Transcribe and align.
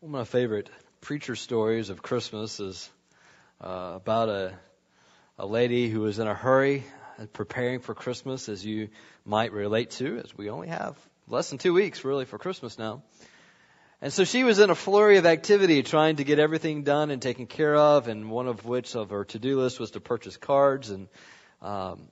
One 0.00 0.10
of 0.10 0.18
my 0.20 0.24
favorite 0.24 0.68
preacher 1.00 1.34
stories 1.34 1.88
of 1.88 2.02
Christmas 2.02 2.60
is 2.60 2.90
uh, 3.62 3.92
about 3.94 4.28
a 4.28 4.52
a 5.38 5.46
lady 5.46 5.88
who 5.88 6.00
was 6.00 6.18
in 6.18 6.26
a 6.26 6.34
hurry 6.34 6.84
and 7.16 7.32
preparing 7.32 7.80
for 7.80 7.94
Christmas, 7.94 8.50
as 8.50 8.62
you 8.62 8.90
might 9.24 9.52
relate 9.52 9.92
to, 9.92 10.18
as 10.18 10.36
we 10.36 10.50
only 10.50 10.68
have 10.68 10.98
less 11.28 11.48
than 11.48 11.56
two 11.56 11.72
weeks 11.72 12.04
really 12.04 12.26
for 12.26 12.36
Christmas 12.36 12.78
now. 12.78 13.04
And 14.02 14.12
so 14.12 14.24
she 14.24 14.44
was 14.44 14.58
in 14.58 14.68
a 14.68 14.74
flurry 14.74 15.16
of 15.16 15.24
activity 15.24 15.82
trying 15.82 16.16
to 16.16 16.24
get 16.24 16.38
everything 16.38 16.82
done 16.82 17.10
and 17.10 17.22
taken 17.22 17.46
care 17.46 17.74
of, 17.74 18.06
and 18.06 18.30
one 18.30 18.48
of 18.48 18.66
which 18.66 18.94
of 18.96 19.08
her 19.08 19.24
to-do 19.24 19.58
list 19.60 19.80
was 19.80 19.92
to 19.92 20.00
purchase 20.00 20.36
cards 20.36 20.90
and 20.90 21.08
um, 21.62 22.02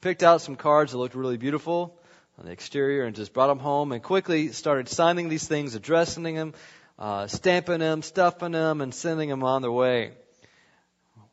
picked 0.00 0.24
out 0.24 0.40
some 0.40 0.56
cards 0.56 0.90
that 0.90 0.98
looked 0.98 1.14
really 1.14 1.36
beautiful 1.36 1.96
on 2.40 2.46
the 2.46 2.50
exterior 2.50 3.04
and 3.04 3.14
just 3.14 3.32
brought 3.32 3.46
them 3.46 3.60
home 3.60 3.92
and 3.92 4.02
quickly 4.02 4.48
started 4.48 4.88
signing 4.88 5.28
these 5.28 5.46
things, 5.46 5.76
addressing 5.76 6.34
them, 6.34 6.54
uh, 7.00 7.26
stamping 7.26 7.80
them, 7.80 8.02
stuffing 8.02 8.52
them, 8.52 8.82
and 8.82 8.94
sending 8.94 9.30
them 9.30 9.42
on 9.42 9.62
their 9.62 9.72
way. 9.72 10.12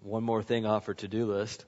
One 0.02 0.24
more 0.24 0.42
thing 0.42 0.66
off 0.66 0.86
her 0.86 0.94
to-do 0.94 1.26
list. 1.26 1.66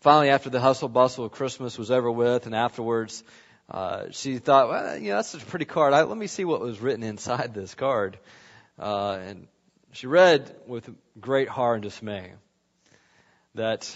Finally, 0.00 0.30
after 0.30 0.48
the 0.48 0.60
hustle 0.60 0.88
bustle 0.88 1.26
of 1.26 1.32
Christmas 1.32 1.76
was 1.76 1.90
over 1.90 2.10
with, 2.10 2.46
and 2.46 2.54
afterwards, 2.54 3.22
uh, 3.70 4.04
she 4.12 4.38
thought, 4.38 4.68
well, 4.70 4.96
you 4.96 5.10
know, 5.10 5.16
that's 5.16 5.34
a 5.34 5.38
pretty 5.38 5.66
card. 5.66 5.92
I, 5.92 6.02
let 6.04 6.16
me 6.16 6.26
see 6.26 6.44
what 6.44 6.60
was 6.60 6.80
written 6.80 7.02
inside 7.02 7.52
this 7.52 7.74
card. 7.74 8.18
Uh, 8.78 9.18
and 9.20 9.48
she 9.92 10.06
read 10.06 10.54
with 10.66 10.88
great 11.20 11.48
horror 11.48 11.74
and 11.74 11.82
dismay 11.82 12.32
that 13.54 13.94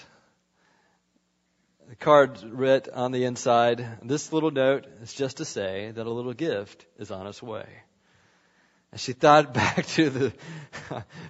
the 1.89 1.97
card 1.97 2.43
read 2.43 2.89
on 2.93 3.13
the 3.13 3.25
inside, 3.25 3.87
this 4.03 4.33
little 4.33 4.51
note 4.51 4.87
is 5.03 5.13
just 5.13 5.39
to 5.39 5.45
say 5.45 5.93
that 5.93 6.07
a 6.07 6.11
little 6.11 6.35
gift 6.35 6.85
is 6.99 7.11
on 7.11 7.27
its 7.27 7.43
way. 7.43 7.67
And 8.93 9.01
she 9.01 9.15
thought 9.15 9.53
back 9.55 9.87
to 9.87 10.11
the 10.11 10.33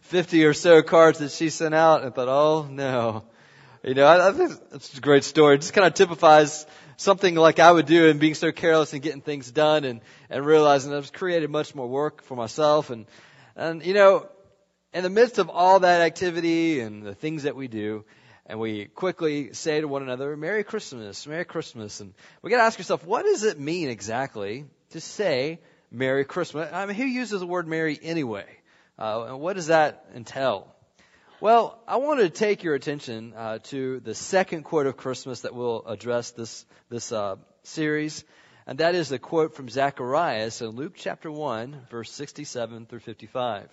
50 0.03 0.45
or 0.45 0.53
so 0.53 0.83
cards 0.83 1.21
that 1.21 1.31
she 1.31 1.49
sent 1.49 1.75
out 1.75 2.05
and 2.05 2.15
thought, 2.15 2.29
oh 2.29 2.69
no. 2.71 3.25
You 3.83 3.95
know, 3.95 4.07
I, 4.07 4.29
I 4.29 4.33
think 4.33 4.53
it's 4.73 4.97
a 4.97 5.01
great 5.01 5.25
story. 5.25 5.57
It 5.57 5.63
just 5.63 5.73
kind 5.73 5.87
of 5.87 5.95
typifies 5.95 6.67
something 6.97 7.35
like 7.35 7.59
I 7.59 7.73
would 7.73 7.87
do 7.87 8.07
in 8.07 8.19
being 8.19 8.35
so 8.35 8.53
careless 8.53 8.93
and 8.93 9.03
getting 9.03 9.23
things 9.23 9.51
done 9.51 9.85
and, 9.85 10.01
and 10.31 10.47
realizing 10.47 10.95
I've 10.95 11.13
created 11.13 11.51
much 11.51 11.75
more 11.75 11.89
work 11.89 12.23
for 12.23 12.37
myself. 12.37 12.91
And, 12.91 13.07
and, 13.57 13.85
you 13.85 13.95
know, 13.95 14.29
in 14.95 15.03
the 15.03 15.11
midst 15.11 15.39
of 15.39 15.51
all 15.51 15.81
that 15.81 16.01
activity 16.01 16.81
and 16.81 17.03
the 17.03 17.15
things 17.15 17.43
that 17.43 17.57
we 17.57 17.67
do, 17.67 18.05
and 18.47 18.61
we 18.61 18.87
quickly 18.87 19.53
say 19.53 19.81
to 19.81 19.89
one 19.89 20.03
another, 20.03 20.37
Merry 20.37 20.63
Christmas, 20.63 21.27
Merry 21.27 21.45
Christmas. 21.45 22.01
And 22.01 22.15
we 22.41 22.51
gotta 22.51 22.65
ask 22.65 22.79
yourself, 22.79 23.05
what 23.05 23.25
does 23.25 23.43
it 23.43 23.59
mean 23.59 23.89
exactly 23.89 24.67
to 24.91 25.01
say 25.01 25.59
Merry 25.93 26.25
Christmas. 26.25 26.71
I 26.73 26.87
mean, 26.87 26.97
who 26.97 27.05
uses 27.05 27.41
the 27.41 27.47
word 27.47 27.69
Merry 27.69 27.99
anyway? 28.03 28.47
Uh, 28.99 29.25
and 29.29 29.41
what 29.41 29.57
does 29.57 29.67
that 29.67 30.07
entail? 30.15 30.75
Well, 31.41 31.79
I 31.87 31.97
want 31.97 32.21
to 32.21 32.31
take 32.31 32.63
your 32.63 32.75
attention 32.75 33.35
uh, 33.37 33.59
to 33.65 34.01
the 34.01 34.15
second 34.15 34.63
quote 34.63 34.87
of 34.87 34.97
Christmas 34.97 35.43
that 35.43 35.55
will 35.55 35.87
address 35.87 36.31
this 36.31 36.65
this 36.89 37.13
uh, 37.13 37.37
series, 37.63 38.25
and 38.67 38.79
that 38.79 38.95
is 38.95 39.13
a 39.13 39.19
quote 39.19 39.55
from 39.55 39.69
Zacharias 39.69 40.63
in 40.63 40.69
Luke 40.69 40.95
chapter 40.97 41.31
one, 41.31 41.83
verse 41.91 42.11
sixty-seven 42.11 42.87
through 42.87 43.01
fifty-five. 43.01 43.69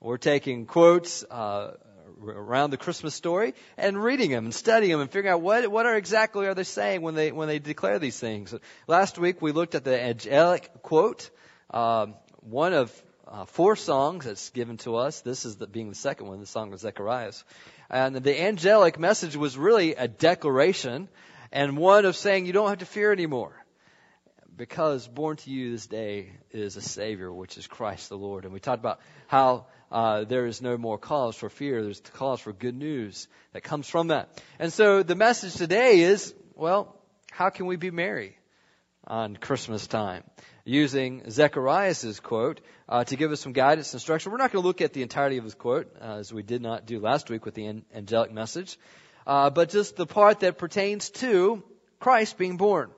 We're 0.00 0.18
taking 0.18 0.66
quotes 0.66 1.24
uh, 1.24 1.76
around 2.22 2.70
the 2.70 2.76
Christmas 2.76 3.14
story 3.14 3.54
and 3.78 4.02
reading 4.02 4.30
them 4.30 4.44
and 4.44 4.54
studying 4.54 4.92
them 4.92 5.00
and 5.00 5.10
figuring 5.10 5.32
out 5.32 5.40
what 5.40 5.66
what 5.68 5.86
are 5.86 5.96
exactly 5.96 6.46
are 6.48 6.54
they 6.54 6.64
saying 6.64 7.00
when 7.00 7.14
they 7.14 7.32
when 7.32 7.48
they 7.48 7.60
declare 7.60 7.98
these 7.98 8.18
things. 8.18 8.54
Last 8.86 9.18
week 9.18 9.40
we 9.40 9.52
looked 9.52 9.74
at 9.74 9.84
the 9.84 9.98
angelic 9.98 10.82
quote 10.82 11.30
um, 11.70 12.14
one 12.40 12.72
of 12.72 13.02
uh, 13.26 13.44
four 13.44 13.76
songs 13.76 14.24
that's 14.24 14.50
given 14.50 14.76
to 14.78 14.96
us. 14.96 15.20
This 15.20 15.44
is 15.44 15.56
the, 15.56 15.66
being 15.66 15.88
the 15.88 15.96
second 15.96 16.28
one, 16.28 16.40
the 16.40 16.46
song 16.46 16.72
of 16.72 16.80
Zechariah. 16.80 17.32
And 17.90 18.16
the 18.16 18.40
angelic 18.42 18.98
message 18.98 19.36
was 19.36 19.56
really 19.56 19.94
a 19.94 20.08
declaration 20.08 21.08
and 21.52 21.76
one 21.76 22.04
of 22.04 22.16
saying 22.16 22.46
you 22.46 22.52
don't 22.52 22.68
have 22.68 22.78
to 22.78 22.86
fear 22.86 23.12
anymore. 23.12 23.52
Because 24.56 25.06
born 25.06 25.36
to 25.38 25.50
you 25.50 25.72
this 25.72 25.86
day 25.86 26.32
is 26.50 26.76
a 26.76 26.80
Savior, 26.80 27.32
which 27.32 27.58
is 27.58 27.66
Christ 27.66 28.08
the 28.08 28.16
Lord. 28.16 28.44
And 28.44 28.54
we 28.54 28.60
talked 28.60 28.80
about 28.80 29.00
how 29.26 29.66
uh, 29.92 30.24
there 30.24 30.46
is 30.46 30.62
no 30.62 30.78
more 30.78 30.96
cause 30.98 31.36
for 31.36 31.50
fear. 31.50 31.82
There's 31.82 32.00
cause 32.00 32.40
for 32.40 32.52
good 32.52 32.74
news 32.74 33.28
that 33.52 33.62
comes 33.62 33.86
from 33.88 34.08
that. 34.08 34.42
And 34.58 34.72
so 34.72 35.02
the 35.02 35.14
message 35.14 35.54
today 35.54 36.00
is, 36.00 36.34
well, 36.54 36.96
how 37.30 37.50
can 37.50 37.66
we 37.66 37.76
be 37.76 37.90
merry 37.90 38.36
on 39.06 39.36
Christmas 39.36 39.86
time? 39.86 40.24
Using 40.66 41.22
Zechariah's 41.30 42.18
quote 42.20 42.60
uh, 42.88 43.04
to 43.04 43.16
give 43.16 43.30
us 43.30 43.40
some 43.40 43.52
guidance 43.52 43.92
and 43.92 44.00
instruction. 44.00 44.32
We're 44.32 44.38
not 44.38 44.50
going 44.50 44.62
to 44.62 44.66
look 44.66 44.80
at 44.80 44.92
the 44.92 45.02
entirety 45.02 45.38
of 45.38 45.44
his 45.44 45.54
quote, 45.54 45.86
uh, 46.00 46.16
as 46.16 46.32
we 46.32 46.42
did 46.42 46.60
not 46.60 46.86
do 46.86 46.98
last 46.98 47.30
week 47.30 47.44
with 47.44 47.54
the 47.54 47.82
angelic 47.94 48.32
message, 48.32 48.76
uh, 49.26 49.48
but 49.50 49.70
just 49.70 49.96
the 49.96 50.06
part 50.06 50.40
that 50.40 50.58
pertains 50.58 51.10
to 51.10 51.62
Christ 52.00 52.36
being 52.36 52.56
born. 52.56 52.90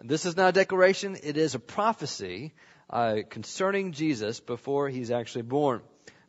This 0.00 0.24
is 0.26 0.36
not 0.36 0.50
a 0.50 0.52
declaration, 0.52 1.18
it 1.22 1.36
is 1.36 1.56
a 1.56 1.58
prophecy 1.58 2.52
uh, 2.88 3.16
concerning 3.28 3.92
Jesus 3.92 4.38
before 4.38 4.88
he's 4.88 5.10
actually 5.10 5.42
born, 5.42 5.82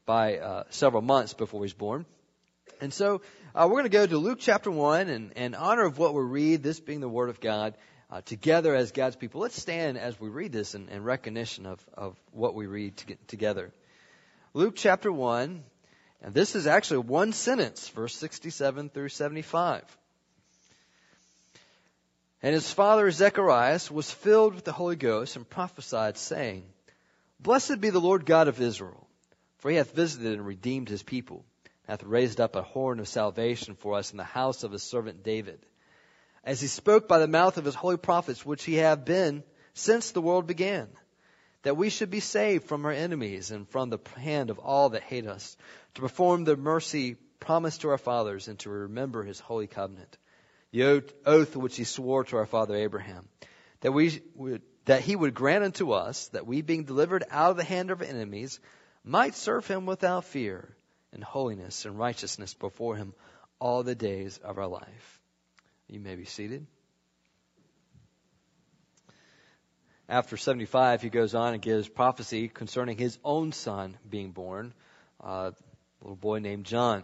by 0.07 0.37
uh, 0.37 0.63
several 0.71 1.03
months 1.03 1.33
before 1.35 1.63
he's 1.63 1.73
born. 1.73 2.05
And 2.81 2.91
so 2.91 3.21
uh, 3.53 3.67
we're 3.67 3.75
going 3.75 3.83
to 3.83 3.89
go 3.89 4.07
to 4.07 4.17
Luke 4.17 4.39
chapter 4.41 4.71
1 4.71 5.07
and 5.07 5.31
in 5.33 5.53
honor 5.53 5.85
of 5.85 5.99
what 5.99 6.15
we 6.15 6.23
read, 6.23 6.63
this 6.63 6.79
being 6.79 6.99
the 6.99 7.07
Word 7.07 7.29
of 7.29 7.39
God, 7.39 7.75
uh, 8.13 8.21
together 8.21 8.75
as 8.75 8.91
God's 8.91 9.15
people. 9.15 9.41
Let's 9.41 9.59
stand 9.59 9.97
as 9.97 10.19
we 10.19 10.29
read 10.29 10.51
this 10.51 10.75
in, 10.75 10.87
in 10.89 11.03
recognition 11.03 11.65
of, 11.65 11.83
of 11.95 12.15
what 12.31 12.53
we 12.53 12.67
read 12.67 12.95
to 12.97 13.15
together. 13.25 13.71
Luke 14.53 14.75
chapter 14.75 15.11
1, 15.11 15.63
and 16.21 16.33
this 16.33 16.53
is 16.55 16.67
actually 16.67 16.99
one 16.99 17.33
sentence, 17.33 17.89
verse 17.89 18.15
67 18.15 18.89
through 18.89 19.09
75. 19.09 19.83
And 22.43 22.53
his 22.53 22.71
father 22.71 23.09
Zechariah 23.09 23.79
was 23.89 24.11
filled 24.11 24.53
with 24.53 24.63
the 24.63 24.73
Holy 24.73 24.95
Ghost 24.95 25.35
and 25.35 25.49
prophesied, 25.49 26.17
saying, 26.17 26.65
Blessed 27.39 27.81
be 27.81 27.89
the 27.89 27.99
Lord 27.99 28.27
God 28.27 28.47
of 28.47 28.61
Israel, 28.61 29.07
for 29.57 29.71
he 29.71 29.77
hath 29.77 29.95
visited 29.95 30.33
and 30.33 30.45
redeemed 30.45 30.87
his 30.87 31.01
people, 31.01 31.45
hath 31.87 32.03
raised 32.03 32.39
up 32.39 32.55
a 32.55 32.61
horn 32.61 32.99
of 32.99 33.07
salvation 33.07 33.73
for 33.73 33.95
us 33.95 34.11
in 34.11 34.17
the 34.17 34.23
house 34.23 34.63
of 34.63 34.71
his 34.71 34.83
servant 34.83 35.23
David 35.23 35.65
as 36.43 36.59
he 36.59 36.67
spoke 36.67 37.07
by 37.07 37.19
the 37.19 37.27
mouth 37.27 37.57
of 37.57 37.65
his 37.65 37.75
holy 37.75 37.97
prophets, 37.97 38.45
which 38.45 38.63
he 38.63 38.75
have 38.75 39.05
been 39.05 39.43
since 39.73 40.11
the 40.11 40.21
world 40.21 40.45
began, 40.45 40.87
that 41.63 41.77
we 41.77 41.89
should 41.89 42.09
be 42.09 42.19
saved 42.19 42.65
from 42.65 42.85
our 42.85 42.91
enemies 42.91 43.51
and 43.51 43.67
from 43.69 43.89
the 43.89 43.99
hand 44.17 44.49
of 44.49 44.59
all 44.59 44.89
that 44.89 45.03
hate 45.03 45.25
us, 45.25 45.57
to 45.95 46.01
perform 46.01 46.43
the 46.43 46.57
mercy 46.57 47.15
promised 47.39 47.81
to 47.81 47.89
our 47.89 47.97
fathers 47.97 48.47
and 48.47 48.59
to 48.59 48.69
remember 48.69 49.23
his 49.23 49.39
holy 49.39 49.67
covenant, 49.67 50.17
the 50.71 51.03
oath 51.25 51.55
which 51.55 51.77
he 51.77 51.83
swore 51.83 52.23
to 52.23 52.37
our 52.37 52.45
father 52.45 52.75
Abraham, 52.75 53.27
that 53.81 53.91
we 53.91 54.21
would, 54.35 54.61
that 54.85 55.01
he 55.01 55.15
would 55.15 55.33
grant 55.33 55.63
unto 55.63 55.91
us 55.91 56.27
that 56.29 56.47
we 56.47 56.61
being 56.61 56.83
delivered 56.83 57.23
out 57.29 57.51
of 57.51 57.57
the 57.57 57.63
hand 57.63 57.91
of 57.91 58.01
our 58.01 58.07
enemies 58.07 58.59
might 59.03 59.35
serve 59.35 59.67
him 59.67 59.85
without 59.85 60.25
fear 60.25 60.75
in 61.13 61.21
holiness 61.21 61.85
and 61.85 61.97
righteousness 61.97 62.53
before 62.53 62.95
him 62.95 63.13
all 63.59 63.83
the 63.83 63.95
days 63.95 64.39
of 64.43 64.57
our 64.57 64.67
life. 64.67 65.12
You 65.87 65.99
may 65.99 66.15
be 66.15 66.25
seated. 66.25 66.65
After 70.09 70.37
75, 70.37 71.01
he 71.01 71.09
goes 71.09 71.33
on 71.33 71.53
and 71.53 71.61
gives 71.61 71.87
prophecy 71.87 72.47
concerning 72.47 72.97
his 72.97 73.17
own 73.23 73.51
son 73.51 73.97
being 74.07 74.31
born, 74.31 74.73
uh, 75.23 75.51
a 75.51 75.53
little 76.01 76.15
boy 76.15 76.39
named 76.39 76.65
John. 76.65 77.03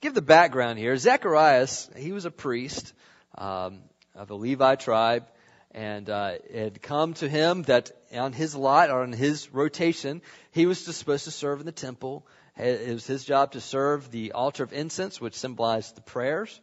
Give 0.00 0.14
the 0.14 0.22
background 0.22 0.78
here. 0.78 0.96
Zacharias, 0.96 1.90
he 1.96 2.12
was 2.12 2.24
a 2.24 2.30
priest 2.30 2.92
um, 3.36 3.80
of 4.14 4.28
the 4.28 4.36
Levi 4.36 4.74
tribe, 4.76 5.26
and 5.72 6.08
uh, 6.10 6.32
it 6.48 6.62
had 6.62 6.82
come 6.82 7.14
to 7.14 7.28
him 7.28 7.62
that 7.64 7.90
on 8.12 8.32
his 8.32 8.54
lot 8.54 8.90
or 8.90 9.02
on 9.02 9.12
his 9.12 9.52
rotation, 9.52 10.20
he 10.52 10.66
was 10.66 10.78
supposed 10.78 11.24
to 11.24 11.30
serve 11.30 11.60
in 11.60 11.66
the 11.66 11.72
temple. 11.72 12.26
It 12.56 12.92
was 12.92 13.06
his 13.06 13.24
job 13.24 13.52
to 13.52 13.60
serve 13.60 14.10
the 14.10 14.32
altar 14.32 14.64
of 14.64 14.72
incense, 14.72 15.20
which 15.20 15.34
symbolized 15.34 15.96
the 15.96 16.02
prayers. 16.02 16.60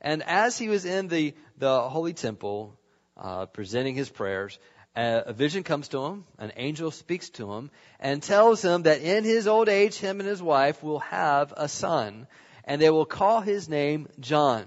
And 0.00 0.22
as 0.22 0.56
he 0.56 0.68
was 0.68 0.84
in 0.84 1.08
the, 1.08 1.34
the 1.56 1.88
holy 1.88 2.12
temple, 2.12 2.78
uh, 3.16 3.46
presenting 3.46 3.94
his 3.94 4.08
prayers, 4.08 4.58
a, 4.94 5.24
a 5.26 5.32
vision 5.32 5.64
comes 5.64 5.88
to 5.88 6.04
him. 6.04 6.24
An 6.38 6.52
angel 6.56 6.90
speaks 6.90 7.30
to 7.30 7.52
him 7.52 7.70
and 7.98 8.22
tells 8.22 8.64
him 8.64 8.82
that 8.82 9.02
in 9.02 9.24
his 9.24 9.46
old 9.46 9.68
age, 9.68 9.96
him 9.96 10.20
and 10.20 10.28
his 10.28 10.42
wife 10.42 10.82
will 10.82 11.00
have 11.00 11.52
a 11.56 11.68
son, 11.68 12.26
and 12.64 12.80
they 12.80 12.90
will 12.90 13.06
call 13.06 13.40
his 13.40 13.68
name 13.68 14.08
John. 14.20 14.66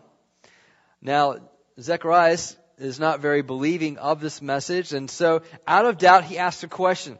Now, 1.01 1.37
Zacharias 1.79 2.57
is 2.77 2.99
not 2.99 3.21
very 3.21 3.41
believing 3.41 3.97
of 3.97 4.19
this 4.19 4.41
message, 4.41 4.91
and 4.93 5.09
so 5.09 5.43
out 5.67 5.85
of 5.85 5.97
doubt, 5.97 6.23
he 6.25 6.37
asks 6.37 6.63
a 6.63 6.67
question. 6.67 7.17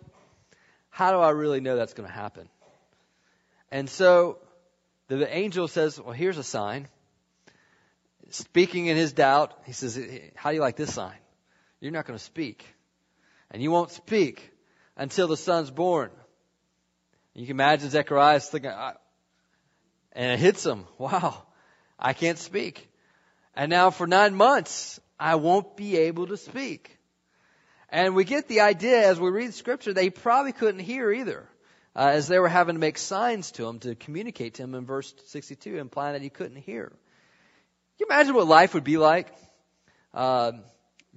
How 0.89 1.11
do 1.11 1.19
I 1.19 1.29
really 1.29 1.61
know 1.61 1.77
that's 1.77 1.93
going 1.93 2.09
to 2.09 2.13
happen? 2.13 2.49
And 3.71 3.89
so 3.89 4.39
the 5.07 5.33
angel 5.33 5.67
says, 5.69 5.99
well, 5.99 6.11
here's 6.11 6.37
a 6.37 6.43
sign 6.43 6.87
speaking 8.33 8.88
in 8.88 8.98
his 8.98 9.13
doubt, 9.13 9.54
he 9.66 9.74
says, 9.74 10.00
How 10.36 10.50
do 10.50 10.56
you 10.56 10.62
like 10.62 10.75
this 10.75 10.94
sign? 10.94 11.18
You're 11.80 11.92
not 11.92 12.06
going 12.06 12.18
to 12.18 12.24
speak. 12.24 12.66
And 13.50 13.62
you 13.62 13.72
won't 13.72 13.92
speak 13.92 14.51
until 14.95 15.28
the 15.28 15.38
son's 15.38 15.72
born. 15.72 16.12
You 17.33 17.45
can 17.45 17.56
imagine 17.56 17.89
Zechariah 17.89 18.39
thinking, 18.39 18.72
and 20.13 20.31
it 20.31 20.39
hits 20.39 20.66
him. 20.66 20.86
Wow, 20.98 21.44
I 21.98 22.13
can't 22.13 22.38
speak. 22.38 22.89
And 23.56 23.69
now 23.69 23.89
for 23.89 24.07
nine 24.07 24.36
months, 24.36 25.00
I 25.19 25.36
won't 25.36 25.75
be 25.75 25.98
able 25.98 26.28
to 26.28 26.38
speak. 26.38 26.98
And 27.89 28.16
we 28.16 28.24
get 28.24 28.48
the 28.48 28.62
idea 28.62 29.07
as 29.07 29.19
we 29.19 29.30
read 29.30 29.54
scripture, 29.54 29.94
they 29.94 30.10
probably 30.10 30.54
couldn't 30.54 30.80
hear 30.80 31.12
either, 31.12 31.48
uh, 31.95 32.12
as 32.13 32.28
they 32.28 32.39
were 32.39 32.48
having 32.48 32.75
to 32.75 32.80
make 32.80 32.98
signs 32.98 33.51
to 33.54 33.68
him 33.68 33.80
to 33.80 33.95
communicate 33.95 34.56
to 34.56 34.63
him 34.63 34.75
in 34.75 34.86
verse 34.86 35.13
62, 35.25 35.78
implying 35.78 36.13
that 36.13 36.22
he 36.22 36.30
couldn't 36.30 36.57
hear. 36.57 36.94
Can 38.01 38.07
you 38.09 38.15
imagine 38.15 38.33
what 38.33 38.48
life 38.48 38.74
would 38.74 38.83
be 38.83 38.98
like? 38.98 39.27
Uh, 40.12 40.53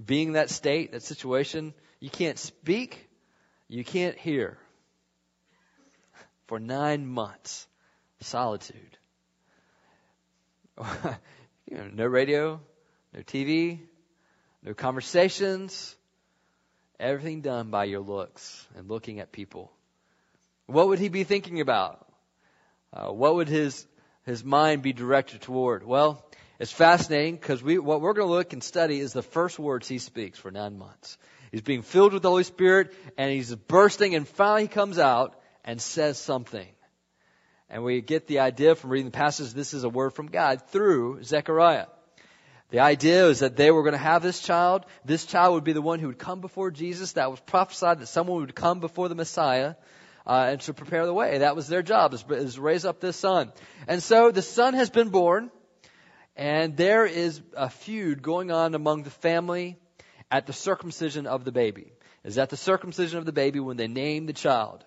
being 0.05 0.33
that 0.33 0.51
state, 0.51 0.93
that 0.93 1.03
situation, 1.03 1.73
you 1.99 2.11
can't 2.11 2.39
speak, 2.39 3.09
you 3.69 3.83
can't 3.83 4.19
hear. 4.19 4.59
For 6.47 6.61
nine 6.61 7.07
months, 7.07 7.67
solitude. 8.21 8.99
you 11.71 11.79
know, 11.79 11.89
no 11.91 12.05
radio, 12.05 12.61
no 13.15 13.21
TV, 13.23 13.79
no 14.63 14.75
conversations, 14.75 15.97
everything 17.01 17.41
done 17.41 17.71
by 17.71 17.85
your 17.85 18.01
looks 18.01 18.67
and 18.77 18.91
looking 18.91 19.21
at 19.21 19.33
people. 19.33 19.73
What 20.67 20.89
would 20.89 20.99
he 20.99 21.09
be 21.09 21.25
thinking 21.25 21.63
about? 21.63 22.07
Uh, 22.93 23.07
what 23.07 23.37
would 23.37 23.49
his 23.49 23.87
his 24.27 24.45
mind 24.45 24.83
be 24.83 24.93
directed 24.93 25.41
toward? 25.41 25.83
Well, 25.83 26.23
it's 26.59 26.73
fascinating 26.73 27.35
because 27.35 27.63
we 27.63 27.79
what 27.79 28.01
we're 28.01 28.13
going 28.13 28.29
to 28.29 28.33
look 28.33 28.53
and 28.53 28.63
study 28.63 29.01
is 29.01 29.13
the 29.13 29.23
first 29.23 29.59
words 29.59 29.89
he 29.89 29.99
speaks 29.99 30.39
for 30.39 30.51
nine 30.51 30.79
months. 30.79 31.19
He's 31.51 31.63
being 31.63 31.83
filled 31.83 32.13
with 32.13 32.23
the 32.23 32.31
Holy 32.31 32.45
Spirit 32.45 32.93
and 33.17 33.31
he's 33.31 33.55
bursting 33.55 34.15
and 34.15 34.27
finally 34.27 34.63
he 34.63 34.69
comes 34.69 34.99
out 34.99 35.41
and 35.65 35.81
says 35.81 36.19
something. 36.19 36.69
And 37.71 37.83
we 37.83 38.01
get 38.03 38.27
the 38.27 38.41
idea 38.41 38.75
from 38.75 38.91
reading 38.91 39.11
the 39.11 39.17
passage, 39.17 39.53
this 39.53 39.75
is 39.75 39.85
a 39.85 39.89
word 39.89 40.11
from 40.11 40.27
God 40.27 40.63
through 40.69 41.23
Zechariah. 41.25 41.87
The 42.71 42.81
idea 42.81 43.27
is 43.27 43.41
that 43.41 43.57
they 43.57 43.71
were 43.71 43.83
going 43.83 43.93
to 43.93 43.99
have 43.99 44.23
this 44.23 44.41
child. 44.41 44.85
This 45.05 45.27
child 45.27 45.55
would 45.55 45.65
be 45.65 45.73
the 45.73 45.83
one 45.83 46.01
who 46.01 46.09
would 46.09 46.19
come 46.19 46.41
before 46.41 46.71
Jesus. 46.71 47.13
That 47.13 47.31
was 47.31 47.41
prophesied 47.41 48.01
that 48.01 48.07
someone 48.07 48.41
would 48.41 48.55
come 48.55 48.81
before 48.81 49.09
the 49.09 49.15
Messiah. 49.15 49.75
Uh, 50.27 50.47
and 50.53 50.61
to 50.63 50.73
prepare 50.73 51.05
the 51.05 51.13
way. 51.13 51.39
That 51.39 51.55
was 51.55 51.69
their 51.69 51.83
job, 51.83 52.15
is, 52.15 52.25
is 52.31 52.59
raise 52.59 52.87
up 52.87 52.99
this 52.99 53.17
son. 53.17 53.53
And 53.87 54.03
so 54.03 54.31
the 54.31 54.41
son 54.41 54.73
has 54.73 54.89
been 54.89 55.11
born, 55.11 55.51
and 56.37 56.77
there 56.77 57.07
is 57.07 57.41
a 57.57 57.71
feud 57.71 58.23
going 58.23 58.51
on 58.51 58.75
among 58.75 59.03
the 59.03 59.11
family 59.11 59.77
at 60.31 60.47
the 60.47 60.53
circumcision 60.53 61.27
of 61.27 61.45
the 61.45 61.53
baby. 61.53 61.93
Is 62.25 62.39
at 62.39 62.49
the 62.49 62.57
circumcision 62.57 63.19
of 63.19 63.27
the 63.27 63.33
baby 63.33 63.61
when 63.61 63.77
they 63.77 63.87
name 63.87 64.25
the 64.25 64.33
child. 64.33 64.83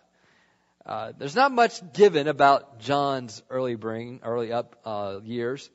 Uh, 0.83 1.11
there's 1.17 1.35
not 1.35 1.51
much 1.51 1.81
given 1.93 2.27
about 2.27 2.79
John's 2.79 3.43
early 3.49 3.75
bring, 3.75 4.21
early 4.23 4.51
up 4.51 4.75
uh, 4.85 5.19
years, 5.23 5.69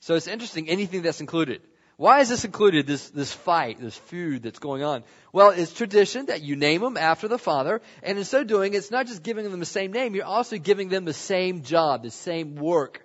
so 0.00 0.16
it's 0.16 0.26
interesting 0.26 0.68
anything 0.68 1.02
that's 1.02 1.20
included. 1.20 1.62
Why 1.96 2.20
is 2.20 2.28
this 2.28 2.44
included? 2.44 2.86
This 2.86 3.10
this 3.10 3.32
fight, 3.32 3.78
this 3.78 3.96
feud 3.96 4.42
that's 4.42 4.58
going 4.58 4.82
on. 4.82 5.04
Well, 5.32 5.50
it's 5.50 5.72
tradition 5.72 6.26
that 6.26 6.42
you 6.42 6.56
name 6.56 6.80
them 6.80 6.96
after 6.96 7.28
the 7.28 7.38
father, 7.38 7.80
and 8.02 8.18
in 8.18 8.24
so 8.24 8.42
doing, 8.42 8.74
it's 8.74 8.90
not 8.90 9.06
just 9.06 9.22
giving 9.22 9.48
them 9.48 9.60
the 9.60 9.66
same 9.66 9.92
name; 9.92 10.14
you're 10.14 10.24
also 10.24 10.58
giving 10.58 10.88
them 10.88 11.04
the 11.04 11.12
same 11.12 11.62
job, 11.62 12.02
the 12.02 12.10
same 12.10 12.56
work. 12.56 13.03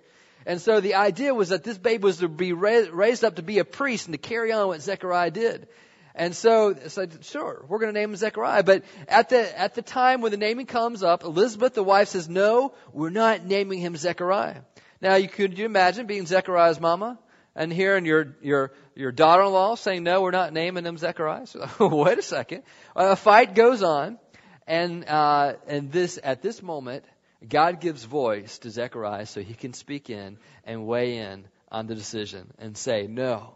And 0.50 0.60
so 0.60 0.80
the 0.80 0.96
idea 0.96 1.32
was 1.32 1.50
that 1.50 1.62
this 1.62 1.78
babe 1.78 2.02
was 2.02 2.16
to 2.16 2.28
be 2.28 2.52
raised 2.52 3.22
up 3.22 3.36
to 3.36 3.42
be 3.42 3.60
a 3.60 3.64
priest 3.64 4.08
and 4.08 4.14
to 4.14 4.18
carry 4.18 4.50
on 4.50 4.66
what 4.66 4.82
Zechariah 4.82 5.30
did. 5.30 5.68
And 6.12 6.34
so, 6.34 6.74
so 6.88 7.06
sure, 7.20 7.64
we're 7.68 7.78
going 7.78 7.94
to 7.94 8.00
name 8.00 8.10
him 8.10 8.16
Zechariah. 8.16 8.64
But 8.64 8.82
at 9.06 9.28
the, 9.28 9.56
at 9.56 9.76
the 9.76 9.82
time 9.82 10.22
when 10.22 10.32
the 10.32 10.36
naming 10.36 10.66
comes 10.66 11.04
up, 11.04 11.22
Elizabeth, 11.22 11.74
the 11.74 11.84
wife, 11.84 12.08
says, 12.08 12.28
no, 12.28 12.74
we're 12.92 13.10
not 13.10 13.44
naming 13.44 13.78
him 13.78 13.94
Zechariah. 13.94 14.62
Now, 15.00 15.14
you 15.14 15.28
could 15.28 15.56
you 15.56 15.66
imagine 15.66 16.06
being 16.06 16.26
Zechariah's 16.26 16.80
mama 16.80 17.20
and 17.54 17.72
hearing 17.72 18.04
your, 18.04 18.34
your, 18.42 18.72
your 18.96 19.12
daughter-in-law 19.12 19.76
saying, 19.76 20.02
no, 20.02 20.20
we're 20.20 20.32
not 20.32 20.52
naming 20.52 20.84
him 20.84 20.98
Zechariah? 20.98 21.46
So, 21.46 21.68
wait 21.78 22.18
a 22.18 22.22
second. 22.22 22.64
A 22.96 23.14
fight 23.14 23.54
goes 23.54 23.84
on. 23.84 24.18
And, 24.66 25.04
uh, 25.08 25.54
and 25.68 25.92
this, 25.92 26.18
at 26.20 26.42
this 26.42 26.60
moment, 26.60 27.04
God 27.48 27.80
gives 27.80 28.04
voice 28.04 28.58
to 28.58 28.70
Zechariah 28.70 29.26
so 29.26 29.40
he 29.40 29.54
can 29.54 29.72
speak 29.72 30.10
in 30.10 30.38
and 30.64 30.86
weigh 30.86 31.18
in 31.18 31.46
on 31.70 31.86
the 31.86 31.94
decision 31.94 32.52
and 32.58 32.76
say, 32.76 33.06
no, 33.06 33.54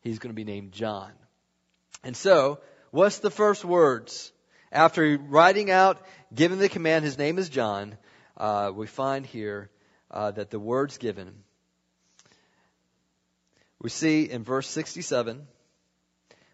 he's 0.00 0.18
going 0.18 0.30
to 0.30 0.34
be 0.34 0.44
named 0.44 0.72
John. 0.72 1.12
And 2.02 2.16
so, 2.16 2.60
what's 2.90 3.18
the 3.18 3.30
first 3.30 3.64
words? 3.64 4.32
After 4.72 5.16
writing 5.16 5.70
out, 5.70 6.04
giving 6.34 6.58
the 6.58 6.68
command, 6.68 7.04
his 7.04 7.18
name 7.18 7.38
is 7.38 7.48
John, 7.48 7.96
uh, 8.36 8.72
we 8.74 8.86
find 8.86 9.26
here 9.26 9.70
uh, 10.10 10.30
that 10.32 10.50
the 10.50 10.58
words 10.58 10.98
given. 10.98 11.34
We 13.80 13.90
see 13.90 14.24
in 14.24 14.44
verse 14.44 14.68
67, 14.68 15.46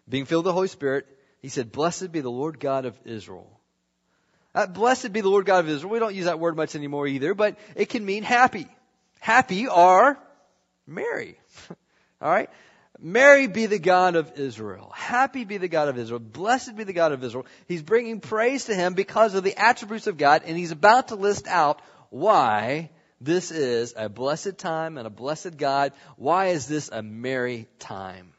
being 0.07 0.25
filled 0.25 0.45
with 0.45 0.51
the 0.51 0.53
Holy 0.53 0.67
Spirit, 0.67 1.07
he 1.39 1.49
said, 1.49 1.71
Blessed 1.71 2.11
be 2.11 2.21
the 2.21 2.31
Lord 2.31 2.59
God 2.59 2.85
of 2.85 2.97
Israel. 3.05 3.56
Uh, 4.57 4.65
blessed 4.65 5.13
be 5.13 5.21
the 5.21 5.29
Lord 5.29 5.45
God 5.45 5.59
of 5.59 5.69
Israel. 5.69 5.93
We 5.93 5.99
don't 5.99 6.15
use 6.15 6.25
that 6.25 6.39
word 6.39 6.55
much 6.55 6.73
anymore 6.73 7.05
either, 7.05 7.35
but 7.35 7.59
it 7.75 7.89
can 7.89 8.03
mean 8.03 8.23
happy. 8.23 8.65
Happy 9.19 9.67
or 9.67 10.17
merry. 10.87 11.39
All 12.21 12.31
right? 12.31 12.49
Merry 12.99 13.45
be 13.45 13.67
the 13.67 13.77
God 13.77 14.15
of 14.15 14.39
Israel. 14.39 14.91
Happy 14.95 15.43
be 15.43 15.57
the 15.57 15.67
God 15.67 15.89
of 15.89 15.99
Israel. 15.99 16.19
Blessed 16.19 16.75
be 16.75 16.85
the 16.85 16.93
God 16.93 17.11
of 17.11 17.23
Israel. 17.23 17.45
He's 17.67 17.83
bringing 17.83 18.19
praise 18.19 18.65
to 18.65 18.73
him 18.73 18.95
because 18.95 19.35
of 19.35 19.43
the 19.43 19.55
attributes 19.55 20.07
of 20.07 20.17
God, 20.17 20.41
and 20.43 20.57
he's 20.57 20.71
about 20.71 21.09
to 21.09 21.15
list 21.15 21.45
out 21.45 21.79
why 22.09 22.89
this 23.21 23.51
is 23.51 23.93
a 23.95 24.09
blessed 24.09 24.57
time 24.57 24.97
and 24.97 25.05
a 25.05 25.11
blessed 25.11 25.57
God. 25.57 25.93
Why 26.15 26.47
is 26.47 26.65
this 26.65 26.89
a 26.91 27.03
merry 27.03 27.67
time? 27.77 28.33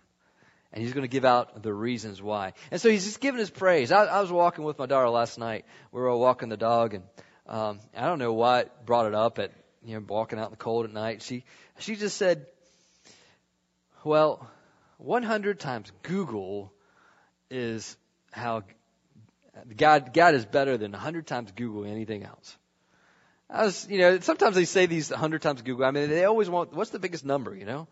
And 0.73 0.82
he's 0.82 0.93
going 0.93 1.03
to 1.03 1.09
give 1.09 1.25
out 1.25 1.62
the 1.62 1.73
reasons 1.73 2.20
why. 2.20 2.53
And 2.70 2.81
so 2.81 2.91
he's 2.91 3.05
just 3.05 3.20
giving 3.20 3.38
his 3.38 3.50
praise. 3.50 3.91
I, 3.91 4.05
I 4.05 4.20
was 4.20 4.31
walking 4.31 4.65
with 4.65 4.79
my 4.79 4.87
daughter 4.87 5.09
last 5.09 5.38
night. 5.38 5.65
We 5.93 6.00
were 6.00 6.15
walking 6.17 6.50
the 6.50 6.59
dog, 6.59 6.94
and 6.94 7.05
um, 7.47 7.81
I 7.97 8.06
don't 8.06 8.19
know 8.19 8.35
why 8.35 8.61
it 8.61 8.73
brought 8.85 9.06
it 9.06 9.15
up 9.15 9.38
at 9.38 9.53
you 9.82 9.94
know 9.94 10.05
walking 10.06 10.38
out 10.38 10.47
in 10.47 10.50
the 10.50 10.56
cold 10.56 10.85
at 10.85 10.93
night. 10.93 11.23
She 11.23 11.44
she 11.79 11.97
just 11.97 12.17
said, 12.17 12.47
well, 14.05 14.47
100 14.99 15.59
times 15.59 15.91
googol 16.03 16.71
is 17.50 17.97
how 18.31 18.62
God, 19.76 20.12
God 20.12 20.35
is 20.35 20.44
better 20.44 20.76
than 20.76 20.93
100 20.93 21.26
times 21.26 21.53
googol 21.53 21.88
anything 21.88 22.25
else. 22.25 22.56
I 23.50 23.64
was, 23.64 23.87
you 23.88 23.99
know, 23.99 24.21
sometimes 24.21 24.54
they 24.54 24.66
say 24.66 24.87
these 24.87 25.11
100 25.11 25.40
times 25.40 25.62
googol. 25.62 25.87
I 25.87 25.90
mean, 25.90 26.11
they 26.11 26.25
always 26.25 26.50
want, 26.50 26.75
what's 26.75 26.90
the 26.90 26.99
biggest 26.99 27.25
number, 27.25 27.54
you 27.54 27.64
know? 27.64 27.88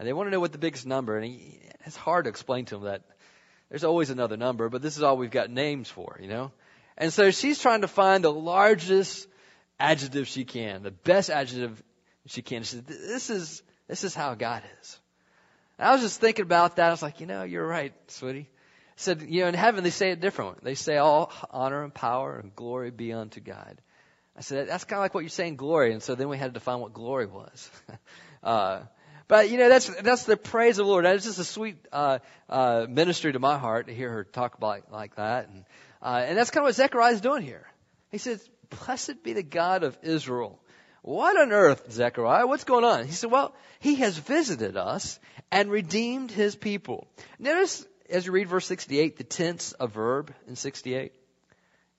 And 0.00 0.08
they 0.08 0.14
want 0.14 0.28
to 0.28 0.30
know 0.30 0.40
what 0.40 0.52
the 0.52 0.56
biggest 0.56 0.86
number, 0.86 1.14
and 1.14 1.26
he, 1.26 1.60
it's 1.84 1.94
hard 1.94 2.24
to 2.24 2.30
explain 2.30 2.64
to 2.64 2.76
them 2.76 2.84
that 2.84 3.02
there's 3.68 3.84
always 3.84 4.08
another 4.08 4.38
number, 4.38 4.70
but 4.70 4.80
this 4.80 4.96
is 4.96 5.02
all 5.02 5.18
we've 5.18 5.30
got 5.30 5.50
names 5.50 5.90
for, 5.90 6.18
you 6.22 6.26
know? 6.26 6.52
And 6.96 7.12
so 7.12 7.30
she's 7.30 7.58
trying 7.60 7.82
to 7.82 7.86
find 7.86 8.24
the 8.24 8.32
largest 8.32 9.28
adjective 9.78 10.26
she 10.26 10.46
can, 10.46 10.82
the 10.82 10.90
best 10.90 11.28
adjective 11.28 11.82
she 12.24 12.40
can. 12.40 12.62
She 12.62 12.76
said, 12.76 12.86
this 12.86 13.28
is, 13.28 13.62
this 13.88 14.02
is 14.02 14.14
how 14.14 14.32
God 14.34 14.62
is. 14.80 14.98
And 15.78 15.86
I 15.86 15.92
was 15.92 16.00
just 16.00 16.18
thinking 16.18 16.46
about 16.46 16.76
that. 16.76 16.88
I 16.88 16.90
was 16.92 17.02
like, 17.02 17.20
you 17.20 17.26
know, 17.26 17.42
you're 17.42 17.66
right, 17.66 17.92
sweetie. 18.06 18.48
I 18.48 18.92
said, 18.96 19.20
you 19.20 19.42
know, 19.42 19.48
in 19.48 19.54
heaven 19.54 19.84
they 19.84 19.90
say 19.90 20.12
it 20.12 20.20
different. 20.22 20.64
They 20.64 20.76
say 20.76 20.96
all 20.96 21.30
honor 21.50 21.84
and 21.84 21.92
power 21.92 22.38
and 22.38 22.56
glory 22.56 22.90
be 22.90 23.12
unto 23.12 23.40
God. 23.40 23.78
I 24.34 24.40
said, 24.40 24.66
that's 24.66 24.84
kind 24.84 24.96
of 24.98 25.02
like 25.02 25.12
what 25.12 25.20
you're 25.20 25.28
saying, 25.28 25.56
glory. 25.56 25.92
And 25.92 26.02
so 26.02 26.14
then 26.14 26.30
we 26.30 26.38
had 26.38 26.46
to 26.46 26.52
define 26.58 26.80
what 26.80 26.94
glory 26.94 27.26
was. 27.26 27.70
uh, 28.42 28.80
but 29.30 29.48
you 29.48 29.58
know, 29.58 29.68
that's 29.68 29.86
that's 30.02 30.24
the 30.24 30.36
praise 30.36 30.80
of 30.80 30.86
the 30.86 30.90
Lord. 30.90 31.04
That's 31.04 31.24
just 31.24 31.38
a 31.38 31.44
sweet 31.44 31.76
uh, 31.92 32.18
uh, 32.48 32.86
ministry 32.88 33.32
to 33.32 33.38
my 33.38 33.58
heart 33.58 33.86
to 33.86 33.94
hear 33.94 34.10
her 34.10 34.24
talk 34.24 34.56
about 34.56 34.90
like 34.90 35.14
that, 35.14 35.48
and 35.48 35.64
uh, 36.02 36.24
and 36.26 36.36
that's 36.36 36.50
kind 36.50 36.64
of 36.64 36.68
what 36.70 36.74
Zechariah 36.74 37.12
is 37.12 37.20
doing 37.20 37.44
here. 37.44 37.64
He 38.10 38.18
says, 38.18 38.44
"Blessed 38.84 39.22
be 39.22 39.34
the 39.34 39.44
God 39.44 39.84
of 39.84 39.96
Israel." 40.02 40.58
What 41.02 41.40
on 41.40 41.52
earth, 41.52 41.92
Zechariah? 41.92 42.46
What's 42.48 42.64
going 42.64 42.84
on? 42.84 43.06
He 43.06 43.12
said, 43.12 43.30
well, 43.30 43.54
he 43.78 43.94
has 43.96 44.18
visited 44.18 44.76
us 44.76 45.18
and 45.50 45.70
redeemed 45.70 46.30
his 46.30 46.56
people. 46.56 47.06
Notice 47.38 47.86
as 48.10 48.26
you 48.26 48.32
read 48.32 48.48
verse 48.48 48.66
68, 48.66 49.16
the 49.16 49.24
tense 49.24 49.72
of 49.72 49.92
verb 49.92 50.34
in 50.46 50.56
68 50.56 51.14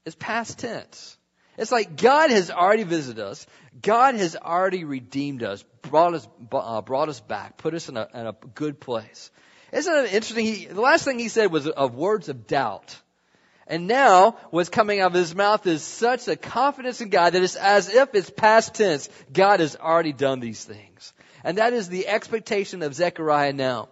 is 0.05 0.13
past 0.13 0.59
tense. 0.59 1.17
It's 1.61 1.71
like 1.71 1.95
God 1.95 2.31
has 2.31 2.49
already 2.49 2.81
visited 2.81 3.23
us. 3.23 3.45
God 3.83 4.15
has 4.15 4.35
already 4.35 4.83
redeemed 4.83 5.43
us, 5.43 5.63
brought 5.83 6.15
us, 6.15 6.27
uh, 6.51 6.81
brought 6.81 7.07
us 7.07 7.19
back, 7.19 7.57
put 7.57 7.75
us 7.75 7.87
in 7.87 7.97
a, 7.97 8.07
in 8.15 8.25
a 8.25 8.35
good 8.55 8.79
place. 8.79 9.29
Isn't 9.71 9.93
it 9.93 10.13
interesting? 10.13 10.43
He, 10.43 10.65
the 10.65 10.81
last 10.81 11.05
thing 11.05 11.19
he 11.19 11.29
said 11.29 11.51
was 11.51 11.67
of 11.67 11.93
words 11.93 12.29
of 12.29 12.47
doubt. 12.47 12.99
And 13.67 13.87
now, 13.87 14.37
what's 14.49 14.69
coming 14.69 15.01
out 15.01 15.11
of 15.11 15.13
his 15.13 15.35
mouth 15.35 15.67
is 15.67 15.83
such 15.83 16.27
a 16.27 16.35
confidence 16.35 16.99
in 16.99 17.09
God 17.09 17.33
that 17.33 17.43
it's 17.43 17.55
as 17.55 17.93
if 17.93 18.15
it's 18.15 18.31
past 18.31 18.73
tense. 18.73 19.07
God 19.31 19.59
has 19.59 19.75
already 19.75 20.13
done 20.13 20.39
these 20.39 20.65
things. 20.65 21.13
And 21.43 21.59
that 21.59 21.73
is 21.73 21.89
the 21.89 22.07
expectation 22.07 22.81
of 22.81 22.95
Zechariah 22.95 23.53
now. 23.53 23.89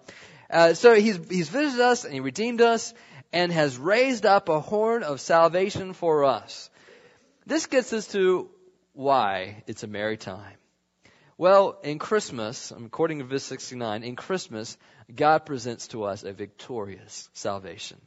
Uh, 0.50 0.74
so 0.74 0.96
he's, 0.96 1.20
he's 1.30 1.50
visited 1.50 1.84
us 1.84 2.04
and 2.04 2.16
he 2.16 2.20
redeemed 2.20 2.62
us 2.62 2.96
and 3.32 3.52
has 3.52 3.78
raised 3.78 4.26
up 4.26 4.50
a 4.50 4.60
horn 4.60 5.04
of 5.04 5.22
salvation 5.22 5.94
for 5.94 6.26
us. 6.26 6.69
This 7.50 7.66
gets 7.66 7.94
us 7.94 8.06
to 8.10 8.48
why 8.94 9.64
it's 9.66 9.82
a 9.82 9.88
merry 9.88 10.18
time? 10.18 10.54
Well, 11.36 11.80
in 11.84 11.98
Christmas, 11.98 12.70
according 12.70 13.20
to 13.20 13.26
verse 13.26 13.42
69, 13.42 14.04
in 14.04 14.16
Christmas, 14.16 14.78
God 15.14 15.48
presents 15.48 15.88
to 15.88 16.04
us 16.04 16.24
a 16.24 16.32
victorious 16.32 17.28
salvation. 17.34 17.98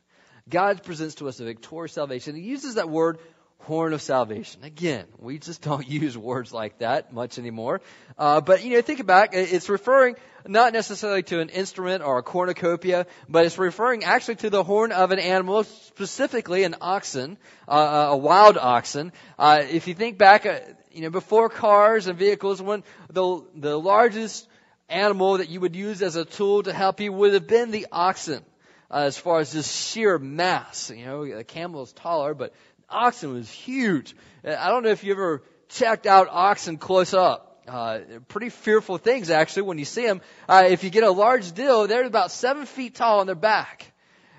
God 0.48 0.84
presents 0.84 1.16
to 1.16 1.26
us 1.26 1.40
a 1.40 1.44
victorious 1.44 1.92
salvation. 1.92 2.36
He 2.36 2.42
uses 2.42 2.76
that 2.76 2.88
word 2.88 3.18
horn 3.62 3.92
of 3.92 4.02
salvation. 4.02 4.64
Again, 4.64 5.06
we 5.18 5.38
just 5.38 5.62
don't 5.62 5.86
use 6.02 6.16
words 6.16 6.52
like 6.52 6.78
that 6.78 7.12
much 7.12 7.38
anymore. 7.38 7.80
Uh, 8.18 8.40
but 8.40 8.64
you 8.64 8.74
know, 8.74 8.82
think 8.82 9.00
it, 9.00 9.30
it's 9.32 9.68
referring 9.68 10.16
not 10.46 10.72
necessarily 10.72 11.22
to 11.22 11.40
an 11.40 11.48
instrument 11.48 12.02
or 12.02 12.18
a 12.18 12.22
cornucopia, 12.22 13.06
but 13.28 13.46
it's 13.46 13.58
referring 13.58 14.04
actually 14.04 14.36
to 14.36 14.50
the 14.50 14.64
horn 14.64 14.90
of 14.92 15.12
an 15.12 15.18
animal, 15.18 15.64
specifically 15.64 16.64
an 16.64 16.74
oxen, 16.80 17.38
uh, 17.68 18.08
a 18.10 18.16
wild 18.16 18.58
oxen. 18.58 19.12
Uh, 19.38 19.62
if 19.70 19.86
you 19.86 19.94
think 19.94 20.18
back, 20.18 20.46
uh, 20.46 20.58
you 20.90 21.02
know, 21.02 21.10
before 21.10 21.48
cars 21.48 22.06
and 22.06 22.18
vehicles, 22.18 22.60
when 22.60 22.82
the 23.10 23.44
the 23.54 23.78
largest 23.78 24.48
animal 24.88 25.38
that 25.38 25.48
you 25.48 25.60
would 25.60 25.76
use 25.76 26.02
as 26.02 26.16
a 26.16 26.24
tool 26.24 26.62
to 26.64 26.72
help 26.72 27.00
you 27.00 27.12
would 27.12 27.34
have 27.34 27.46
been 27.46 27.70
the 27.70 27.86
oxen. 27.92 28.44
Uh, 28.90 29.04
as 29.06 29.16
far 29.16 29.40
as 29.40 29.54
just 29.54 29.74
sheer 29.74 30.18
mass, 30.18 30.90
you 30.94 31.06
know, 31.06 31.24
the 31.24 31.44
camel 31.44 31.82
is 31.82 31.92
taller, 31.94 32.34
but 32.34 32.52
oxen 32.92 33.32
was 33.34 33.50
huge. 33.50 34.14
I 34.44 34.68
don't 34.68 34.82
know 34.82 34.90
if 34.90 35.04
you 35.04 35.12
ever 35.12 35.42
checked 35.68 36.06
out 36.06 36.28
oxen 36.30 36.76
close 36.78 37.14
up. 37.14 37.48
Uh, 37.66 38.00
pretty 38.26 38.48
fearful 38.48 38.98
things 38.98 39.30
actually 39.30 39.62
when 39.62 39.78
you 39.78 39.84
see 39.84 40.04
them. 40.04 40.20
Uh, 40.48 40.64
if 40.68 40.82
you 40.82 40.90
get 40.90 41.04
a 41.04 41.10
large 41.10 41.52
deal, 41.52 41.86
they're 41.86 42.04
about 42.04 42.30
seven 42.32 42.66
feet 42.66 42.94
tall 42.94 43.20
on 43.20 43.26
their 43.26 43.36
back. 43.36 43.92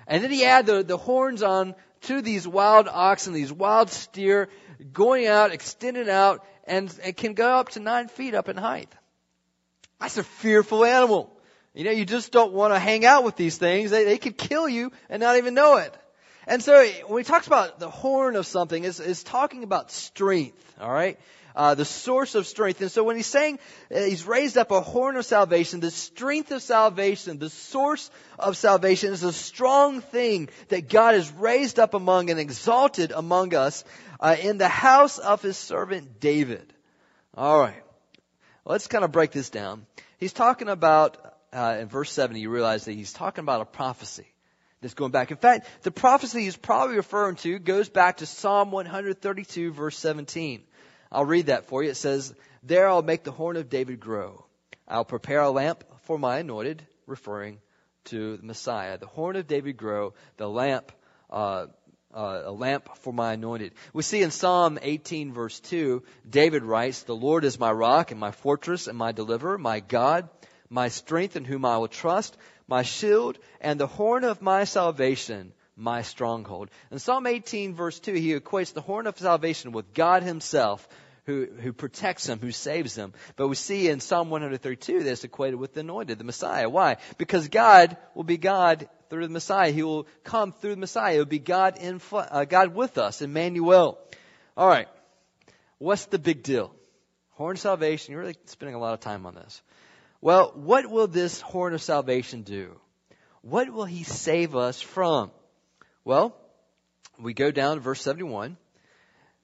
And 0.06 0.22
then 0.22 0.32
you 0.32 0.44
add 0.44 0.66
the, 0.66 0.82
the 0.82 0.98
horns 0.98 1.42
on 1.42 1.74
to 2.02 2.20
these 2.20 2.46
wild 2.46 2.86
oxen, 2.86 3.32
these 3.32 3.52
wild 3.52 3.90
steer, 3.90 4.50
going 4.92 5.26
out, 5.26 5.52
extending 5.52 6.10
out, 6.10 6.44
and 6.64 6.94
it 7.04 7.16
can 7.16 7.32
go 7.34 7.48
up 7.48 7.70
to 7.70 7.80
nine 7.80 8.08
feet 8.08 8.34
up 8.34 8.48
in 8.48 8.56
height. 8.56 8.92
That's 10.00 10.18
a 10.18 10.22
fearful 10.22 10.84
animal. 10.84 11.30
You 11.72 11.84
know, 11.84 11.90
you 11.90 12.04
just 12.04 12.30
don't 12.30 12.52
want 12.52 12.74
to 12.74 12.78
hang 12.78 13.04
out 13.04 13.24
with 13.24 13.36
these 13.36 13.56
things. 13.56 13.90
They, 13.90 14.04
they 14.04 14.18
could 14.18 14.36
kill 14.36 14.68
you 14.68 14.92
and 15.08 15.20
not 15.20 15.36
even 15.38 15.54
know 15.54 15.78
it. 15.78 15.94
And 16.46 16.62
so 16.62 16.86
when 17.06 17.22
he 17.22 17.26
talks 17.26 17.46
about 17.46 17.78
the 17.78 17.90
horn 17.90 18.36
of 18.36 18.46
something, 18.46 18.84
is 18.84 19.00
is 19.00 19.22
talking 19.22 19.62
about 19.62 19.90
strength. 19.90 20.62
All 20.80 20.92
right, 20.92 21.18
uh, 21.56 21.74
the 21.74 21.84
source 21.84 22.34
of 22.34 22.46
strength. 22.46 22.80
And 22.82 22.90
so 22.90 23.02
when 23.04 23.16
he's 23.16 23.26
saying 23.26 23.58
uh, 23.94 24.00
he's 24.00 24.26
raised 24.26 24.58
up 24.58 24.70
a 24.70 24.80
horn 24.80 25.16
of 25.16 25.24
salvation, 25.24 25.80
the 25.80 25.90
strength 25.90 26.50
of 26.50 26.62
salvation, 26.62 27.38
the 27.38 27.50
source 27.50 28.10
of 28.38 28.56
salvation 28.56 29.12
is 29.12 29.22
a 29.22 29.32
strong 29.32 30.00
thing 30.00 30.48
that 30.68 30.88
God 30.88 31.14
has 31.14 31.30
raised 31.32 31.78
up 31.78 31.94
among 31.94 32.30
and 32.30 32.38
exalted 32.38 33.12
among 33.12 33.54
us 33.54 33.84
uh, 34.20 34.36
in 34.40 34.58
the 34.58 34.68
house 34.68 35.18
of 35.18 35.40
His 35.40 35.56
servant 35.56 36.20
David. 36.20 36.72
All 37.34 37.58
right, 37.58 37.82
let's 38.66 38.86
kind 38.86 39.04
of 39.04 39.12
break 39.12 39.30
this 39.30 39.48
down. 39.48 39.86
He's 40.18 40.34
talking 40.34 40.68
about 40.68 41.16
uh, 41.54 41.78
in 41.80 41.88
verse 41.88 42.12
seven. 42.12 42.36
You 42.36 42.50
realize 42.50 42.84
that 42.84 42.92
he's 42.92 43.12
talking 43.12 43.42
about 43.42 43.62
a 43.62 43.64
prophecy 43.64 44.33
that's 44.84 44.94
going 44.94 45.12
back. 45.12 45.30
In 45.30 45.38
fact, 45.38 45.66
the 45.82 45.90
prophecy 45.90 46.42
he's 46.42 46.56
probably 46.56 46.96
referring 46.96 47.36
to 47.36 47.58
goes 47.58 47.88
back 47.88 48.18
to 48.18 48.26
Psalm 48.26 48.70
132 48.70 49.72
verse 49.72 49.98
17. 49.98 50.62
I'll 51.10 51.24
read 51.24 51.46
that 51.46 51.68
for 51.68 51.82
you. 51.82 51.88
It 51.88 51.96
says, 51.96 52.34
There 52.62 52.86
I'll 52.86 53.02
make 53.02 53.24
the 53.24 53.32
horn 53.32 53.56
of 53.56 53.70
David 53.70 53.98
grow. 53.98 54.44
I'll 54.86 55.06
prepare 55.06 55.40
a 55.40 55.50
lamp 55.50 55.84
for 56.02 56.18
my 56.18 56.38
anointed, 56.38 56.86
referring 57.06 57.60
to 58.06 58.36
the 58.36 58.42
Messiah. 58.44 58.98
The 58.98 59.06
horn 59.06 59.36
of 59.36 59.46
David 59.46 59.78
grow, 59.78 60.12
the 60.36 60.48
lamp, 60.48 60.92
uh, 61.30 61.68
uh, 62.12 62.42
a 62.44 62.52
lamp 62.52 62.94
for 62.98 63.12
my 63.12 63.32
anointed. 63.32 63.72
We 63.94 64.02
see 64.02 64.22
in 64.22 64.30
Psalm 64.30 64.78
18 64.82 65.32
verse 65.32 65.60
2, 65.60 66.02
David 66.28 66.62
writes, 66.62 67.04
The 67.04 67.16
Lord 67.16 67.44
is 67.44 67.58
my 67.58 67.72
rock 67.72 68.10
and 68.10 68.20
my 68.20 68.32
fortress 68.32 68.86
and 68.86 68.98
my 68.98 69.12
deliverer, 69.12 69.56
my 69.56 69.80
God, 69.80 70.28
my 70.68 70.88
strength 70.88 71.36
in 71.36 71.46
whom 71.46 71.64
I 71.64 71.78
will 71.78 71.88
trust, 71.88 72.36
my 72.66 72.82
shield, 72.82 73.38
and 73.60 73.78
the 73.78 73.86
horn 73.86 74.24
of 74.24 74.42
my 74.42 74.64
salvation, 74.64 75.52
my 75.76 76.02
stronghold. 76.02 76.70
In 76.90 76.98
Psalm 76.98 77.26
18 77.26 77.74
verse 77.74 77.98
2, 78.00 78.14
he 78.14 78.34
equates 78.34 78.72
the 78.72 78.80
horn 78.80 79.06
of 79.06 79.18
salvation 79.18 79.72
with 79.72 79.92
God 79.92 80.22
himself, 80.22 80.88
who, 81.26 81.46
who 81.46 81.72
protects 81.72 82.26
them, 82.26 82.38
who 82.38 82.52
saves 82.52 82.94
them. 82.94 83.14
But 83.36 83.48
we 83.48 83.54
see 83.54 83.88
in 83.88 84.00
Psalm 84.00 84.30
132 84.30 85.02
this 85.02 85.24
equated 85.24 85.58
with 85.58 85.74
the 85.74 85.80
anointed, 85.80 86.18
the 86.18 86.24
Messiah. 86.24 86.68
Why? 86.68 86.98
Because 87.18 87.48
God 87.48 87.96
will 88.14 88.24
be 88.24 88.36
God 88.36 88.88
through 89.08 89.26
the 89.26 89.32
Messiah. 89.32 89.70
He 89.70 89.82
will 89.82 90.06
come 90.22 90.52
through 90.52 90.74
the 90.74 90.80
Messiah. 90.80 91.14
It 91.14 91.18
will 91.18 91.24
be 91.24 91.38
God 91.38 91.78
in, 91.78 92.00
uh, 92.12 92.44
God 92.44 92.74
with 92.74 92.98
us, 92.98 93.22
Emmanuel. 93.22 93.98
All 94.56 94.68
right. 94.68 94.88
What's 95.78 96.06
the 96.06 96.18
big 96.18 96.42
deal? 96.42 96.74
Horn 97.30 97.56
salvation. 97.56 98.12
You're 98.12 98.20
really 98.20 98.36
spending 98.46 98.74
a 98.74 98.78
lot 98.78 98.94
of 98.94 99.00
time 99.00 99.26
on 99.26 99.34
this. 99.34 99.62
Well, 100.24 100.52
what 100.54 100.86
will 100.86 101.06
this 101.06 101.42
horn 101.42 101.74
of 101.74 101.82
salvation 101.82 102.44
do? 102.44 102.80
What 103.42 103.70
will 103.70 103.84
he 103.84 104.04
save 104.04 104.56
us 104.56 104.80
from? 104.80 105.30
Well, 106.02 106.34
we 107.18 107.34
go 107.34 107.50
down 107.50 107.76
to 107.76 107.82
verse 107.82 108.00
71. 108.00 108.56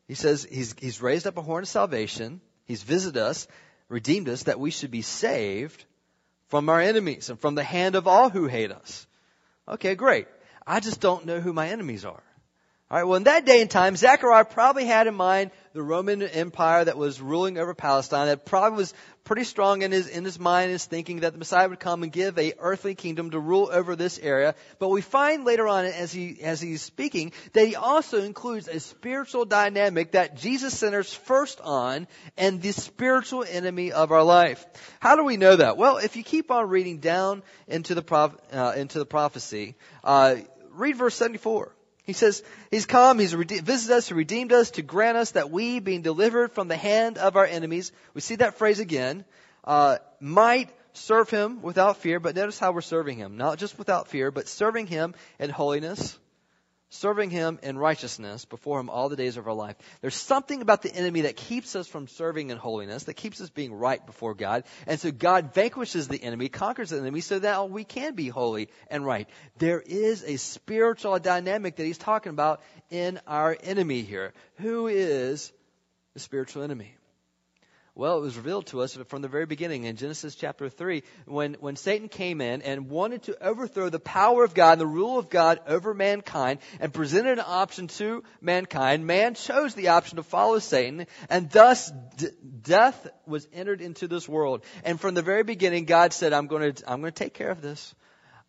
He 0.09 0.15
says 0.15 0.49
he's, 0.51 0.75
he's 0.79 1.03
raised 1.03 1.27
up 1.27 1.37
a 1.37 1.43
horn 1.43 1.65
of 1.65 1.69
salvation. 1.69 2.41
He's 2.65 2.83
visited 2.83 3.21
us, 3.21 3.47
redeemed 3.91 4.31
us, 4.31 4.45
that 4.45 4.59
we 4.59 4.71
should 4.71 4.91
be 4.91 5.03
saved 5.03 5.85
from 6.49 6.71
our 6.71 6.81
enemies 6.81 7.29
and 7.29 7.39
from 7.39 7.57
the 7.57 7.63
hand 7.63 7.95
of 7.95 8.09
all 8.09 8.31
who 8.31 8.47
hate 8.47 8.73
us. 8.73 9.07
Okay, 9.69 9.95
great. 9.95 10.29
I 10.67 10.81
just 10.81 11.03
don't 11.03 11.27
know 11.27 11.41
who 11.41 11.53
my 11.53 11.69
enemies 11.69 12.07
are. 12.07 12.23
All 12.91 12.99
right, 12.99 13.05
well, 13.05 13.19
in 13.19 13.23
that 13.25 13.45
day 13.45 13.61
and 13.61 13.71
time, 13.71 13.95
Zechariah 13.95 14.45
probably 14.45 14.85
had 14.85 15.07
in 15.07 15.15
mind 15.15 15.53
the 15.75 15.83
Roman 15.83 16.23
Empire 16.23 16.85
that 16.85 16.99
was 16.99 17.21
ruling 17.21 17.57
over 17.57 17.73
Palestine. 17.73 18.27
That 18.27 18.45
probably 18.45 18.79
was 18.79 18.95
pretty 19.23 19.45
strong 19.45 19.83
in 19.83 19.93
his 19.93 20.09
in 20.09 20.25
his 20.25 20.41
mind, 20.41 20.73
his 20.73 20.87
thinking 20.87 21.21
that 21.21 21.33
the 21.33 21.39
Messiah 21.39 21.69
would 21.69 21.79
come 21.79 22.03
and 22.03 22.11
give 22.11 22.37
a 22.37 22.55
earthly 22.59 22.97
kingdom 22.97 23.31
to 23.31 23.39
rule 23.39 23.71
over 23.73 23.95
this 23.95 24.19
area. 24.19 24.57
But 24.81 24.89
we 24.89 25.03
find 25.03 25.45
later 25.45 25.69
on, 25.69 25.85
as 25.85 26.13
he 26.13 26.43
as 26.43 26.61
he's 26.61 26.83
speaking, 26.83 27.31
that 27.53 27.65
he 27.65 27.77
also 27.77 28.25
includes 28.25 28.67
a 28.67 28.81
spiritual 28.81 29.45
dynamic 29.45 30.11
that 30.13 30.37
Jesus 30.37 30.77
centers 30.77 31.15
first 31.15 31.61
on, 31.61 32.09
and 32.37 32.61
the 32.61 32.73
spiritual 32.73 33.45
enemy 33.49 33.93
of 33.93 34.11
our 34.11 34.25
life. 34.25 34.67
How 34.99 35.15
do 35.15 35.23
we 35.23 35.37
know 35.37 35.55
that? 35.55 35.77
Well, 35.77 35.99
if 35.99 36.17
you 36.17 36.25
keep 36.25 36.51
on 36.51 36.69
reading 36.69 36.99
down 36.99 37.45
into 37.69 37.95
the 37.95 38.03
prof, 38.03 38.33
uh, 38.53 38.73
into 38.77 38.99
the 38.99 39.07
prophecy, 39.07 39.77
uh, 40.03 40.39
read 40.73 40.97
verse 40.97 41.15
seventy 41.15 41.39
four. 41.39 41.73
He 42.11 42.15
says, 42.15 42.43
He's 42.73 42.87
come, 42.87 43.21
He's 43.21 43.37
rede- 43.37 43.63
visited 43.65 43.95
us, 43.95 44.09
He 44.09 44.15
redeemed 44.15 44.53
us 44.53 44.73
to 44.73 44.83
grant 44.83 45.17
us 45.17 45.31
that 45.31 45.49
we, 45.49 45.79
being 45.79 46.03
delivered 46.03 46.51
from 46.51 46.67
the 46.67 46.77
hand 46.77 47.19
of 47.19 47.37
our 47.37 47.47
enemies, 47.47 47.93
we 48.15 48.21
see 48.21 48.35
that 48.35 48.59
phrase 48.59 48.81
again, 48.81 49.25
uh, 49.63 49.99
might 50.19 50.71
serve 50.93 51.31
Him 51.31 51.63
without 51.63 51.99
fear, 51.99 52.19
but 52.19 52.35
notice 52.35 52.59
how 52.59 52.73
we're 52.73 52.81
serving 52.81 53.19
Him. 53.19 53.37
Not 53.37 53.59
just 53.59 53.79
without 53.79 54.09
fear, 54.09 54.33
but 54.33 54.49
serving 54.49 54.89
Him 54.89 55.15
in 55.39 55.51
holiness, 55.51 56.19
serving 56.91 57.31
Him 57.31 57.59
in 57.63 57.79
righteousness 57.79 58.45
before 58.45 58.79
Him 58.79 58.91
all 58.91 59.09
the 59.09 59.17
days 59.17 59.37
of 59.37 59.47
our 59.47 59.55
life. 59.55 59.77
There's 60.01 60.15
something 60.15 60.61
about 60.61 60.83
the 60.83 60.95
enemy 60.95 61.23
that 61.23 61.37
keeps 61.37 61.75
us 61.75 61.87
from 61.87 62.09
serving 62.09 62.51
in 62.51 62.59
holiness, 62.59 63.05
that 63.05 63.15
keeps 63.15 63.41
us 63.41 63.51
being 63.51 63.73
right 63.73 64.05
before 64.05 64.35
God. 64.35 64.65
And 64.87 65.01
so 65.01 65.11
God 65.11 65.55
vanquishes 65.55 66.09
the 66.09 66.23
enemy, 66.23 66.49
conquers 66.49 66.91
the 66.91 66.99
enemy, 66.99 67.21
so 67.21 67.39
that 67.39 67.71
we 67.71 67.85
can 67.85 68.15
be 68.15 68.29
holy 68.29 68.69
and 68.89 69.07
right. 69.07 69.29
There 69.59 69.81
is 69.81 70.23
a 70.25 70.37
spiritual 70.37 71.19
dynamic 71.19 71.77
that 71.77 71.85
He's 71.85 71.99
talking 71.99 72.31
about 72.31 72.61
in 72.91 73.21
our 73.27 73.57
enemy 73.63 74.03
here. 74.03 74.33
Who 74.57 74.89
is 74.89 75.53
the 76.15 76.21
spiritual 76.21 76.63
enemy? 76.63 76.95
Well, 78.01 78.17
it 78.17 78.23
was 78.23 78.39
revealed 78.39 78.65
to 78.69 78.81
us 78.81 78.97
from 79.09 79.21
the 79.21 79.29
very 79.29 79.45
beginning 79.45 79.85
in 79.85 79.97
Genesis 79.97 80.35
chapter 80.35 80.71
3 80.71 81.03
when, 81.27 81.53
when 81.61 81.77
Satan 81.77 82.09
came 82.09 82.41
in 82.41 82.63
and 82.63 82.89
wanted 82.89 83.25
to 83.25 83.47
overthrow 83.47 83.91
the 83.91 83.99
power 83.99 84.43
of 84.43 84.55
God 84.55 84.73
and 84.73 84.81
the 84.81 84.87
rule 84.87 85.19
of 85.19 85.29
God 85.29 85.61
over 85.67 85.93
mankind 85.93 86.61
and 86.81 86.95
presented 86.95 87.33
an 87.33 87.45
option 87.47 87.89
to 87.89 88.25
mankind. 88.41 89.07
Man 89.07 89.35
chose 89.35 89.75
the 89.75 89.89
option 89.89 90.17
to 90.17 90.23
follow 90.23 90.61
Satan 90.61 91.09
and 91.29 91.51
thus 91.51 91.93
d- 92.17 92.29
death 92.63 93.07
was 93.27 93.47
entered 93.53 93.83
into 93.83 94.09
this 94.09 94.27
world. 94.27 94.65
And 94.83 94.99
from 94.99 95.13
the 95.13 95.21
very 95.21 95.43
beginning, 95.43 95.85
God 95.85 96.15
said, 96.15 96.33
I'm 96.33 96.47
going 96.47 96.73
to, 96.73 96.91
I'm 96.91 97.03
going 97.03 97.13
to 97.13 97.25
take 97.25 97.35
care 97.35 97.51
of 97.51 97.61
this. 97.61 97.95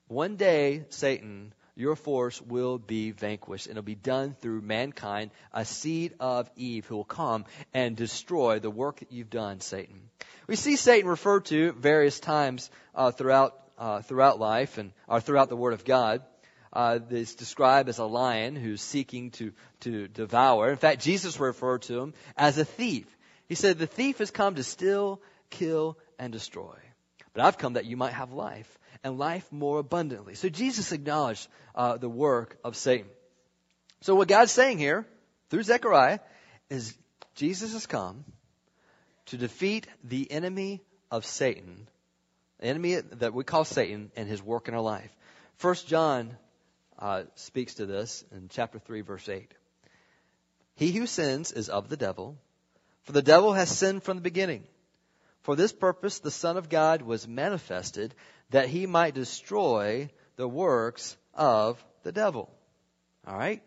One 0.07 0.37
day, 0.37 0.85
Satan 0.91 1.53
your 1.81 1.95
force 1.95 2.41
will 2.41 2.77
be 2.77 3.11
vanquished. 3.11 3.65
And 3.65 3.73
it'll 3.73 3.83
be 3.83 3.95
done 3.95 4.35
through 4.39 4.61
mankind, 4.61 5.31
a 5.51 5.65
seed 5.65 6.13
of 6.19 6.49
Eve 6.55 6.85
who 6.85 6.95
will 6.95 7.03
come 7.03 7.45
and 7.73 7.97
destroy 7.97 8.59
the 8.59 8.69
work 8.69 8.99
that 8.99 9.11
you've 9.11 9.31
done, 9.31 9.59
Satan. 9.59 9.99
We 10.47 10.55
see 10.55 10.75
Satan 10.75 11.09
referred 11.09 11.45
to 11.45 11.73
various 11.73 12.19
times 12.19 12.69
uh, 12.93 13.11
throughout 13.11 13.57
uh, 13.77 14.01
throughout 14.03 14.39
life 14.39 14.77
and 14.77 14.91
or 15.07 15.19
throughout 15.19 15.49
the 15.49 15.55
Word 15.55 15.73
of 15.73 15.83
God. 15.83 16.21
Uh, 16.71 16.99
it's 17.09 17.35
described 17.35 17.89
as 17.89 17.97
a 17.97 18.05
lion 18.05 18.55
who's 18.55 18.81
seeking 18.81 19.31
to 19.31 19.51
to 19.81 20.07
devour. 20.07 20.69
In 20.69 20.77
fact, 20.77 21.01
Jesus 21.01 21.39
referred 21.39 21.81
to 21.83 21.99
him 21.99 22.13
as 22.37 22.57
a 22.57 22.65
thief. 22.65 23.07
He 23.47 23.55
said, 23.55 23.79
"The 23.79 23.87
thief 23.87 24.19
has 24.19 24.29
come 24.29 24.55
to 24.55 24.63
steal, 24.63 25.19
kill, 25.49 25.97
and 26.19 26.31
destroy." 26.31 26.77
But 27.33 27.43
I've 27.43 27.57
come 27.57 27.73
that 27.73 27.85
you 27.85 27.97
might 27.97 28.13
have 28.13 28.33
life 28.33 28.77
and 29.03 29.17
life 29.17 29.51
more 29.51 29.79
abundantly. 29.79 30.35
So 30.35 30.49
Jesus 30.49 30.91
acknowledged 30.91 31.47
uh, 31.75 31.97
the 31.97 32.09
work 32.09 32.57
of 32.63 32.75
Satan. 32.75 33.07
So 34.01 34.15
what 34.15 34.27
God's 34.27 34.51
saying 34.51 34.77
here 34.77 35.05
through 35.49 35.63
Zechariah 35.63 36.19
is 36.69 36.95
Jesus 37.35 37.73
has 37.73 37.85
come. 37.85 38.23
to 39.27 39.37
defeat 39.37 39.87
the 40.03 40.29
enemy 40.29 40.81
of 41.09 41.25
Satan, 41.25 41.87
the 42.59 42.65
enemy 42.65 42.95
that 42.95 43.33
we 43.33 43.43
call 43.43 43.63
Satan, 43.63 44.11
and 44.15 44.27
his 44.27 44.43
work 44.43 44.67
in 44.67 44.73
our 44.73 44.81
life. 44.81 45.09
First 45.57 45.87
John 45.87 46.35
uh, 46.99 47.23
speaks 47.35 47.75
to 47.75 47.85
this 47.85 48.25
in 48.31 48.49
chapter 48.49 48.79
3, 48.79 49.01
verse 49.01 49.29
8. 49.29 49.49
He 50.75 50.91
who 50.91 51.05
sins 51.05 51.51
is 51.51 51.69
of 51.69 51.87
the 51.87 51.97
devil, 51.97 52.37
for 53.03 53.11
the 53.11 53.21
devil 53.21 53.53
has 53.53 53.69
sinned 53.69 54.03
from 54.03 54.17
the 54.17 54.23
beginning. 54.23 54.63
For 55.43 55.55
this 55.55 55.73
purpose 55.73 56.19
the 56.19 56.31
Son 56.31 56.57
of 56.57 56.69
God 56.69 57.01
was 57.01 57.27
manifested, 57.27 58.13
that 58.51 58.67
he 58.67 58.85
might 58.85 59.15
destroy 59.15 60.09
the 60.35 60.47
works 60.47 61.17
of 61.33 61.83
the 62.03 62.11
devil. 62.11 62.49
All 63.25 63.37
right? 63.37 63.63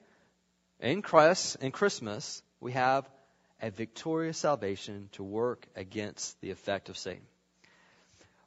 In 0.81 1.03
Christ, 1.03 1.57
in 1.61 1.73
Christmas, 1.73 2.43
we 2.61 2.73
have 2.73 3.09
a 3.61 3.71
victorious 3.71 4.39
salvation 4.39 5.09
to 5.13 5.23
work 5.23 5.67
against 5.75 6.41
the 6.41 6.51
effect 6.51 6.89
of 6.89 6.99
Satan. 6.99 7.25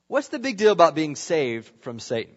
What's 0.08 0.30
the 0.30 0.40
big 0.40 0.58
deal 0.58 0.72
about 0.72 0.96
being 0.96 1.16
saved 1.16 1.72
from 1.82 2.00
Satan? 2.00 2.36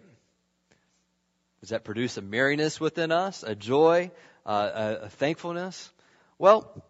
Does 1.60 1.70
that 1.70 1.84
produce 1.84 2.16
a 2.16 2.22
merriness 2.22 2.80
within 2.80 3.12
us, 3.12 3.42
a 3.42 3.54
joy, 3.54 4.10
uh, 4.46 4.70
a, 4.72 5.04
a 5.04 5.08
thankfulness? 5.10 5.92
Well, 6.38 6.82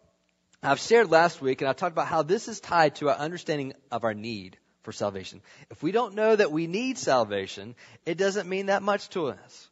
I've 0.62 0.78
shared 0.78 1.10
last 1.10 1.40
week, 1.40 1.62
and 1.62 1.68
I 1.70 1.72
talked 1.72 1.92
about 1.92 2.06
how 2.06 2.22
this 2.22 2.46
is 2.46 2.60
tied 2.60 2.96
to 2.96 3.08
our 3.08 3.16
understanding 3.16 3.72
of 3.90 4.04
our 4.04 4.12
need 4.12 4.58
for 4.82 4.92
salvation. 4.92 5.40
If 5.70 5.82
we 5.82 5.90
don't 5.90 6.14
know 6.14 6.36
that 6.36 6.52
we 6.52 6.66
need 6.66 6.98
salvation, 6.98 7.74
it 8.04 8.18
doesn't 8.18 8.48
mean 8.48 8.66
that 8.66 8.82
much 8.82 9.08
to 9.10 9.28
us. 9.28 9.68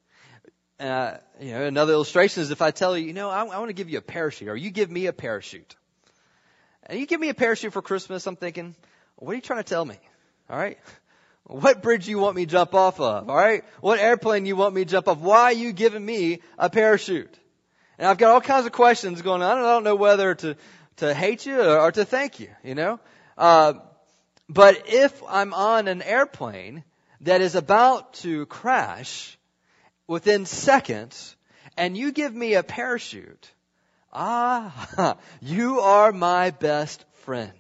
Uh, 0.81 1.17
you 1.41 1.53
know, 1.53 1.65
another 1.65 1.93
illustration 1.93 2.43
is 2.43 2.51
if 2.51 2.63
I 2.63 2.71
tell 2.71 2.97
you, 2.97 3.07
you 3.07 3.13
know, 3.13 3.29
I, 3.29 3.41
I 3.45 3.59
want 3.59 3.69
to 3.69 3.75
give 3.75 3.91
you 3.91 3.99
a 3.99 4.03
parachute, 4.03 4.49
or 4.49 4.57
you 4.57 4.71
give 4.71 4.91
me 4.91 5.07
a 5.07 5.13
parachute, 5.13 5.77
and 6.85 6.99
you 6.99 7.07
give 7.07 7.21
me 7.21 7.29
a 7.29 7.35
parachute 7.35 7.73
for 7.73 7.83
Christmas, 7.83 8.27
I'm 8.27 8.37
thinking, 8.37 8.75
what 9.17 9.33
are 9.33 9.35
you 9.35 9.43
trying 9.43 9.63
to 9.63 9.69
tell 9.69 9.85
me? 9.85 9.99
All 10.49 10.59
right. 10.59 10.79
What 11.45 11.83
bridge 11.83 12.09
you 12.09 12.19
want 12.19 12.37
me 12.37 12.47
to 12.47 12.51
jump 12.51 12.75
off 12.75 13.01
of? 13.01 13.29
All 13.29 13.37
right. 13.37 13.65
What 13.81 13.99
airplane 13.99 14.47
you 14.47 14.57
want 14.57 14.75
me 14.75 14.85
to 14.85 14.91
jump 14.91 15.09
off? 15.09 15.19
Why 15.19 15.45
are 15.45 15.53
you 15.53 15.73
giving 15.73 16.05
me 16.05 16.41
a 16.59 16.71
parachute? 16.71 17.39
And 17.99 18.07
I've 18.07 18.19
got 18.19 18.31
all 18.31 18.41
kinds 18.41 18.67
of 18.67 18.73
questions 18.73 19.23
going 19.23 19.43
on. 19.43 19.59
I 19.59 19.63
don't 19.63 19.83
know 19.83 19.97
whether 19.97 20.35
to, 20.37 20.57
to 20.99 21.15
hate 21.15 21.47
you 21.47 21.61
or, 21.61 21.91
to 21.93 22.05
thank 22.05 22.41
you, 22.41 22.51
you 22.63 22.75
know? 22.75 23.01
Uh, 23.37 23.75
but 24.49 24.89
if 24.89 25.23
I'm 25.29 25.55
on 25.55 25.89
an 25.89 26.03
airplane 26.03 26.85
that 27.23 27.41
is 27.41 27.55
about 27.55 28.15
to 28.15 28.47
crash 28.47 29.39
within 30.07 30.47
seconds 30.47 31.37
and 31.77 31.97
you 31.97 32.13
give 32.13 32.35
me 32.35 32.55
a 32.55 32.63
parachute, 32.63 33.51
ah, 34.13 35.17
you 35.41 35.81
are 35.81 36.13
my 36.13 36.51
best 36.51 37.05
friend. 37.25 37.53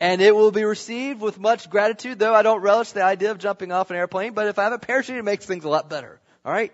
And 0.00 0.22
it 0.22 0.34
will 0.34 0.52
be 0.52 0.64
received 0.64 1.20
with 1.20 1.40
much 1.40 1.68
gratitude, 1.68 2.20
though 2.20 2.34
I 2.34 2.42
don't 2.42 2.62
relish 2.62 2.92
the 2.92 3.02
idea 3.02 3.32
of 3.32 3.38
jumping 3.38 3.72
off 3.72 3.90
an 3.90 3.96
airplane, 3.96 4.32
but 4.32 4.46
if 4.46 4.58
I 4.58 4.64
have 4.64 4.72
a 4.72 4.78
parachute, 4.78 5.16
it 5.16 5.24
makes 5.24 5.44
things 5.44 5.64
a 5.64 5.68
lot 5.68 5.90
better. 5.90 6.20
Alright? 6.46 6.72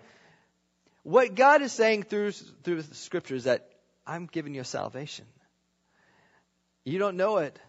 What 1.03 1.35
God 1.35 1.61
is 1.61 1.71
saying 1.71 2.03
through, 2.03 2.31
through 2.31 2.81
the 2.81 2.95
scripture 2.95 3.35
is 3.35 3.43
that 3.45 3.67
I'm 4.07 4.27
giving 4.27 4.53
you 4.53 4.63
salvation. 4.63 5.25
You 6.85 6.99
don't 6.99 7.17
know 7.17 7.37
it, 7.37 7.59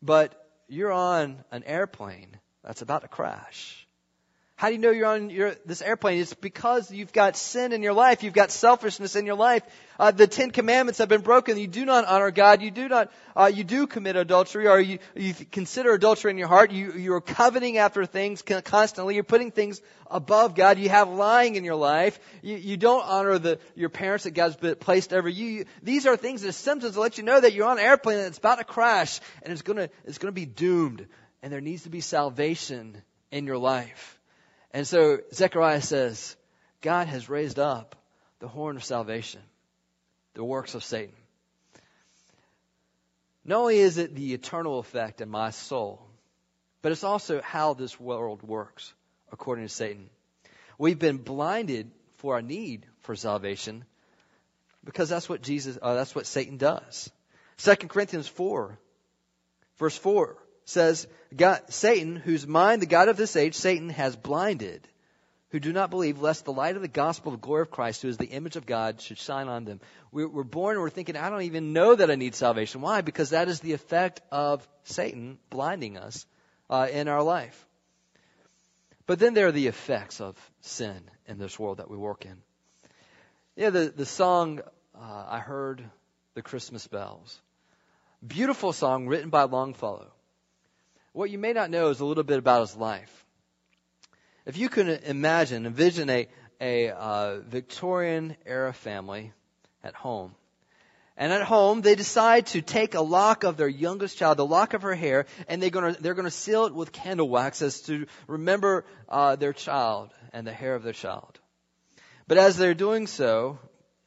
but 0.00 0.40
you're 0.68 0.92
on 0.92 1.42
an 1.50 1.64
airplane 1.64 2.38
that's 2.62 2.80
about 2.80 3.02
to 3.02 3.08
crash. 3.08 3.87
How 4.58 4.66
do 4.66 4.74
you 4.74 4.80
know 4.80 4.90
you're 4.90 5.06
on 5.06 5.30
your, 5.30 5.54
this 5.66 5.82
airplane? 5.82 6.20
It's 6.20 6.34
because 6.34 6.90
you've 6.90 7.12
got 7.12 7.36
sin 7.36 7.72
in 7.72 7.80
your 7.80 7.92
life. 7.92 8.24
You've 8.24 8.32
got 8.34 8.50
selfishness 8.50 9.14
in 9.14 9.24
your 9.24 9.36
life. 9.36 9.62
Uh, 10.00 10.10
the 10.10 10.26
Ten 10.26 10.50
Commandments 10.50 10.98
have 10.98 11.08
been 11.08 11.20
broken. 11.20 11.56
You 11.56 11.68
do 11.68 11.84
not 11.84 12.06
honor 12.06 12.32
God. 12.32 12.60
You 12.60 12.72
do 12.72 12.88
not, 12.88 13.12
uh, 13.36 13.52
you 13.54 13.62
do 13.62 13.86
commit 13.86 14.16
adultery 14.16 14.66
or 14.66 14.80
you, 14.80 14.98
you 15.14 15.32
consider 15.52 15.92
adultery 15.92 16.32
in 16.32 16.38
your 16.38 16.48
heart. 16.48 16.72
You, 16.72 16.94
you're 16.94 17.20
coveting 17.20 17.78
after 17.78 18.04
things 18.04 18.42
constantly. 18.42 19.14
You're 19.14 19.22
putting 19.22 19.52
things 19.52 19.80
above 20.10 20.56
God. 20.56 20.80
You 20.80 20.88
have 20.88 21.08
lying 21.08 21.54
in 21.54 21.62
your 21.62 21.76
life. 21.76 22.18
You, 22.42 22.56
you 22.56 22.76
don't 22.76 23.06
honor 23.06 23.38
the, 23.38 23.60
your 23.76 23.90
parents 23.90 24.24
that 24.24 24.32
God's 24.32 24.56
placed 24.80 25.12
over 25.12 25.28
you. 25.28 25.46
you. 25.46 25.64
These 25.84 26.04
are 26.04 26.16
things 26.16 26.42
that 26.42 26.48
are 26.48 26.52
symptoms 26.52 26.94
to 26.94 27.00
let 27.00 27.16
you 27.16 27.22
know 27.22 27.40
that 27.40 27.52
you're 27.52 27.68
on 27.68 27.78
an 27.78 27.84
airplane 27.84 28.16
that's 28.16 28.38
about 28.38 28.58
to 28.58 28.64
crash 28.64 29.20
and 29.40 29.52
it's 29.52 29.62
gonna, 29.62 29.88
it's 30.04 30.18
gonna 30.18 30.32
be 30.32 30.46
doomed. 30.46 31.06
And 31.44 31.52
there 31.52 31.60
needs 31.60 31.84
to 31.84 31.90
be 31.90 32.00
salvation 32.00 33.00
in 33.30 33.46
your 33.46 33.58
life. 33.58 34.17
And 34.72 34.86
so 34.86 35.18
Zechariah 35.32 35.80
says, 35.80 36.36
God 36.80 37.08
has 37.08 37.28
raised 37.28 37.58
up 37.58 37.96
the 38.38 38.48
horn 38.48 38.76
of 38.76 38.84
salvation, 38.84 39.40
the 40.34 40.44
works 40.44 40.74
of 40.74 40.84
Satan. 40.84 41.14
Not 43.44 43.60
only 43.60 43.78
is 43.78 43.98
it 43.98 44.14
the 44.14 44.34
eternal 44.34 44.78
effect 44.78 45.20
in 45.20 45.28
my 45.28 45.50
soul, 45.50 46.06
but 46.82 46.92
it's 46.92 47.04
also 47.04 47.40
how 47.40 47.74
this 47.74 47.98
world 47.98 48.42
works, 48.42 48.92
according 49.32 49.64
to 49.64 49.72
Satan. 49.72 50.10
We've 50.76 50.98
been 50.98 51.16
blinded 51.16 51.90
for 52.18 52.34
our 52.34 52.42
need 52.42 52.86
for 53.00 53.16
salvation 53.16 53.84
because 54.84 55.08
that's 55.08 55.28
what 55.28 55.42
Jesus, 55.42 55.78
uh, 55.80 55.94
that's 55.94 56.14
what 56.14 56.26
Satan 56.26 56.56
does. 56.56 57.10
2 57.58 57.74
Corinthians 57.88 58.28
4, 58.28 58.78
verse 59.78 59.96
4 59.96 60.36
says, 60.68 61.06
God, 61.34 61.62
Satan, 61.70 62.16
whose 62.16 62.46
mind 62.46 62.82
the 62.82 62.86
God 62.86 63.08
of 63.08 63.16
this 63.16 63.36
age, 63.36 63.54
Satan, 63.54 63.88
has 63.88 64.14
blinded, 64.16 64.86
who 65.48 65.60
do 65.60 65.72
not 65.72 65.88
believe, 65.88 66.20
lest 66.20 66.44
the 66.44 66.52
light 66.52 66.76
of 66.76 66.82
the 66.82 66.88
gospel 66.88 67.32
of 67.32 67.40
the 67.40 67.46
glory 67.46 67.62
of 67.62 67.70
Christ, 67.70 68.02
who 68.02 68.08
is 68.08 68.18
the 68.18 68.26
image 68.26 68.56
of 68.56 68.66
God, 68.66 69.00
should 69.00 69.16
shine 69.16 69.48
on 69.48 69.64
them. 69.64 69.80
We're, 70.12 70.28
we're 70.28 70.42
born 70.44 70.74
and 70.74 70.82
we're 70.82 70.90
thinking, 70.90 71.16
I 71.16 71.30
don't 71.30 71.42
even 71.42 71.72
know 71.72 71.94
that 71.94 72.10
I 72.10 72.16
need 72.16 72.34
salvation. 72.34 72.82
Why? 72.82 73.00
Because 73.00 73.30
that 73.30 73.48
is 73.48 73.60
the 73.60 73.72
effect 73.72 74.20
of 74.30 74.68
Satan 74.84 75.38
blinding 75.48 75.96
us 75.96 76.26
uh, 76.68 76.86
in 76.92 77.08
our 77.08 77.22
life. 77.22 77.66
But 79.06 79.18
then 79.18 79.32
there 79.32 79.46
are 79.46 79.52
the 79.52 79.68
effects 79.68 80.20
of 80.20 80.36
sin 80.60 81.00
in 81.26 81.38
this 81.38 81.58
world 81.58 81.78
that 81.78 81.90
we 81.90 81.96
work 81.96 82.26
in. 82.26 82.36
Yeah, 83.56 83.70
the, 83.70 83.88
the 83.88 84.04
song 84.04 84.60
uh, 84.94 85.24
I 85.28 85.38
heard, 85.38 85.82
The 86.34 86.42
Christmas 86.42 86.86
Bells. 86.86 87.40
Beautiful 88.26 88.74
song 88.74 89.06
written 89.06 89.30
by 89.30 89.44
Longfellow. 89.44 90.12
What 91.18 91.30
you 91.30 91.38
may 91.38 91.52
not 91.52 91.68
know 91.68 91.88
is 91.88 91.98
a 91.98 92.04
little 92.04 92.22
bit 92.22 92.38
about 92.38 92.60
his 92.60 92.76
life. 92.76 93.26
If 94.46 94.56
you 94.56 94.68
can 94.68 94.88
imagine, 94.88 95.66
envision 95.66 96.08
a, 96.08 96.28
a 96.60 96.90
uh, 96.90 97.40
Victorian 97.40 98.36
era 98.46 98.72
family 98.72 99.32
at 99.82 99.96
home. 99.96 100.36
And 101.16 101.32
at 101.32 101.42
home, 101.42 101.80
they 101.80 101.96
decide 101.96 102.46
to 102.54 102.62
take 102.62 102.94
a 102.94 103.00
lock 103.00 103.42
of 103.42 103.56
their 103.56 103.66
youngest 103.66 104.16
child, 104.16 104.36
the 104.36 104.46
lock 104.46 104.74
of 104.74 104.82
her 104.82 104.94
hair, 104.94 105.26
and 105.48 105.60
they're 105.60 105.70
going 105.70 105.92
to 105.92 106.00
they're 106.00 106.14
to 106.14 106.30
seal 106.30 106.66
it 106.66 106.72
with 106.72 106.92
candle 106.92 107.28
wax 107.28 107.62
as 107.62 107.80
to 107.88 108.06
remember 108.28 108.84
uh, 109.08 109.34
their 109.34 109.52
child 109.52 110.12
and 110.32 110.46
the 110.46 110.52
hair 110.52 110.76
of 110.76 110.84
their 110.84 110.92
child. 110.92 111.40
But 112.28 112.38
as 112.38 112.56
they're 112.56 112.74
doing 112.74 113.08
so, 113.08 113.58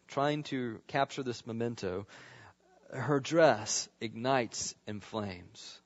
trying 0.08 0.44
to 0.44 0.80
capture 0.88 1.24
this 1.24 1.46
memento, 1.46 2.08
her 2.90 3.20
dress 3.20 3.90
ignites 4.00 4.76
in 4.88 5.02
flames 5.02 5.81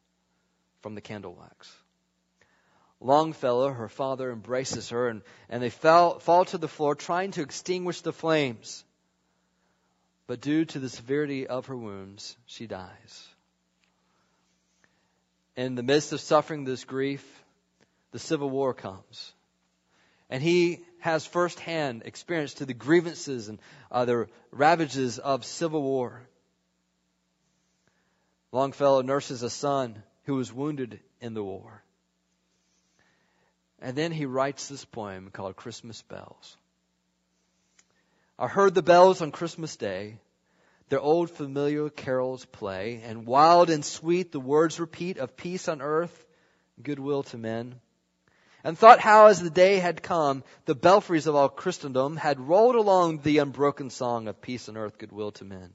from 0.86 0.94
the 0.94 1.02
candle 1.02 1.34
wax. 1.34 1.76
Longfellow, 3.00 3.70
her 3.72 3.90
father, 3.90 4.32
embraces 4.32 4.90
her 4.90 5.10
and, 5.10 5.24
and 5.50 5.64
they 5.64 5.72
fell, 5.72 6.20
fall 6.20 6.46
to 6.46 6.60
the 6.60 6.68
floor 6.68 6.94
trying 6.94 7.32
to 7.32 7.42
extinguish 7.42 8.02
the 8.02 8.14
flames. 8.14 8.84
But 10.28 10.42
due 10.42 10.64
to 10.64 10.78
the 10.78 10.90
severity 10.90 11.48
of 11.48 11.66
her 11.66 11.76
wounds, 11.76 12.38
she 12.46 12.68
dies. 12.68 13.28
In 15.56 15.74
the 15.74 15.82
midst 15.82 16.14
of 16.14 16.20
suffering 16.20 16.66
this 16.66 16.84
grief, 16.84 17.26
the 18.12 18.20
Civil 18.20 18.52
War 18.52 18.76
comes. 18.76 19.34
And 20.30 20.44
he 20.44 20.84
has 21.00 21.26
firsthand 21.26 22.04
experience 22.06 22.54
to 22.56 22.68
the 22.68 22.76
grievances 22.76 23.48
and 23.48 23.58
uh, 23.92 24.06
the 24.06 24.28
ravages 24.52 25.18
of 25.18 25.46
civil 25.46 25.82
war. 25.82 26.22
Longfellow 28.52 29.02
nurses 29.02 29.42
a 29.42 29.50
son 29.50 30.04
who 30.26 30.36
was 30.36 30.52
wounded 30.52 31.00
in 31.22 31.34
the 31.34 31.44
war. 31.44 31.84
And 33.80 33.96
then 33.96 34.12
he 34.12 34.26
writes 34.26 34.68
this 34.68 34.86
poem 34.86 35.30
called 35.32 35.56
Christmas 35.56 36.02
Bells. 36.02 36.58
I 38.38 38.48
heard 38.48 38.74
the 38.74 38.82
bells 38.82 39.22
on 39.22 39.32
Christmas 39.32 39.76
Day, 39.76 40.18
their 40.90 41.00
old 41.00 41.30
familiar 41.30 41.90
carols 41.90 42.46
play, 42.46 43.02
and 43.04 43.26
wild 43.26 43.70
and 43.70 43.86
sweet 43.86 44.32
the 44.32 44.40
words 44.40 44.80
repeat 44.80 45.18
of 45.18 45.38
peace 45.38 45.68
on 45.68 45.82
earth, 45.82 46.26
goodwill 46.82 47.24
to 47.24 47.38
men. 47.38 47.80
And 48.64 48.78
thought 48.78 49.00
how 49.00 49.28
as 49.28 49.42
the 49.42 49.52
day 49.52 49.78
had 49.78 50.02
come, 50.02 50.44
the 50.66 50.76
belfries 50.76 51.28
of 51.28 51.36
all 51.36 51.50
Christendom 51.50 52.18
had 52.18 52.40
rolled 52.40 52.76
along 52.76 53.20
the 53.20 53.38
unbroken 53.38 53.90
song 53.90 54.28
of 54.28 54.42
peace 54.42 54.68
on 54.68 54.76
earth, 54.76 54.98
goodwill 54.98 55.32
to 55.34 55.46
men 55.46 55.72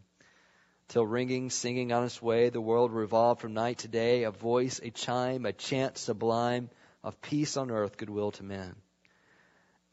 till 0.90 1.06
ringing, 1.06 1.50
singing 1.50 1.92
on 1.92 2.04
its 2.04 2.20
way, 2.20 2.50
the 2.50 2.60
world 2.60 2.92
revolved 2.92 3.40
from 3.40 3.54
night 3.54 3.78
to 3.78 3.88
day, 3.88 4.24
a 4.24 4.30
voice, 4.32 4.80
a 4.82 4.90
chime, 4.90 5.46
a 5.46 5.52
chant 5.52 5.96
sublime 5.96 6.68
of 7.04 7.20
peace 7.22 7.56
on 7.56 7.70
earth, 7.70 7.96
goodwill 7.96 8.32
to 8.32 8.42
men. 8.42 8.74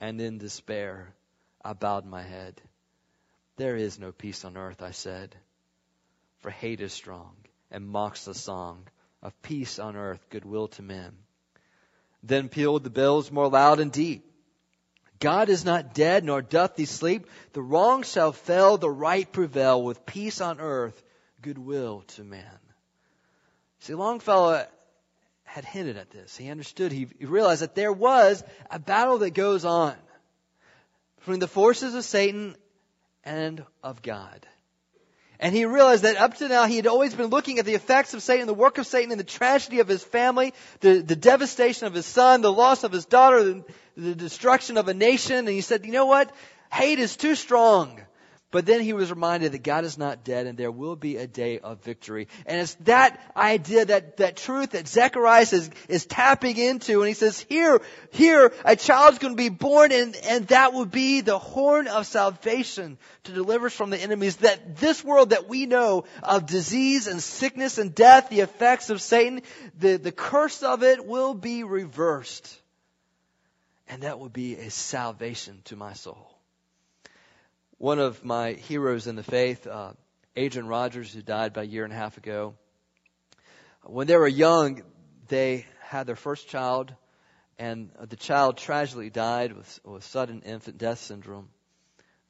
And 0.02 0.20
in 0.20 0.40
despair, 0.40 1.14
I 1.64 1.74
bowed 1.74 2.06
my 2.06 2.24
head. 2.24 2.60
There 3.58 3.76
is 3.76 4.00
no 4.00 4.12
peace 4.12 4.44
on 4.44 4.58
earth, 4.58 4.82
I 4.82 4.92
said, 4.92 5.36
for 6.40 6.50
hate 6.50 6.82
is 6.82 6.94
strong 6.94 7.36
and 7.70 7.88
mocks 7.88 8.26
the 8.26 8.34
song 8.34 8.88
of 9.22 9.40
peace 9.44 9.78
on 9.78 9.96
earth, 9.96 10.26
goodwill 10.30 10.68
to 10.70 10.82
men. 10.82 11.16
Then 12.24 12.50
pealed 12.50 12.84
the 12.84 12.90
bells 12.90 13.32
more 13.32 13.50
loud 13.50 13.80
and 13.80 13.92
deep. 13.92 14.27
God 15.20 15.50
is 15.50 15.66
not 15.66 15.94
dead, 15.94 16.24
nor 16.24 16.42
doth 16.42 16.78
he 16.78 16.86
sleep. 16.86 17.28
The 17.54 17.62
wrong 17.62 18.04
shall 18.04 18.32
fail, 18.32 18.78
the 18.78 18.90
right 18.90 19.32
prevail, 19.32 19.82
with 19.82 20.06
peace 20.06 20.42
on 20.42 20.60
earth, 20.60 21.02
goodwill 21.42 22.04
to 22.16 22.24
men. 22.24 22.44
See, 23.80 23.96
Longfellow 23.96 24.66
had 25.44 25.66
hinted 25.66 25.98
at 25.98 26.12
this. 26.12 26.36
He 26.36 26.50
understood, 26.50 26.92
he 26.92 27.08
realized 27.22 27.62
that 27.62 27.74
there 27.74 27.94
was 27.94 28.44
a 28.70 28.80
battle 28.80 29.20
that 29.20 29.32
goes 29.32 29.66
on 29.66 29.96
between 31.20 31.40
the 31.40 31.48
forces 31.48 31.96
of 31.96 32.04
Satan 32.04 32.56
and 33.24 33.64
of 33.84 34.02
God. 34.02 34.46
And 35.40 35.56
he 35.56 35.66
realized 35.66 36.04
that 36.04 36.18
up 36.18 36.36
to 36.38 36.48
now 36.48 36.66
he 36.66 36.78
had 36.78 36.88
always 36.88 37.14
been 37.14 37.28
looking 37.28 37.60
at 37.60 37.66
the 37.66 37.76
effects 37.76 38.14
of 38.14 38.24
Satan, 38.24 38.48
the 38.48 38.54
work 38.54 38.78
of 38.78 38.88
Satan, 38.88 39.12
and 39.12 39.20
the 39.20 39.26
tragedy 39.26 39.80
of 39.80 39.88
his 39.88 40.04
family, 40.04 40.54
the, 40.80 41.00
the 41.02 41.16
devastation 41.16 41.86
of 41.86 41.94
his 41.94 42.08
son, 42.08 42.42
the 42.42 42.52
loss 42.52 42.84
of 42.84 42.92
his 42.92 43.06
daughter, 43.06 43.44
the, 43.44 43.64
the 43.98 44.16
destruction 44.16 44.78
of 44.78 44.88
a 44.88 44.94
nation. 44.94 45.38
And 45.38 45.50
he 45.50 45.62
said, 45.62 45.86
you 45.86 45.92
know 45.92 46.06
what? 46.06 46.32
Hate 46.72 47.00
is 47.00 47.18
too 47.18 47.36
strong. 47.36 48.00
But 48.50 48.66
then 48.66 48.80
he 48.80 48.94
was 48.94 49.10
reminded 49.10 49.52
that 49.52 49.64
God 49.64 49.84
is 49.84 49.98
not 49.98 50.24
dead 50.24 50.48
and 50.48 50.58
there 50.58 50.72
will 50.72 50.96
be 50.96 51.18
a 51.18 51.28
day 51.28 51.60
of 51.60 51.84
victory. 51.84 52.30
And 52.46 52.62
it's 52.62 52.76
that 52.86 53.20
idea, 53.36 53.84
that, 53.84 54.18
that 54.18 54.38
truth 54.38 54.70
that 54.70 54.88
Zechariah 54.88 55.46
is, 55.52 55.70
is 55.90 56.06
tapping 56.06 56.56
into. 56.56 57.02
And 57.02 57.10
he 57.10 57.14
says, 57.14 57.46
here, 57.50 57.82
here, 58.12 58.54
a 58.64 58.78
child's 58.78 59.18
going 59.18 59.34
to 59.34 59.38
be 59.38 59.50
born 59.50 59.92
and, 59.92 60.16
and 60.16 60.48
that 60.48 60.72
will 60.72 60.86
be 60.86 61.20
the 61.20 61.38
horn 61.38 61.90
of 61.90 62.08
salvation 62.08 62.98
to 63.26 63.34
deliver 63.34 63.66
us 63.66 63.74
from 63.74 63.90
the 63.90 64.02
enemies. 64.02 64.38
That 64.38 64.78
this 64.78 65.04
world 65.04 65.32
that 65.32 65.50
we 65.50 65.66
know 65.66 66.06
of 66.24 66.46
disease 66.46 67.08
and 67.08 67.22
sickness 67.22 67.78
and 67.78 67.94
death, 67.94 68.30
the 68.30 68.40
effects 68.40 68.90
of 68.90 69.02
Satan, 69.02 69.42
the, 69.78 69.98
the 69.98 70.14
curse 70.14 70.64
of 70.64 70.84
it 70.84 71.06
will 71.06 71.34
be 71.34 71.66
reversed. 71.66 72.62
And 73.90 74.04
that 74.04 74.20
will 74.20 74.30
be 74.30 74.56
a 74.56 74.70
salvation 74.70 75.62
to 75.66 75.76
my 75.76 75.94
soul 75.94 76.38
one 77.78 78.00
of 78.00 78.26
my 78.26 78.54
heroes 78.54 79.08
in 79.08 79.16
the 79.16 79.24
faith, 79.24 79.68
uh, 79.68 79.94
Adrian 80.36 80.68
Rogers, 80.68 81.14
who 81.14 81.22
died 81.22 81.52
about 81.52 81.66
a 81.66 81.68
year 81.68 81.84
and 81.84 81.94
a 81.94 81.96
half 81.96 82.18
ago. 82.18 82.56
When 83.84 84.08
they 84.08 84.18
were 84.18 84.28
young, 84.28 84.82
they 85.28 85.66
had 85.82 86.08
their 86.08 86.16
first 86.16 86.50
child, 86.50 86.94
and 87.60 87.92
the 88.10 88.16
child 88.16 88.58
tragically 88.58 89.10
died 89.10 89.54
with, 89.54 89.80
with 89.84 90.04
sudden 90.04 90.42
infant 90.42 90.78
death 90.78 91.00
syndrome, 91.00 91.50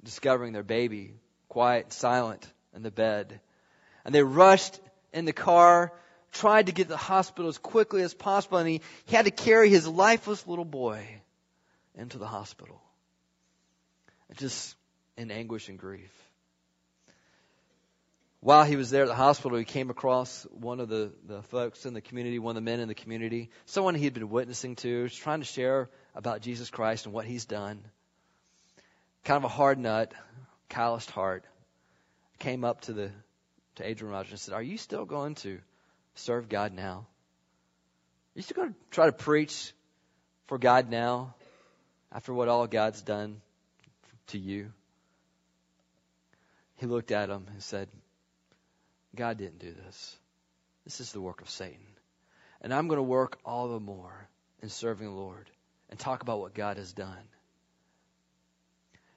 discovering 0.03 0.53
their 0.53 0.63
baby 0.63 1.13
quiet, 1.47 1.93
silent 1.93 2.45
in 2.75 2.83
the 2.83 2.91
bed. 2.91 3.39
And 4.03 4.13
they 4.13 4.23
rushed 4.23 4.79
in 5.13 5.25
the 5.25 5.33
car, 5.33 5.93
tried 6.33 6.65
to 6.65 6.71
get 6.73 6.83
to 6.83 6.89
the 6.89 6.97
hospital 6.97 7.47
as 7.47 7.57
quickly 7.57 8.01
as 8.01 8.13
possible, 8.13 8.57
and 8.57 8.67
he, 8.67 8.81
he 9.05 9.15
had 9.15 9.25
to 9.25 9.31
carry 9.31 9.69
his 9.69 9.87
lifeless 9.87 10.45
little 10.45 10.65
boy 10.65 11.21
into 11.97 12.17
the 12.17 12.27
hospital. 12.27 12.81
It 14.29 14.37
just 14.37 14.75
in 15.17 15.31
anguish 15.31 15.67
and 15.69 15.79
grief. 15.79 16.11
While 18.39 18.65
he 18.65 18.75
was 18.75 18.91
there 18.91 19.01
at 19.01 19.07
the 19.07 19.15
hospital, 19.15 19.57
he 19.57 19.65
came 19.65 19.89
across 19.89 20.45
one 20.51 20.79
of 20.79 20.89
the, 20.89 21.11
the 21.25 21.41
folks 21.43 21.85
in 21.85 21.93
the 21.93 22.01
community, 22.01 22.37
one 22.37 22.51
of 22.51 22.63
the 22.63 22.69
men 22.69 22.79
in 22.79 22.87
the 22.87 22.93
community, 22.93 23.49
someone 23.65 23.95
he 23.95 24.03
had 24.03 24.13
been 24.13 24.29
witnessing 24.29 24.75
to, 24.77 25.09
trying 25.09 25.39
to 25.39 25.45
share 25.45 25.89
about 26.13 26.41
Jesus 26.41 26.69
Christ 26.69 27.05
and 27.05 27.13
what 27.13 27.25
he's 27.25 27.45
done. 27.45 27.83
Kind 29.23 29.37
of 29.37 29.43
a 29.45 29.53
hard 29.53 29.79
nut, 29.79 30.13
calloused 30.69 31.09
heart. 31.09 31.45
Came 32.39 32.63
up 32.63 32.81
to 32.81 32.93
the 32.93 33.11
to 33.77 33.87
Adrian 33.87 34.13
Rogers 34.13 34.31
and 34.31 34.39
said, 34.39 34.53
Are 34.53 34.61
you 34.61 34.77
still 34.77 35.05
going 35.05 35.35
to 35.35 35.59
serve 36.15 36.49
God 36.49 36.73
now? 36.73 37.07
Are 38.35 38.35
you 38.35 38.41
still 38.43 38.55
going 38.55 38.73
to 38.73 38.79
try 38.91 39.07
to 39.07 39.11
preach 39.11 39.73
for 40.45 40.57
God 40.57 40.89
now 40.89 41.35
after 42.17 42.33
what 42.33 42.47
all 42.47 42.65
God's 42.65 43.03
done 43.03 43.39
to 44.27 44.39
you? 44.39 44.73
He 46.77 46.87
looked 46.87 47.11
at 47.11 47.29
him 47.29 47.45
and 47.53 47.61
said, 47.61 47.87
God 49.15 49.37
didn't 49.37 49.59
do 49.59 49.71
this. 49.85 50.17
This 50.83 50.99
is 50.99 51.11
the 51.11 51.21
work 51.21 51.41
of 51.41 51.49
Satan. 51.49 51.85
And 52.59 52.73
I'm 52.73 52.87
going 52.87 52.97
to 52.97 53.03
work 53.03 53.37
all 53.45 53.67
the 53.67 53.79
more 53.79 54.27
in 54.63 54.69
serving 54.69 55.07
the 55.07 55.13
Lord 55.13 55.47
and 55.91 55.99
talk 55.99 56.23
about 56.23 56.39
what 56.39 56.55
God 56.55 56.77
has 56.77 56.91
done. 56.91 57.29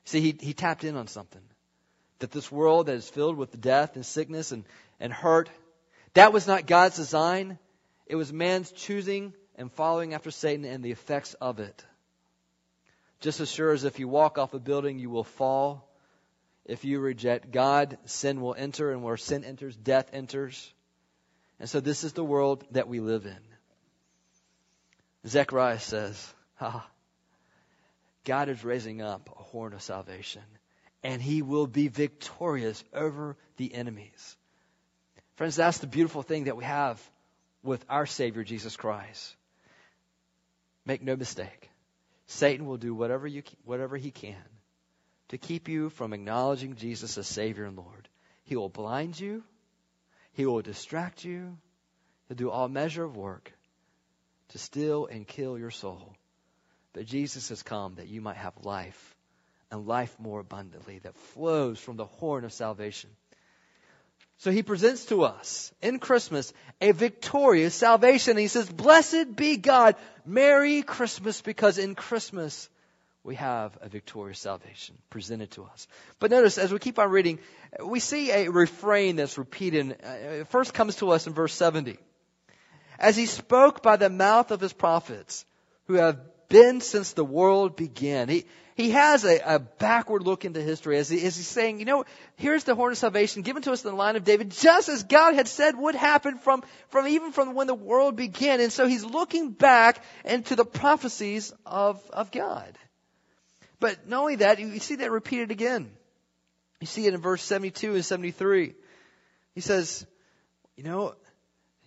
See, 0.04 0.20
he, 0.20 0.36
he 0.38 0.52
tapped 0.52 0.84
in 0.84 0.96
on 0.96 1.06
something. 1.06 1.42
That 2.18 2.32
this 2.32 2.52
world 2.52 2.86
that 2.86 2.96
is 2.96 3.08
filled 3.08 3.38
with 3.38 3.58
death 3.58 3.96
and 3.96 4.04
sickness 4.04 4.52
and, 4.52 4.64
and 5.00 5.10
hurt, 5.10 5.48
that 6.12 6.34
was 6.34 6.46
not 6.46 6.66
God's 6.66 6.96
design. 6.96 7.58
It 8.06 8.16
was 8.16 8.30
man's 8.30 8.70
choosing 8.70 9.32
and 9.56 9.72
following 9.72 10.12
after 10.12 10.30
Satan 10.30 10.66
and 10.66 10.84
the 10.84 10.90
effects 10.90 11.32
of 11.40 11.60
it. 11.60 11.82
Just 13.20 13.40
as 13.40 13.50
sure 13.50 13.72
as 13.72 13.84
if 13.84 13.98
you 13.98 14.08
walk 14.08 14.38
off 14.38 14.54
a 14.54 14.58
building, 14.58 14.98
you 14.98 15.10
will 15.10 15.24
fall 15.24 15.86
if 16.64 16.84
you 16.84 17.00
reject 17.00 17.50
God, 17.50 17.98
sin 18.04 18.40
will 18.40 18.54
enter, 18.54 18.92
and 18.92 19.02
where 19.02 19.16
sin 19.16 19.44
enters, 19.44 19.76
death 19.76 20.08
enters. 20.12 20.72
And 21.58 21.68
so 21.68 21.80
this 21.80 22.04
is 22.04 22.12
the 22.12 22.24
world 22.24 22.64
that 22.70 22.88
we 22.88 23.00
live 23.00 23.26
in. 23.26 23.38
Zechariah 25.26 25.80
says, 25.80 26.34
ah, 26.60 26.86
God 28.24 28.48
is 28.48 28.64
raising 28.64 29.02
up 29.02 29.28
a 29.36 29.42
horn 29.42 29.72
of 29.72 29.82
salvation, 29.82 30.42
and 31.02 31.20
he 31.20 31.42
will 31.42 31.66
be 31.66 31.88
victorious 31.88 32.82
over 32.94 33.36
the 33.56 33.74
enemies. 33.74 34.36
Friends, 35.36 35.56
that's 35.56 35.78
the 35.78 35.86
beautiful 35.86 36.22
thing 36.22 36.44
that 36.44 36.56
we 36.56 36.64
have 36.64 37.00
with 37.62 37.84
our 37.88 38.06
Savior, 38.06 38.44
Jesus 38.44 38.76
Christ. 38.76 39.34
Make 40.86 41.02
no 41.02 41.16
mistake. 41.16 41.69
Satan 42.30 42.66
will 42.66 42.76
do 42.76 42.94
whatever, 42.94 43.26
you, 43.26 43.42
whatever 43.64 43.96
he 43.96 44.12
can 44.12 44.36
to 45.30 45.38
keep 45.38 45.68
you 45.68 45.90
from 45.90 46.12
acknowledging 46.12 46.76
Jesus 46.76 47.18
as 47.18 47.26
Savior 47.26 47.64
and 47.64 47.76
Lord. 47.76 48.08
He 48.44 48.54
will 48.54 48.68
blind 48.68 49.18
you. 49.18 49.42
He 50.32 50.46
will 50.46 50.62
distract 50.62 51.24
you. 51.24 51.58
He'll 52.28 52.36
do 52.36 52.50
all 52.50 52.68
measure 52.68 53.02
of 53.02 53.16
work 53.16 53.52
to 54.50 54.58
steal 54.58 55.06
and 55.06 55.26
kill 55.26 55.58
your 55.58 55.72
soul. 55.72 56.14
But 56.92 57.06
Jesus 57.06 57.48
has 57.48 57.64
come 57.64 57.96
that 57.96 58.08
you 58.08 58.20
might 58.20 58.36
have 58.36 58.54
life 58.64 59.16
and 59.72 59.88
life 59.88 60.14
more 60.20 60.38
abundantly 60.38 61.00
that 61.00 61.16
flows 61.16 61.80
from 61.80 61.96
the 61.96 62.06
horn 62.06 62.44
of 62.44 62.52
salvation. 62.52 63.10
So 64.40 64.50
he 64.50 64.62
presents 64.62 65.04
to 65.06 65.24
us 65.24 65.70
in 65.82 65.98
Christmas 65.98 66.54
a 66.80 66.92
victorious 66.92 67.74
salvation. 67.74 68.38
He 68.38 68.48
says, 68.48 68.66
Blessed 68.70 69.36
be 69.36 69.58
God. 69.58 69.96
Merry 70.24 70.80
Christmas 70.80 71.42
because 71.42 71.76
in 71.76 71.94
Christmas 71.94 72.70
we 73.22 73.34
have 73.34 73.76
a 73.82 73.90
victorious 73.90 74.38
salvation 74.38 74.96
presented 75.10 75.50
to 75.52 75.64
us. 75.64 75.86
But 76.20 76.30
notice, 76.30 76.56
as 76.56 76.72
we 76.72 76.78
keep 76.78 76.98
on 76.98 77.10
reading, 77.10 77.38
we 77.84 78.00
see 78.00 78.30
a 78.30 78.48
refrain 78.50 79.16
that's 79.16 79.36
repeated. 79.36 79.98
It 80.02 80.48
first 80.48 80.72
comes 80.72 80.96
to 80.96 81.10
us 81.10 81.26
in 81.26 81.34
verse 81.34 81.52
70. 81.52 81.98
As 82.98 83.18
he 83.18 83.26
spoke 83.26 83.82
by 83.82 83.96
the 83.96 84.08
mouth 84.08 84.52
of 84.52 84.60
his 84.60 84.72
prophets, 84.72 85.44
who 85.86 85.94
have 85.94 86.18
been 86.50 86.82
since 86.82 87.14
the 87.14 87.24
world 87.24 87.76
began. 87.76 88.28
He, 88.28 88.44
he 88.74 88.90
has 88.90 89.24
a, 89.24 89.38
a 89.38 89.58
backward 89.58 90.22
look 90.22 90.44
into 90.44 90.60
history 90.60 90.98
as, 90.98 91.08
he, 91.08 91.24
as 91.24 91.36
he's 91.36 91.46
saying, 91.46 91.78
you 91.78 91.86
know, 91.86 92.04
here's 92.36 92.64
the 92.64 92.74
horn 92.74 92.92
of 92.92 92.98
salvation 92.98 93.40
given 93.40 93.62
to 93.62 93.72
us 93.72 93.82
in 93.82 93.90
the 93.90 93.96
line 93.96 94.16
of 94.16 94.24
David, 94.24 94.50
just 94.50 94.90
as 94.90 95.04
God 95.04 95.34
had 95.34 95.48
said 95.48 95.76
would 95.76 95.94
happen 95.94 96.36
from, 96.36 96.62
from 96.88 97.08
even 97.08 97.32
from 97.32 97.54
when 97.54 97.66
the 97.66 97.74
world 97.74 98.16
began. 98.16 98.60
And 98.60 98.72
so 98.72 98.86
he's 98.86 99.04
looking 99.04 99.52
back 99.52 100.04
into 100.24 100.56
the 100.56 100.66
prophecies 100.66 101.54
of, 101.64 102.02
of 102.10 102.30
God. 102.30 102.76
But 103.78 104.06
not 104.06 104.20
only 104.20 104.36
that, 104.36 104.58
you 104.58 104.78
see 104.78 104.96
that 104.96 105.10
repeated 105.10 105.50
again. 105.50 105.90
You 106.80 106.86
see 106.86 107.06
it 107.06 107.14
in 107.14 107.20
verse 107.20 107.42
72 107.42 107.94
and 107.94 108.04
73. 108.04 108.74
He 109.54 109.60
says, 109.60 110.06
you 110.76 110.84
know, 110.84 111.14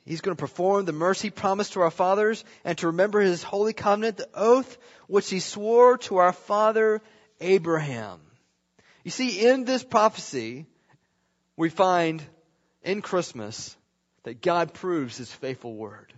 he's 0.05 0.21
going 0.21 0.35
to 0.35 0.39
perform 0.39 0.85
the 0.85 0.91
mercy 0.91 1.29
promised 1.29 1.73
to 1.73 1.81
our 1.81 1.91
fathers 1.91 2.43
and 2.63 2.77
to 2.77 2.87
remember 2.87 3.19
his 3.19 3.43
holy 3.43 3.73
covenant, 3.73 4.17
the 4.17 4.29
oath 4.33 4.77
which 5.07 5.29
he 5.29 5.39
swore 5.39 5.97
to 5.99 6.17
our 6.17 6.33
father 6.33 7.01
Abraham. 7.39 8.19
You 9.03 9.11
see, 9.11 9.47
in 9.47 9.65
this 9.65 9.83
prophecy, 9.83 10.65
we 11.57 11.69
find 11.69 12.23
in 12.81 13.01
Christmas 13.01 13.75
that 14.23 14.41
God 14.41 14.73
proves 14.73 15.17
his 15.17 15.31
faithful 15.31 15.75
word. 15.75 16.13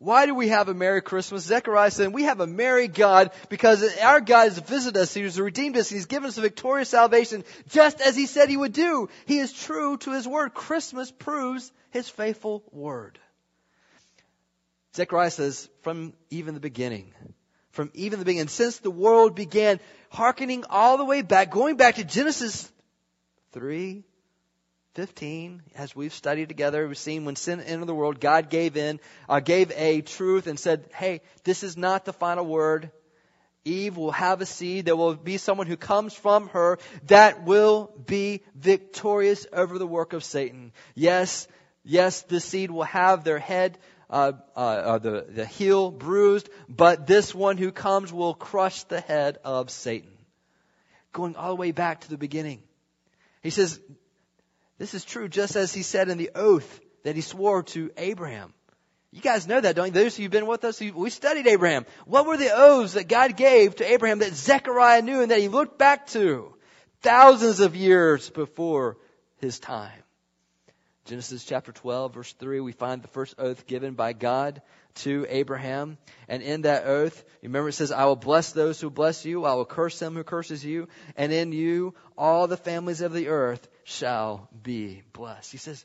Why 0.00 0.24
do 0.24 0.34
we 0.34 0.48
have 0.48 0.70
a 0.70 0.74
Merry 0.74 1.02
Christmas? 1.02 1.44
Zechariah 1.44 1.90
said, 1.90 2.14
we 2.14 2.22
have 2.22 2.40
a 2.40 2.46
Merry 2.46 2.88
God 2.88 3.32
because 3.50 3.84
our 3.98 4.22
God 4.22 4.44
has 4.44 4.58
visited 4.58 4.98
us. 4.98 5.12
He 5.12 5.20
has 5.20 5.38
redeemed 5.38 5.76
us. 5.76 5.90
He's 5.90 6.06
given 6.06 6.26
us 6.26 6.38
a 6.38 6.40
victorious 6.40 6.88
salvation 6.88 7.44
just 7.68 8.00
as 8.00 8.16
He 8.16 8.24
said 8.24 8.48
He 8.48 8.56
would 8.56 8.72
do. 8.72 9.10
He 9.26 9.38
is 9.38 9.52
true 9.52 9.98
to 9.98 10.12
His 10.12 10.26
word. 10.26 10.54
Christmas 10.54 11.12
proves 11.12 11.70
His 11.90 12.08
faithful 12.08 12.64
word. 12.72 13.18
Zechariah 14.96 15.30
says, 15.30 15.68
from 15.82 16.14
even 16.30 16.54
the 16.54 16.60
beginning, 16.60 17.12
from 17.72 17.90
even 17.92 18.20
the 18.20 18.24
beginning, 18.24 18.48
since 18.48 18.78
the 18.78 18.90
world 18.90 19.34
began, 19.34 19.80
hearkening 20.08 20.64
all 20.70 20.96
the 20.96 21.04
way 21.04 21.20
back, 21.20 21.50
going 21.50 21.76
back 21.76 21.96
to 21.96 22.04
Genesis 22.04 22.72
3, 23.52 24.02
15, 24.94 25.62
as 25.76 25.94
we've 25.94 26.12
studied 26.12 26.48
together, 26.48 26.88
we've 26.88 26.98
seen 26.98 27.24
when 27.24 27.36
sin 27.36 27.60
entered 27.60 27.86
the 27.86 27.94
world, 27.94 28.20
God 28.20 28.50
gave 28.50 28.76
in, 28.76 28.98
uh, 29.28 29.38
gave 29.38 29.70
a 29.76 30.00
truth 30.00 30.48
and 30.48 30.58
said, 30.58 30.84
hey, 30.92 31.20
this 31.44 31.62
is 31.62 31.76
not 31.76 32.04
the 32.04 32.12
final 32.12 32.44
word. 32.44 32.90
Eve 33.64 33.96
will 33.96 34.10
have 34.10 34.40
a 34.40 34.46
seed. 34.46 34.86
There 34.86 34.96
will 34.96 35.14
be 35.14 35.36
someone 35.36 35.68
who 35.68 35.76
comes 35.76 36.12
from 36.14 36.48
her 36.48 36.78
that 37.06 37.44
will 37.44 37.92
be 38.04 38.42
victorious 38.54 39.46
over 39.52 39.78
the 39.78 39.86
work 39.86 40.12
of 40.12 40.24
Satan. 40.24 40.72
Yes, 40.94 41.46
yes, 41.84 42.22
the 42.22 42.40
seed 42.40 42.70
will 42.70 42.82
have 42.84 43.22
their 43.22 43.38
head, 43.38 43.78
uh, 44.08 44.32
uh, 44.56 44.58
uh, 44.58 44.98
the, 44.98 45.26
the 45.28 45.46
heel 45.46 45.92
bruised, 45.92 46.48
but 46.68 47.06
this 47.06 47.32
one 47.32 47.58
who 47.58 47.70
comes 47.70 48.12
will 48.12 48.34
crush 48.34 48.82
the 48.84 49.00
head 49.00 49.38
of 49.44 49.70
Satan. 49.70 50.10
Going 51.12 51.36
all 51.36 51.50
the 51.50 51.60
way 51.60 51.70
back 51.70 52.00
to 52.00 52.10
the 52.10 52.18
beginning. 52.18 52.62
He 53.42 53.50
says, 53.50 53.80
this 54.80 54.94
is 54.94 55.04
true 55.04 55.28
just 55.28 55.56
as 55.56 55.74
he 55.74 55.82
said 55.82 56.08
in 56.08 56.16
the 56.16 56.30
oath 56.34 56.80
that 57.04 57.14
he 57.14 57.20
swore 57.20 57.64
to 57.64 57.90
Abraham. 57.98 58.54
You 59.12 59.20
guys 59.20 59.46
know 59.46 59.60
that, 59.60 59.76
don't 59.76 59.88
you? 59.88 59.92
Those 59.92 60.16
who've 60.16 60.30
been 60.30 60.46
with 60.46 60.64
us, 60.64 60.80
we 60.80 61.10
studied 61.10 61.46
Abraham. 61.46 61.84
What 62.06 62.24
were 62.24 62.38
the 62.38 62.56
oaths 62.56 62.94
that 62.94 63.06
God 63.06 63.36
gave 63.36 63.76
to 63.76 63.92
Abraham 63.92 64.20
that 64.20 64.32
Zechariah 64.32 65.02
knew 65.02 65.20
and 65.20 65.32
that 65.32 65.38
he 65.40 65.48
looked 65.48 65.78
back 65.78 66.06
to 66.08 66.54
thousands 67.02 67.60
of 67.60 67.76
years 67.76 68.30
before 68.30 68.96
his 69.36 69.58
time? 69.58 70.02
Genesis 71.04 71.44
chapter 71.44 71.72
12 71.72 72.14
verse 72.14 72.32
3, 72.32 72.60
we 72.60 72.72
find 72.72 73.02
the 73.02 73.08
first 73.08 73.34
oath 73.36 73.66
given 73.66 73.92
by 73.92 74.14
God 74.14 74.62
to 74.96 75.26
Abraham. 75.28 75.98
And 76.28 76.42
in 76.42 76.62
that 76.62 76.86
oath, 76.86 77.24
remember 77.42 77.68
it 77.68 77.72
says, 77.72 77.92
I 77.92 78.04
will 78.04 78.16
bless 78.16 78.52
those 78.52 78.80
who 78.80 78.90
bless 78.90 79.24
you. 79.24 79.44
I 79.44 79.54
will 79.54 79.64
curse 79.64 80.00
him 80.00 80.14
who 80.14 80.24
curses 80.24 80.64
you. 80.64 80.88
And 81.16 81.32
in 81.32 81.52
you, 81.52 81.94
all 82.16 82.46
the 82.46 82.56
families 82.56 83.00
of 83.00 83.12
the 83.12 83.28
earth 83.28 83.66
shall 83.84 84.48
be 84.62 85.02
blessed. 85.12 85.52
He 85.52 85.58
says, 85.58 85.84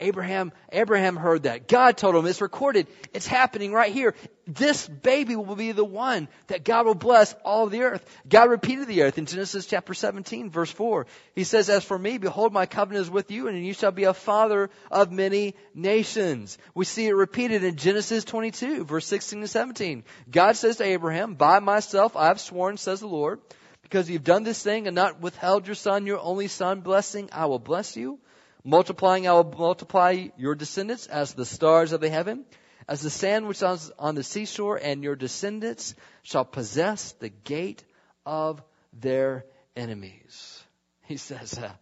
Abraham, 0.00 0.52
Abraham 0.72 1.16
heard 1.16 1.42
that. 1.42 1.68
God 1.68 1.96
told 1.96 2.16
him, 2.16 2.26
it's 2.26 2.40
recorded. 2.40 2.86
It's 3.12 3.26
happening 3.26 3.72
right 3.72 3.92
here. 3.92 4.14
This 4.46 4.88
baby 4.88 5.36
will 5.36 5.54
be 5.54 5.72
the 5.72 5.84
one 5.84 6.26
that 6.48 6.64
God 6.64 6.86
will 6.86 6.94
bless 6.94 7.34
all 7.44 7.66
the 7.66 7.82
earth. 7.82 8.04
God 8.28 8.50
repeated 8.50 8.88
the 8.88 9.02
earth 9.02 9.18
in 9.18 9.26
Genesis 9.26 9.66
chapter 9.66 9.94
17 9.94 10.50
verse 10.50 10.70
4. 10.70 11.06
He 11.34 11.44
says, 11.44 11.68
as 11.70 11.84
for 11.84 11.98
me, 11.98 12.18
behold, 12.18 12.52
my 12.52 12.66
covenant 12.66 13.02
is 13.02 13.10
with 13.10 13.30
you 13.30 13.46
and 13.46 13.64
you 13.64 13.74
shall 13.74 13.92
be 13.92 14.04
a 14.04 14.14
father 14.14 14.70
of 14.90 15.12
many 15.12 15.54
nations. 15.74 16.58
We 16.74 16.84
see 16.84 17.06
it 17.06 17.14
repeated 17.14 17.62
in 17.62 17.76
Genesis 17.76 18.24
22 18.24 18.84
verse 18.84 19.06
16 19.06 19.40
and 19.40 19.50
17. 19.50 20.04
God 20.30 20.56
says 20.56 20.78
to 20.78 20.84
Abraham, 20.84 21.34
by 21.34 21.60
myself 21.60 22.16
I 22.16 22.26
have 22.26 22.40
sworn, 22.40 22.76
says 22.76 23.00
the 23.00 23.06
Lord, 23.06 23.40
because 23.82 24.08
you've 24.10 24.24
done 24.24 24.42
this 24.42 24.62
thing 24.62 24.86
and 24.86 24.94
not 24.94 25.20
withheld 25.20 25.66
your 25.66 25.74
son, 25.74 26.06
your 26.06 26.20
only 26.20 26.48
son 26.48 26.80
blessing, 26.80 27.28
I 27.32 27.46
will 27.46 27.58
bless 27.58 27.96
you. 27.96 28.18
Multiplying, 28.64 29.26
I 29.26 29.32
will 29.32 29.54
multiply 29.56 30.28
your 30.36 30.54
descendants 30.54 31.06
as 31.06 31.32
the 31.32 31.46
stars 31.46 31.92
of 31.92 32.00
the 32.00 32.10
heaven, 32.10 32.44
as 32.86 33.00
the 33.00 33.10
sand 33.10 33.48
which 33.48 33.62
is 33.62 33.90
on 33.98 34.14
the 34.14 34.22
seashore, 34.22 34.76
and 34.76 35.02
your 35.02 35.16
descendants 35.16 35.94
shall 36.22 36.44
possess 36.44 37.12
the 37.12 37.30
gate 37.30 37.84
of 38.26 38.62
their 38.92 39.44
enemies. 39.76 40.62
He 41.10 41.16
says, 41.16 41.58
uh, 41.58 41.72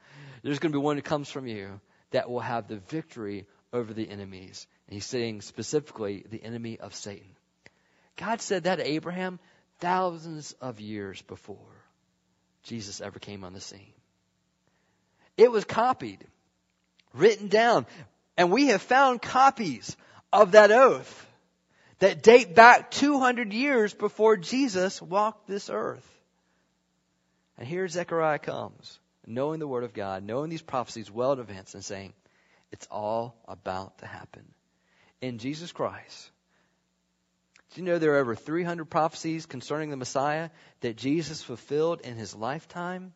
there's 0.43 0.59
going 0.59 0.73
to 0.73 0.79
be 0.79 0.83
one 0.83 0.97
who 0.97 1.03
comes 1.03 1.29
from 1.29 1.47
you 1.47 1.81
that 2.13 2.31
will 2.31 2.41
have 2.41 2.67
the 2.67 2.79
victory 2.79 3.47
over 3.75 3.93
the 3.93 4.09
enemies. 4.09 4.67
And 4.87 4.95
he's 4.95 5.05
saying 5.05 5.43
specifically 5.43 6.25
the 6.31 6.43
enemy 6.43 6.81
of 6.81 6.95
Satan. 6.95 7.29
God 8.17 8.41
said 8.41 8.65
that 8.65 8.77
to 8.77 8.89
Abraham 8.89 9.39
thousands 9.81 10.53
of 10.63 10.81
years 10.81 11.21
before 11.23 11.59
Jesus 12.63 13.03
ever 13.03 13.19
came 13.19 13.45
on 13.45 13.53
the 13.53 13.61
scene. 13.61 13.93
It 15.37 15.53
was 15.53 15.65
copied 15.65 16.25
written 17.13 17.49
down. 17.49 17.87
And 18.37 18.51
we 18.51 18.69
have 18.69 18.83
found 18.83 19.23
copies 19.23 19.97
of 20.33 20.53
that 20.53 20.71
oath 20.71 21.27
that 21.99 22.23
date 22.23 22.55
back 22.55 22.91
200 22.91 23.53
years 23.53 23.93
before 23.93 24.37
Jesus 24.37 25.03
walked 25.03 25.49
this 25.49 25.69
earth. 25.69 26.07
And 27.57 27.67
here 27.67 27.89
Zechariah 27.89 28.39
comes, 28.39 29.01
knowing 29.27 29.59
the 29.59 29.67
Word 29.67 29.83
of 29.83 29.93
God, 29.93 30.23
knowing 30.23 30.49
these 30.49 30.63
prophecies 30.63 31.11
well 31.11 31.33
in 31.33 31.41
advance, 31.41 31.75
and 31.75 31.85
saying, 31.85 32.13
it's 32.71 32.87
all 32.91 33.35
about 33.49 33.99
to 33.99 34.07
happen. 34.07 34.45
In 35.21 35.39
Jesus 35.39 35.73
Christ. 35.73 36.31
Do 37.75 37.81
you 37.81 37.87
know 37.87 37.99
there 37.99 38.15
are 38.15 38.19
over 38.19 38.35
300 38.35 38.85
prophecies 38.87 39.47
concerning 39.47 39.91
the 39.91 39.97
Messiah 39.97 40.51
that 40.81 40.97
Jesus 40.97 41.43
fulfilled 41.43 42.01
in 42.03 42.17
his 42.17 42.35
lifetime? 42.35 43.13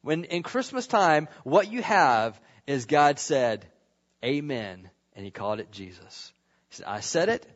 When 0.00 0.24
in 0.24 0.42
Christmas 0.42 0.86
time, 0.86 1.28
what 1.44 1.70
you 1.70 1.82
have 1.82 2.40
is 2.68 2.84
God 2.84 3.18
said, 3.18 3.64
Amen, 4.22 4.90
and 5.16 5.24
he 5.24 5.30
called 5.30 5.58
it 5.58 5.72
Jesus. 5.72 6.32
He 6.68 6.76
said, 6.76 6.86
I 6.86 7.00
said 7.00 7.30
it, 7.30 7.46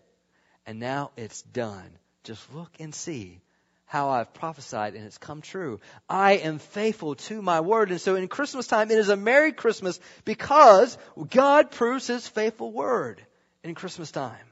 and 0.67 0.81
now 0.81 1.11
it's 1.17 1.43
done. 1.43 1.91
Just 2.25 2.53
look 2.55 2.71
and 2.81 2.95
see 2.95 3.43
how 3.85 4.09
I've 4.09 4.33
prophesied 4.33 4.95
and 4.95 5.05
it's 5.05 5.19
come 5.19 5.43
true. 5.43 5.81
I 6.09 6.35
am 6.39 6.59
faithful 6.59 7.15
to 7.15 7.43
my 7.43 7.61
word. 7.61 7.91
And 7.91 8.01
so 8.01 8.17
in 8.17 8.27
Christmas 8.27 8.67
time, 8.67 8.91
it 8.91 8.97
is 8.97 9.11
a 9.11 9.17
Merry 9.17 9.53
Christmas 9.53 10.01
because 10.25 10.97
God 11.29 11.71
proves 11.71 12.07
his 12.07 12.27
faithful 12.27 12.73
word 12.73 13.21
in 13.63 13.75
Christmas 13.75 14.11
time. 14.11 14.47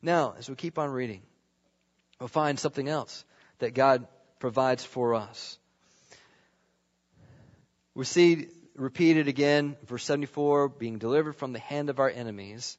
Now, 0.00 0.36
as 0.38 0.48
we 0.48 0.54
keep 0.54 0.78
on 0.78 0.90
reading, 0.90 1.22
we'll 2.20 2.28
find 2.28 2.60
something 2.60 2.88
else 2.88 3.24
that 3.58 3.74
God 3.74 4.06
provides 4.38 4.84
for 4.84 5.14
us. 5.14 5.58
We 7.94 8.04
see 8.04 8.46
repeated 8.76 9.28
again, 9.28 9.76
verse 9.86 10.04
74, 10.04 10.68
being 10.68 10.98
delivered 10.98 11.36
from 11.36 11.52
the 11.52 11.58
hand 11.58 11.90
of 11.90 12.00
our 12.00 12.10
enemies. 12.10 12.76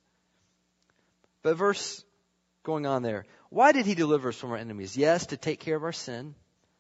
But 1.41 1.58
verse 1.58 2.03
going 2.63 2.86
on 2.86 3.03
there, 3.03 3.25
why 3.49 3.71
did 3.71 3.86
he 3.86 3.95
deliver 3.95 4.29
us 4.29 4.36
from 4.36 4.51
our 4.51 4.58
enemies? 4.58 4.97
Yes, 4.97 5.27
to 5.27 5.38
take 5.38 5.60
care 5.60 5.75
of 5.75 5.84
our 5.84 5.93
sin, 5.93 6.36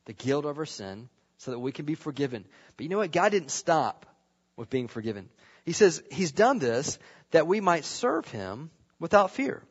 the 0.05 0.13
guilt 0.13 0.45
of 0.45 0.57
our 0.57 0.65
sin, 0.65 1.09
so 1.37 1.51
that 1.51 1.59
we 1.59 1.71
can 1.71 1.85
be 1.85 1.95
forgiven. 1.95 2.45
But 2.75 2.83
you 2.83 2.89
know 2.89 2.97
what? 2.97 3.11
God 3.11 3.29
didn't 3.29 3.51
stop 3.51 4.05
with 4.57 4.69
being 4.69 4.87
forgiven. 4.87 5.29
He 5.65 5.73
says 5.73 6.01
he's 6.11 6.31
done 6.31 6.59
this 6.59 6.97
that 7.31 7.47
we 7.47 7.61
might 7.61 7.85
serve 7.85 8.27
him 8.27 8.69
without 8.99 9.31
fear. 9.31 9.61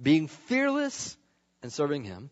Being 0.00 0.28
fearless 0.28 1.16
and 1.62 1.72
serving 1.72 2.04
him. 2.04 2.30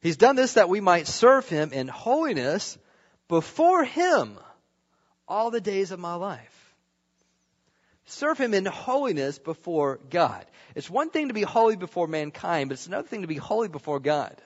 He's 0.00 0.16
done 0.16 0.36
this 0.36 0.54
that 0.54 0.68
we 0.68 0.80
might 0.80 1.06
serve 1.06 1.48
him 1.48 1.72
in 1.72 1.88
holiness 1.88 2.78
before 3.28 3.84
him 3.84 4.38
all 5.28 5.50
the 5.50 5.60
days 5.60 5.90
of 5.90 5.98
my 5.98 6.14
life. 6.14 6.74
Serve 8.06 8.38
him 8.38 8.54
in 8.54 8.64
holiness 8.64 9.38
before 9.38 9.98
God. 10.10 10.44
It's 10.74 10.88
one 10.88 11.10
thing 11.10 11.28
to 11.28 11.34
be 11.34 11.42
holy 11.42 11.76
before 11.76 12.06
mankind, 12.06 12.68
but 12.68 12.74
it's 12.74 12.86
another 12.86 13.08
thing 13.08 13.22
to 13.22 13.28
be 13.28 13.36
holy 13.36 13.68
before 13.68 13.98
God. 13.98 14.40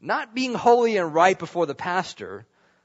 Not 0.00 0.34
being 0.34 0.54
holy 0.54 0.96
and 0.96 1.14
right 1.14 1.38
before 1.38 1.66
the 1.66 1.74
pastor, 1.74 2.44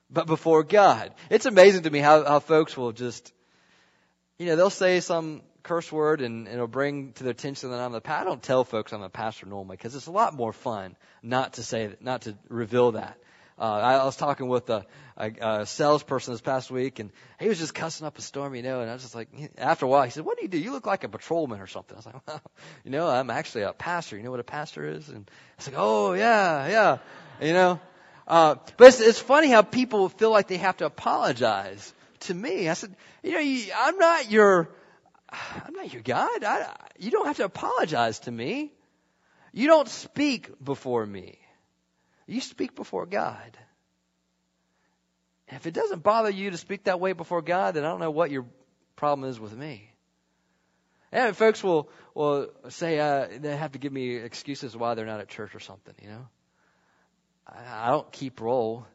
but 0.09 0.27
before 0.27 0.63
God. 0.63 1.13
It's 1.31 1.47
amazing 1.47 1.83
to 1.83 1.89
me 1.89 1.99
how, 1.99 2.23
how 2.23 2.39
folks 2.39 2.77
will 2.77 2.91
just, 2.91 3.33
you 4.37 4.45
know, 4.45 4.55
they'll 4.55 4.69
say 4.69 4.99
some 4.99 5.41
curse 5.63 5.91
word 5.91 6.21
and, 6.21 6.47
and 6.47 6.55
it'll 6.55 6.67
bring 6.67 7.13
to 7.13 7.23
their 7.23 7.31
attention 7.31 7.71
that 7.71 7.79
I'm 7.79 7.91
the 7.91 8.01
pastor. 8.01 8.21
I 8.21 8.29
don't 8.29 8.41
tell 8.41 8.63
folks 8.63 8.93
I'm 8.93 9.01
a 9.01 9.09
pastor 9.09 9.47
normally 9.47 9.77
because 9.77 9.95
it's 9.95 10.07
a 10.07 10.11
lot 10.11 10.35
more 10.35 10.53
fun 10.53 10.95
not 11.23 11.53
to 11.53 11.63
say, 11.63 11.95
not 12.01 12.21
to 12.23 12.35
reveal 12.47 12.91
that. 12.93 13.17
Uh, 13.59 13.63
I 13.63 14.05
was 14.05 14.15
talking 14.15 14.47
with 14.47 14.69
a, 14.69 14.85
a, 15.17 15.31
a 15.41 15.65
salesperson 15.65 16.33
this 16.33 16.39
past 16.39 16.71
week, 16.71 16.99
and 16.99 17.11
he 17.41 17.49
was 17.49 17.59
just 17.59 17.75
cussing 17.75 18.07
up 18.07 18.17
a 18.17 18.21
storm, 18.21 18.55
you 18.55 18.61
know. 18.63 18.79
And 18.79 18.89
I 18.89 18.93
was 18.93 19.01
just 19.01 19.15
like, 19.15 19.27
after 19.57 19.85
a 19.85 19.89
while, 19.89 20.03
he 20.03 20.11
said, 20.11 20.23
"What 20.23 20.37
do 20.37 20.43
you 20.43 20.47
do? 20.47 20.57
You 20.57 20.71
look 20.71 20.85
like 20.85 21.03
a 21.03 21.09
patrolman 21.09 21.59
or 21.59 21.67
something." 21.67 21.93
I 21.93 21.97
was 21.97 22.05
like, 22.05 22.15
well, 22.27 22.41
"You 22.85 22.91
know, 22.91 23.09
I'm 23.09 23.29
actually 23.29 23.63
a 23.63 23.73
pastor. 23.73 24.15
You 24.15 24.23
know 24.23 24.31
what 24.31 24.39
a 24.39 24.45
pastor 24.45 24.87
is?" 24.87 25.09
And 25.09 25.29
I 25.29 25.53
was 25.57 25.67
like, 25.67 25.75
"Oh 25.77 26.13
yeah, 26.13 26.67
yeah," 26.69 26.97
you 27.45 27.51
know. 27.51 27.81
Uh, 28.25 28.55
but 28.77 28.87
it's, 28.87 29.01
it's 29.01 29.19
funny 29.19 29.49
how 29.49 29.61
people 29.61 30.07
feel 30.07 30.31
like 30.31 30.47
they 30.47 30.57
have 30.57 30.77
to 30.77 30.85
apologize 30.85 31.93
to 32.21 32.33
me. 32.33 32.69
I 32.69 32.75
said, 32.75 32.95
"You 33.23 33.33
know, 33.33 33.39
you, 33.39 33.73
I'm 33.75 33.97
not 33.97 34.31
your, 34.31 34.69
I'm 35.29 35.73
not 35.73 35.91
your 35.91 36.01
God. 36.01 36.45
I, 36.45 36.77
you 36.97 37.11
don't 37.11 37.25
have 37.25 37.37
to 37.37 37.45
apologize 37.45 38.19
to 38.19 38.31
me. 38.31 38.71
You 39.51 39.67
don't 39.67 39.89
speak 39.89 40.63
before 40.63 41.05
me." 41.05 41.39
You 42.29 42.41
speak 42.41 42.75
before 42.75 43.07
God. 43.07 43.57
If 45.47 45.65
it 45.65 45.73
doesn't 45.73 46.03
bother 46.03 46.29
you 46.29 46.51
to 46.51 46.57
speak 46.57 46.83
that 46.83 46.99
way 46.99 47.13
before 47.13 47.41
God, 47.41 47.73
then 47.73 47.83
I 47.83 47.89
don't 47.89 47.99
know 47.99 48.11
what 48.11 48.29
your 48.29 48.45
problem 48.95 49.27
is 49.27 49.39
with 49.39 49.57
me. 49.57 49.89
And 51.11 51.35
folks 51.35 51.63
will 51.63 51.89
will 52.13 52.51
say 52.69 52.99
uh, 52.99 53.27
they 53.39 53.55
have 53.55 53.71
to 53.71 53.79
give 53.79 53.91
me 53.91 54.15
excuses 54.17 54.77
why 54.77 54.93
they're 54.93 55.07
not 55.07 55.21
at 55.21 55.29
church 55.29 55.55
or 55.55 55.59
something. 55.59 55.95
You 56.03 56.09
know, 56.09 56.27
I, 57.47 57.87
I 57.87 57.89
don't 57.89 58.11
keep 58.11 58.41
roll. 58.41 58.85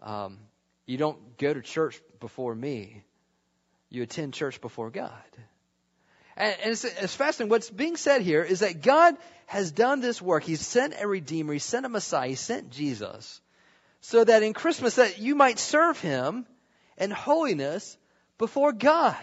Um, 0.00 0.38
you 0.86 0.96
don't 0.96 1.36
go 1.38 1.52
to 1.52 1.62
church 1.62 2.00
before 2.20 2.54
me. 2.54 3.02
You 3.90 4.04
attend 4.04 4.34
church 4.34 4.60
before 4.60 4.90
God. 4.90 5.10
And, 6.36 6.54
it's, 6.64 6.84
it's 6.84 7.14
fascinating. 7.14 7.50
What's 7.50 7.70
being 7.70 7.96
said 7.96 8.22
here 8.22 8.42
is 8.42 8.60
that 8.60 8.82
God 8.82 9.16
has 9.46 9.70
done 9.70 10.00
this 10.00 10.20
work. 10.20 10.44
He's 10.44 10.64
sent 10.64 10.94
a 11.00 11.06
Redeemer. 11.06 11.52
He 11.52 11.58
sent 11.58 11.86
a 11.86 11.88
Messiah. 11.88 12.28
He 12.28 12.34
sent 12.34 12.70
Jesus. 12.70 13.40
So 14.00 14.22
that 14.22 14.42
in 14.42 14.52
Christmas 14.52 14.96
that 14.96 15.18
you 15.18 15.34
might 15.34 15.58
serve 15.58 15.98
Him 16.00 16.46
in 16.98 17.10
holiness 17.10 17.96
before 18.38 18.72
God. 18.72 19.16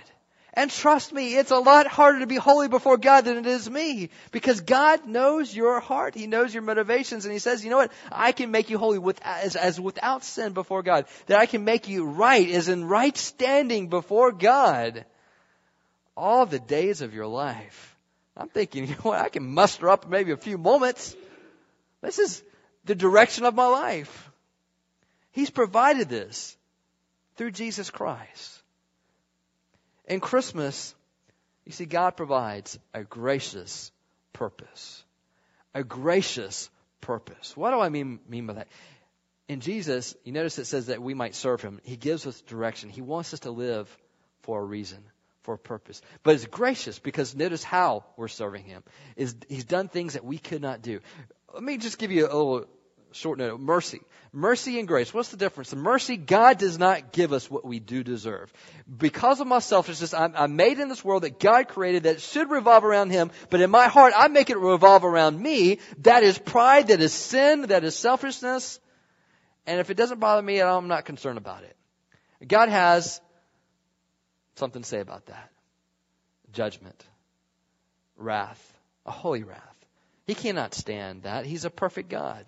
And 0.55 0.69
trust 0.69 1.11
me, 1.11 1.35
it's 1.35 1.49
a 1.49 1.57
lot 1.57 1.87
harder 1.87 2.19
to 2.19 2.27
be 2.27 2.35
holy 2.35 2.67
before 2.67 2.97
God 2.97 3.25
than 3.25 3.37
it 3.37 3.47
is 3.47 3.67
me. 3.67 4.09
Because 4.31 4.61
God 4.61 5.07
knows 5.07 5.55
your 5.55 5.79
heart. 5.79 6.13
He 6.13 6.27
knows 6.27 6.53
your 6.53 6.61
motivations. 6.61 7.25
And 7.25 7.33
He 7.33 7.39
says, 7.39 7.63
you 7.63 7.71
know 7.71 7.77
what? 7.77 7.91
I 8.11 8.33
can 8.33 8.51
make 8.51 8.69
you 8.69 8.77
holy 8.77 8.99
with, 8.99 9.19
as, 9.23 9.55
as 9.55 9.79
without 9.79 10.23
sin 10.23 10.53
before 10.53 10.83
God. 10.83 11.05
That 11.25 11.39
I 11.39 11.47
can 11.47 11.63
make 11.63 11.87
you 11.87 12.05
right, 12.05 12.47
as 12.49 12.69
in 12.69 12.85
right 12.85 13.17
standing 13.17 13.87
before 13.87 14.31
God. 14.31 15.05
All 16.15 16.45
the 16.45 16.59
days 16.59 17.01
of 17.01 17.13
your 17.13 17.27
life. 17.27 17.95
I'm 18.35 18.49
thinking, 18.49 18.83
you 18.87 18.95
know 18.95 19.01
what? 19.01 19.19
I 19.19 19.29
can 19.29 19.45
muster 19.45 19.89
up 19.89 20.09
maybe 20.09 20.31
a 20.31 20.37
few 20.37 20.57
moments. 20.57 21.15
This 22.01 22.19
is 22.19 22.43
the 22.85 22.95
direction 22.95 23.45
of 23.45 23.55
my 23.55 23.67
life. 23.67 24.31
He's 25.31 25.49
provided 25.49 26.09
this 26.09 26.55
through 27.35 27.51
Jesus 27.51 27.89
Christ. 27.89 28.61
In 30.05 30.19
Christmas, 30.19 30.93
you 31.65 31.71
see, 31.71 31.85
God 31.85 32.17
provides 32.17 32.77
a 32.93 33.03
gracious 33.03 33.91
purpose. 34.33 35.03
A 35.73 35.83
gracious 35.83 36.69
purpose. 37.01 37.55
What 37.55 37.71
do 37.71 37.79
I 37.79 37.89
mean, 37.89 38.19
mean 38.27 38.45
by 38.45 38.53
that? 38.53 38.67
In 39.47 39.59
Jesus, 39.59 40.15
you 40.23 40.31
notice 40.31 40.59
it 40.59 40.65
says 40.65 40.87
that 40.87 41.01
we 41.01 41.13
might 41.13 41.35
serve 41.35 41.61
Him. 41.61 41.79
He 41.83 41.95
gives 41.95 42.27
us 42.27 42.41
direction. 42.41 42.89
He 42.89 43.01
wants 43.01 43.33
us 43.33 43.41
to 43.41 43.51
live 43.51 43.89
for 44.41 44.59
a 44.59 44.63
reason, 44.63 45.03
for 45.43 45.53
a 45.53 45.57
purpose. 45.57 46.01
But 46.23 46.35
it's 46.35 46.45
gracious 46.45 46.99
because 46.99 47.35
notice 47.35 47.63
how 47.63 48.05
we're 48.17 48.27
serving 48.27 48.63
Him. 48.63 48.83
Is 49.15 49.35
He's 49.47 49.65
done 49.65 49.87
things 49.87 50.13
that 50.13 50.25
we 50.25 50.37
could 50.37 50.61
not 50.61 50.81
do. 50.81 50.99
Let 51.53 51.63
me 51.63 51.77
just 51.77 51.97
give 51.97 52.11
you 52.11 52.25
a 52.25 52.35
little 52.35 52.65
short 53.11 53.37
note. 53.37 53.59
Mercy. 53.59 54.01
Mercy 54.31 54.79
and 54.79 54.87
grace. 54.87 55.13
What's 55.13 55.29
the 55.29 55.37
difference? 55.37 55.69
The 55.69 55.75
mercy, 55.75 56.17
God 56.17 56.57
does 56.57 56.79
not 56.79 57.11
give 57.11 57.31
us 57.33 57.49
what 57.49 57.63
we 57.63 57.79
do 57.79 58.03
deserve. 58.03 58.51
Because 58.97 59.39
of 59.39 59.47
my 59.47 59.59
selfishness, 59.59 60.13
I'm, 60.13 60.33
I'm 60.35 60.55
made 60.55 60.79
in 60.79 60.89
this 60.89 61.05
world 61.05 61.23
that 61.23 61.39
God 61.39 61.67
created 61.67 62.03
that 62.03 62.21
should 62.21 62.49
revolve 62.49 62.83
around 62.83 63.11
Him, 63.11 63.29
but 63.51 63.61
in 63.61 63.69
my 63.69 63.87
heart, 63.87 64.13
I 64.15 64.29
make 64.29 64.49
it 64.49 64.57
revolve 64.57 65.05
around 65.05 65.39
me. 65.39 65.79
That 65.99 66.23
is 66.23 66.39
pride, 66.39 66.87
that 66.87 66.99
is 66.99 67.13
sin, 67.13 67.67
that 67.67 67.83
is 67.83 67.95
selfishness. 67.95 68.79
And 69.67 69.79
if 69.79 69.89
it 69.89 69.97
doesn't 69.97 70.19
bother 70.19 70.41
me, 70.41 70.61
I'm 70.61 70.87
not 70.87 71.05
concerned 71.05 71.37
about 71.37 71.63
it. 71.63 71.75
God 72.47 72.69
has 72.69 73.21
something 74.55 74.81
to 74.81 74.87
say 74.87 74.99
about 74.99 75.27
that. 75.27 75.49
Judgment. 76.51 77.03
Wrath. 78.17 78.73
A 79.05 79.11
holy 79.11 79.43
wrath. 79.43 79.59
He 80.25 80.35
cannot 80.35 80.73
stand 80.73 81.23
that. 81.23 81.45
He's 81.45 81.65
a 81.65 81.69
perfect 81.69 82.09
God. 82.09 82.45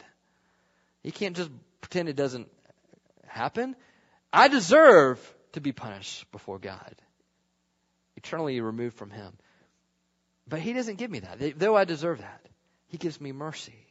He 1.03 1.11
can't 1.11 1.35
just 1.35 1.51
pretend 1.81 2.09
it 2.09 2.15
doesn't 2.15 2.49
happen. 3.27 3.75
I 4.31 4.47
deserve 4.47 5.19
to 5.53 5.61
be 5.61 5.71
punished 5.71 6.31
before 6.31 6.59
God, 6.59 6.95
eternally 8.15 8.59
removed 8.61 8.97
from 8.97 9.09
Him. 9.09 9.33
But 10.47 10.59
He 10.59 10.73
doesn't 10.73 10.97
give 10.97 11.11
me 11.11 11.19
that, 11.19 11.59
though 11.59 11.75
I 11.75 11.85
deserve 11.85 12.19
that. 12.19 12.41
He 12.87 12.97
gives 12.97 13.19
me 13.19 13.31
mercy. 13.31 13.85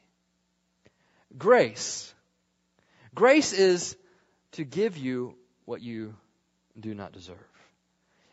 Grace. 1.36 2.12
Grace 3.14 3.52
is 3.52 3.96
to 4.52 4.64
give 4.64 4.96
you 4.96 5.34
what 5.64 5.82
you 5.82 6.14
do 6.78 6.94
not 6.94 7.12
deserve. 7.12 7.36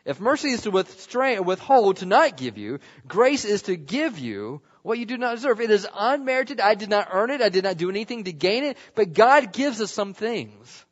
If 0.04 0.20
mercy 0.20 0.50
is 0.50 0.62
to 0.62 0.70
withhold, 0.70 1.96
to 1.98 2.06
not 2.06 2.36
give 2.36 2.58
you, 2.58 2.80
grace 3.06 3.44
is 3.44 3.62
to 3.62 3.76
give 3.76 4.18
you 4.18 4.60
what 4.82 4.98
you 4.98 5.06
do 5.06 5.16
not 5.16 5.36
deserve. 5.36 5.60
It 5.60 5.70
is 5.70 5.86
unmerited. 5.94 6.60
I 6.60 6.74
did 6.74 6.90
not 6.90 7.08
earn 7.12 7.30
it. 7.30 7.40
I 7.40 7.50
did 7.50 7.62
not 7.62 7.76
do 7.76 7.88
anything 7.88 8.24
to 8.24 8.32
gain 8.32 8.64
it. 8.64 8.76
But 8.96 9.12
God 9.12 9.52
gives 9.52 9.80
us 9.80 9.92
some 9.92 10.12
things 10.12 10.84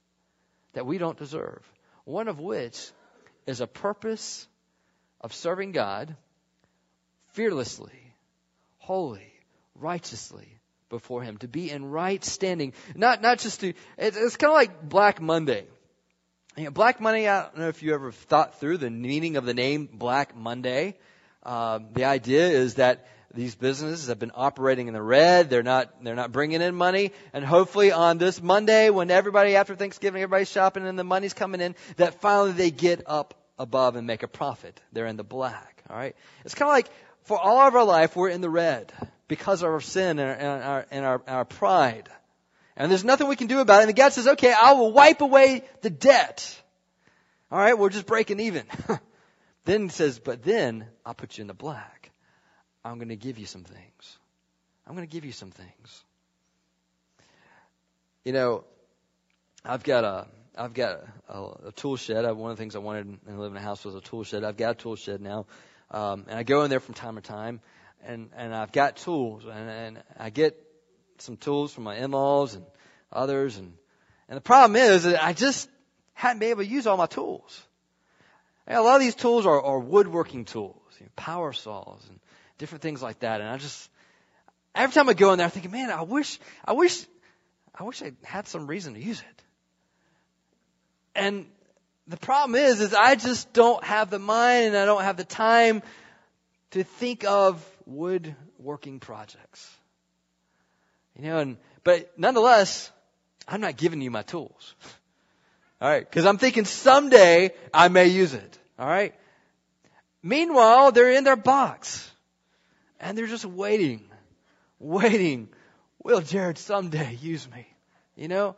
that 0.74 0.86
we 0.86 0.98
don't 0.98 1.18
deserve. 1.18 1.60
One 2.04 2.28
of 2.28 2.38
which 2.38 2.90
is 3.46 3.60
a 3.60 3.66
purpose 3.66 4.46
of 5.20 5.34
serving 5.34 5.72
God 5.72 6.14
fearlessly, 7.32 8.14
holy, 8.78 9.32
righteously 9.74 10.60
before 10.88 11.22
Him, 11.22 11.36
to 11.38 11.48
be 11.48 11.68
in 11.68 11.84
right 11.84 12.24
standing. 12.24 12.74
Not, 12.94 13.22
not 13.22 13.40
just 13.40 13.60
to, 13.60 13.72
it's, 13.98 14.16
it's 14.16 14.36
kind 14.36 14.52
of 14.52 14.54
like 14.54 14.88
Black 14.88 15.20
Monday. 15.20 15.66
You 16.56 16.64
know, 16.64 16.70
Black 16.72 17.00
Monday, 17.00 17.28
I 17.28 17.42
don't 17.42 17.58
know 17.58 17.68
if 17.68 17.82
you 17.82 17.94
ever 17.94 18.10
thought 18.10 18.58
through 18.58 18.78
the 18.78 18.90
meaning 18.90 19.36
of 19.36 19.44
the 19.44 19.54
name 19.54 19.88
Black 19.92 20.36
Monday. 20.36 20.96
Uh, 21.44 21.78
the 21.92 22.06
idea 22.06 22.48
is 22.48 22.74
that 22.74 23.06
these 23.32 23.54
businesses 23.54 24.08
have 24.08 24.18
been 24.18 24.32
operating 24.34 24.88
in 24.88 24.94
the 24.94 25.00
red. 25.00 25.48
They're 25.48 25.62
not, 25.62 26.02
they're 26.02 26.16
not 26.16 26.32
bringing 26.32 26.60
in 26.60 26.74
money. 26.74 27.12
And 27.32 27.44
hopefully 27.44 27.92
on 27.92 28.18
this 28.18 28.42
Monday, 28.42 28.90
when 28.90 29.12
everybody 29.12 29.54
after 29.54 29.76
Thanksgiving, 29.76 30.22
everybody's 30.22 30.50
shopping 30.50 30.88
and 30.88 30.98
the 30.98 31.04
money's 31.04 31.34
coming 31.34 31.60
in, 31.60 31.76
that 31.98 32.20
finally 32.20 32.50
they 32.50 32.72
get 32.72 33.02
up 33.06 33.34
above 33.56 33.94
and 33.94 34.04
make 34.04 34.24
a 34.24 34.28
profit. 34.28 34.80
They're 34.92 35.06
in 35.06 35.16
the 35.16 35.22
black. 35.22 35.84
All 35.88 35.96
right. 35.96 36.16
It's 36.44 36.56
kind 36.56 36.68
of 36.68 36.74
like 36.74 36.90
for 37.22 37.38
all 37.38 37.58
of 37.60 37.76
our 37.76 37.84
life, 37.84 38.16
we're 38.16 38.28
in 38.28 38.40
the 38.40 38.50
red 38.50 38.92
because 39.28 39.62
of 39.62 39.70
our 39.70 39.80
sin 39.80 40.18
and 40.18 40.28
our, 40.28 40.34
and 40.34 40.64
our, 40.64 40.86
and 40.90 41.04
our, 41.04 41.22
our 41.28 41.44
pride. 41.44 42.08
And 42.76 42.90
there's 42.90 43.04
nothing 43.04 43.28
we 43.28 43.36
can 43.36 43.46
do 43.46 43.60
about 43.60 43.80
it. 43.80 43.82
And 43.82 43.88
the 43.90 43.94
God 43.94 44.12
says, 44.12 44.26
okay, 44.26 44.52
I 44.52 44.72
will 44.72 44.92
wipe 44.92 45.20
away 45.20 45.64
the 45.82 45.90
debt. 45.90 46.60
All 47.50 47.58
right, 47.58 47.76
we're 47.76 47.90
just 47.90 48.06
breaking 48.06 48.40
even. 48.40 48.64
then 49.64 49.82
he 49.84 49.88
says, 49.88 50.18
but 50.18 50.42
then 50.42 50.86
I'll 51.04 51.14
put 51.14 51.36
you 51.36 51.42
in 51.42 51.48
the 51.48 51.54
black. 51.54 52.10
I'm 52.84 52.96
going 52.96 53.08
to 53.08 53.16
give 53.16 53.38
you 53.38 53.46
some 53.46 53.64
things. 53.64 54.18
I'm 54.86 54.94
going 54.94 55.06
to 55.06 55.12
give 55.12 55.24
you 55.24 55.32
some 55.32 55.50
things. 55.50 56.04
You 58.24 58.32
know, 58.32 58.64
I've 59.64 59.82
got 59.82 60.04
a 60.04 60.26
I've 60.56 60.74
got 60.74 61.00
a, 61.28 61.68
a 61.68 61.72
tool 61.72 61.96
shed. 61.96 62.24
One 62.32 62.50
of 62.50 62.56
the 62.56 62.60
things 62.60 62.76
I 62.76 62.80
wanted 62.80 63.18
to 63.26 63.40
live 63.40 63.52
in 63.52 63.56
a 63.56 63.62
house 63.62 63.84
was 63.84 63.94
a 63.94 64.00
tool 64.00 64.24
shed. 64.24 64.44
I've 64.44 64.56
got 64.56 64.72
a 64.72 64.74
tool 64.74 64.96
shed 64.96 65.20
now, 65.20 65.46
um, 65.90 66.26
and 66.28 66.38
I 66.38 66.42
go 66.42 66.64
in 66.64 66.70
there 66.70 66.80
from 66.80 66.94
time 66.94 67.14
to 67.16 67.22
time, 67.22 67.60
and 68.04 68.30
and 68.36 68.54
I've 68.54 68.72
got 68.72 68.96
tools, 68.96 69.44
and, 69.44 69.70
and 69.70 70.02
I 70.18 70.30
get 70.30 70.56
some 71.20 71.36
tools 71.36 71.72
from 71.72 71.84
my 71.84 71.96
in-laws 71.96 72.54
and 72.54 72.64
others, 73.12 73.56
and 73.56 73.72
and 74.28 74.36
the 74.36 74.42
problem 74.42 74.76
is 74.76 75.02
that 75.04 75.22
I 75.22 75.32
just 75.32 75.68
hadn't 76.14 76.38
been 76.38 76.50
able 76.50 76.62
to 76.62 76.68
use 76.68 76.86
all 76.86 76.96
my 76.96 77.06
tools. 77.06 77.62
And 78.66 78.78
a 78.78 78.82
lot 78.82 78.94
of 78.94 79.00
these 79.00 79.16
tools 79.16 79.46
are, 79.46 79.60
are 79.60 79.80
woodworking 79.80 80.44
tools, 80.44 80.80
you 81.00 81.06
know, 81.06 81.12
power 81.16 81.52
saws 81.52 82.00
and 82.08 82.20
different 82.58 82.82
things 82.82 83.02
like 83.02 83.18
that. 83.20 83.40
And 83.40 83.50
I 83.50 83.56
just 83.56 83.90
every 84.74 84.94
time 84.94 85.08
I 85.08 85.14
go 85.14 85.32
in 85.32 85.38
there, 85.38 85.46
I'm 85.46 85.50
thinking, 85.50 85.72
man, 85.72 85.90
I 85.90 86.02
wish, 86.02 86.38
I 86.64 86.72
wish, 86.72 87.04
I 87.74 87.82
wish 87.82 88.02
I 88.02 88.12
had 88.22 88.46
some 88.46 88.66
reason 88.66 88.94
to 88.94 89.00
use 89.00 89.20
it. 89.20 89.42
And 91.14 91.46
the 92.06 92.16
problem 92.16 92.54
is, 92.54 92.80
is 92.80 92.94
I 92.94 93.14
just 93.14 93.52
don't 93.52 93.82
have 93.84 94.10
the 94.10 94.18
mind 94.18 94.66
and 94.66 94.76
I 94.76 94.84
don't 94.84 95.02
have 95.02 95.16
the 95.16 95.24
time 95.24 95.82
to 96.72 96.84
think 96.84 97.24
of 97.24 97.64
woodworking 97.86 99.00
projects. 99.00 99.68
You 101.16 101.24
know, 101.24 101.38
and, 101.38 101.56
but 101.84 102.18
nonetheless, 102.18 102.90
I'm 103.46 103.60
not 103.60 103.76
giving 103.76 104.00
you 104.00 104.10
my 104.10 104.22
tools. 104.22 104.74
All 105.80 105.88
right. 105.88 106.10
Cause 106.10 106.26
I'm 106.26 106.38
thinking 106.38 106.64
someday 106.64 107.52
I 107.72 107.88
may 107.88 108.06
use 108.06 108.34
it. 108.34 108.58
All 108.78 108.86
right. 108.86 109.14
Meanwhile, 110.22 110.92
they're 110.92 111.12
in 111.12 111.24
their 111.24 111.36
box 111.36 112.10
and 113.00 113.16
they're 113.16 113.26
just 113.26 113.46
waiting, 113.46 114.04
waiting. 114.78 115.48
Will 116.02 116.20
Jared 116.20 116.58
someday 116.58 117.18
use 117.20 117.50
me? 117.50 117.66
You 118.16 118.28
know? 118.28 118.56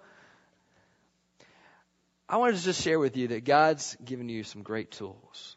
I 2.28 2.38
wanted 2.38 2.56
to 2.56 2.62
just 2.62 2.82
share 2.82 2.98
with 2.98 3.16
you 3.16 3.28
that 3.28 3.44
God's 3.44 3.96
given 4.04 4.28
you 4.28 4.42
some 4.42 4.62
great 4.62 4.90
tools. 4.90 5.56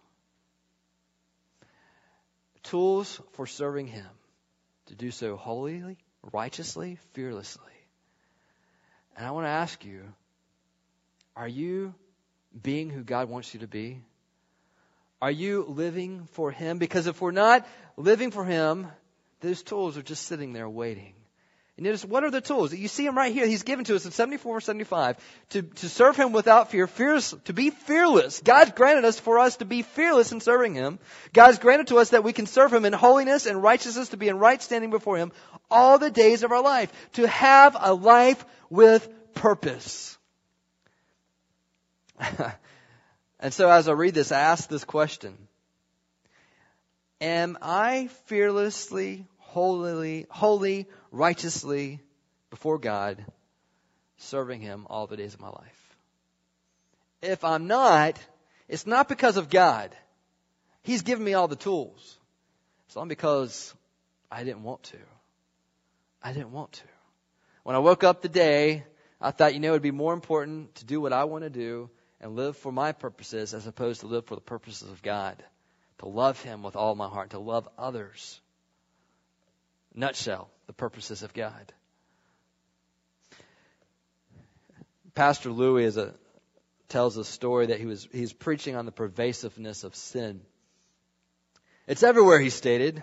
Tools 2.64 3.22
for 3.34 3.48
serving 3.48 3.88
Him. 3.88 4.06
To 4.88 4.96
do 4.96 5.10
so 5.10 5.36
holily, 5.36 5.98
righteously, 6.32 6.98
fearlessly. 7.14 7.64
And 9.18 9.26
I 9.26 9.32
want 9.32 9.46
to 9.46 9.50
ask 9.50 9.84
you, 9.86 10.04
are 11.36 11.48
you 11.48 11.94
being 12.62 12.90
who 12.90 13.04
God 13.04 13.30
wants 13.30 13.54
you 13.54 13.62
to 13.62 13.68
be? 13.68 14.02
Are 15.22 15.32
you 15.32 15.66
living 15.68 16.28
for 16.34 16.52
Him? 16.52 16.78
Because 16.78 17.08
if 17.08 17.22
we're 17.22 17.32
not 17.32 17.68
living 17.98 18.32
for 18.32 18.46
Him, 18.46 18.88
those 19.42 19.64
tools 19.64 19.98
are 19.98 20.02
just 20.04 20.24
sitting 20.24 20.54
there 20.54 20.70
waiting. 20.70 21.14
And 21.78 21.84
notice, 21.84 22.06
what 22.06 22.24
are 22.24 22.32
the 22.32 22.40
tools? 22.40 22.74
You 22.74 22.88
see 22.88 23.06
him 23.06 23.18
right 23.18 23.34
here. 23.34 23.46
He's 23.46 23.64
given 23.64 23.84
to 23.86 23.96
us 23.96 24.06
in 24.06 24.12
74 24.12 24.62
75 24.62 25.18
to, 25.50 25.62
to 25.62 25.90
serve 25.90 26.16
Him 26.16 26.32
without 26.32 26.72
fear, 26.72 26.88
fears, 26.88 27.36
to 27.46 27.54
be 27.54 27.70
fearless. 27.70 28.40
God's 28.40 28.72
granted 28.72 29.04
us 29.04 29.20
for 29.20 29.40
us 29.40 29.58
to 29.58 29.66
be 29.66 29.82
fearless 29.82 30.32
in 30.32 30.40
serving 30.40 30.76
Him. 30.76 31.00
God's 31.34 31.60
granted 31.60 31.88
to 31.88 31.98
us 31.98 32.12
that 32.12 32.24
we 32.24 32.32
can 32.32 32.46
serve 32.46 32.72
Him 32.72 32.86
in 32.86 32.94
holiness 32.94 33.46
and 33.46 33.62
righteousness, 33.62 34.10
to 34.10 34.18
be 34.18 34.30
in 34.30 34.40
right 34.40 34.62
standing 34.62 34.90
before 34.90 35.18
Him 35.18 35.34
all 35.70 35.98
the 35.98 36.10
days 36.10 36.44
of 36.44 36.54
our 36.54 36.64
life. 36.64 36.94
To 37.14 37.28
have 37.28 37.76
a 37.78 37.94
life 37.94 38.46
with 38.70 39.10
purpose. 39.34 40.18
and 43.40 43.54
so 43.54 43.70
as 43.70 43.90
I 43.90 43.92
read 43.92 44.14
this, 44.14 44.32
I 44.32 44.40
ask 44.40 44.70
this 44.70 44.86
question. 44.86 45.38
Am 47.20 47.58
I 47.62 48.10
fearlessly, 48.26 49.26
holily, 49.40 50.26
holy, 50.30 50.88
righteously 51.16 52.00
before 52.50 52.78
God, 52.78 53.24
serving 54.18 54.62
Him 54.62 54.86
all 54.90 55.08
the 55.08 55.18
days 55.18 55.34
of 55.34 55.42
my 55.42 55.50
life? 55.50 55.86
if 57.22 57.44
I'm 57.44 57.68
not, 57.68 58.20
it's 58.68 58.86
not 58.86 59.10
because 59.10 59.38
of 59.38 59.50
God. 59.50 59.96
He's 60.84 61.02
given 61.02 61.24
me 61.24 61.34
all 61.34 61.48
the 61.48 61.56
tools. 61.56 62.18
It's 62.86 62.96
not 62.96 63.08
because 63.08 63.74
I 64.32 64.44
didn't 64.44 64.64
want 64.64 64.84
to. 64.84 64.98
I 66.22 66.34
didn't 66.34 66.52
want 66.52 66.74
to. 66.74 66.84
When 67.64 67.76
I 67.76 67.80
woke 67.80 68.04
up 68.04 68.22
today, 68.22 68.84
I 69.20 69.32
thought, 69.32 69.54
you 69.54 69.60
know, 69.60 69.70
it 69.70 69.72
would 69.72 69.82
be 69.82 69.92
more 69.92 70.14
important 70.14 70.76
to 70.76 70.86
do 70.86 71.02
what 71.02 71.14
I 71.14 71.24
want 71.24 71.44
to 71.44 71.50
do 71.50 71.90
and 72.22 72.36
live 72.36 72.58
for 72.58 72.72
my 72.72 72.92
purposes 72.92 73.54
as 73.54 73.66
opposed 73.66 74.02
to 74.02 74.08
live 74.08 74.26
for 74.26 74.36
the 74.36 74.42
purposes 74.42 74.90
of 74.90 75.02
God. 75.02 75.44
To 76.00 76.08
love 76.08 76.42
Him 76.42 76.62
with 76.62 76.76
all 76.76 76.94
my 76.94 77.08
heart, 77.08 77.32
to 77.32 77.40
love 77.40 77.68
others. 77.78 78.40
Nutshell, 79.94 80.50
the 80.68 80.74
purposes 80.74 81.24
of 81.24 81.34
God. 81.34 81.74
Pastor 85.14 85.50
Louis 85.50 85.86
is 85.86 85.98
a, 85.98 86.14
tells 86.90 87.16
a 87.18 87.24
story 87.24 87.68
that 87.68 87.80
he 87.80 87.86
was 87.86 88.08
he's 88.12 88.34
preaching 88.34 88.76
on 88.76 88.86
the 88.86 88.92
pervasiveness 88.92 89.84
of 89.84 89.96
sin. 89.96 90.42
It's 91.88 92.04
everywhere, 92.04 92.40
he 92.40 92.50
stated. 92.50 93.02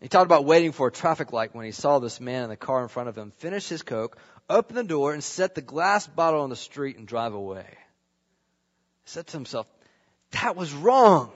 He 0.00 0.08
talked 0.08 0.26
about 0.26 0.44
waiting 0.44 0.70
for 0.70 0.86
a 0.86 0.92
traffic 0.92 1.32
light 1.32 1.54
when 1.54 1.64
he 1.64 1.72
saw 1.72 1.98
this 1.98 2.20
man 2.20 2.44
in 2.44 2.50
the 2.50 2.56
car 2.56 2.82
in 2.82 2.88
front 2.88 3.08
of 3.08 3.18
him 3.18 3.32
finish 3.32 3.68
his 3.68 3.82
Coke, 3.82 4.16
open 4.48 4.76
the 4.76 4.84
door, 4.84 5.12
and 5.12 5.24
set 5.24 5.56
the 5.56 5.60
glass 5.60 6.06
bottle 6.06 6.42
on 6.42 6.50
the 6.50 6.56
street 6.56 6.96
and 6.96 7.08
drive 7.08 7.34
away. 7.34 7.66
He 7.66 9.10
said 9.10 9.26
to 9.26 9.36
himself, 9.36 9.66
that 10.30 10.54
was 10.54 10.72
wrong. 10.72 11.32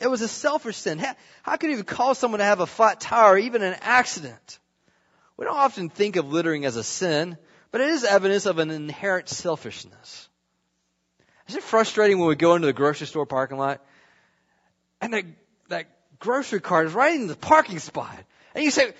It 0.00 0.08
was 0.08 0.22
a 0.22 0.28
selfish 0.28 0.76
sin. 0.76 0.98
How, 0.98 1.14
how 1.42 1.56
could 1.56 1.68
you 1.68 1.74
even 1.74 1.84
cause 1.84 2.18
someone 2.18 2.38
to 2.38 2.44
have 2.44 2.60
a 2.60 2.66
flat 2.66 3.00
tire 3.00 3.34
or 3.34 3.38
even 3.38 3.62
an 3.62 3.76
accident? 3.82 4.58
We 5.36 5.44
don't 5.44 5.56
often 5.56 5.90
think 5.90 6.16
of 6.16 6.32
littering 6.32 6.64
as 6.64 6.76
a 6.76 6.82
sin, 6.82 7.36
but 7.70 7.80
it 7.80 7.88
is 7.88 8.04
evidence 8.04 8.46
of 8.46 8.58
an 8.58 8.70
inherent 8.70 9.28
selfishness. 9.28 10.28
Is 11.48 11.56
it 11.56 11.62
frustrating 11.62 12.18
when 12.18 12.28
we 12.28 12.36
go 12.36 12.54
into 12.54 12.66
the 12.66 12.72
grocery 12.72 13.06
store 13.06 13.26
parking 13.26 13.58
lot 13.58 13.84
and 15.00 15.12
that, 15.12 15.24
that 15.68 15.86
grocery 16.18 16.60
cart 16.60 16.86
is 16.86 16.92
right 16.94 17.14
in 17.14 17.26
the 17.26 17.36
parking 17.36 17.78
spot 17.78 18.16
and 18.54 18.64
you 18.64 18.70
say, 18.70 18.92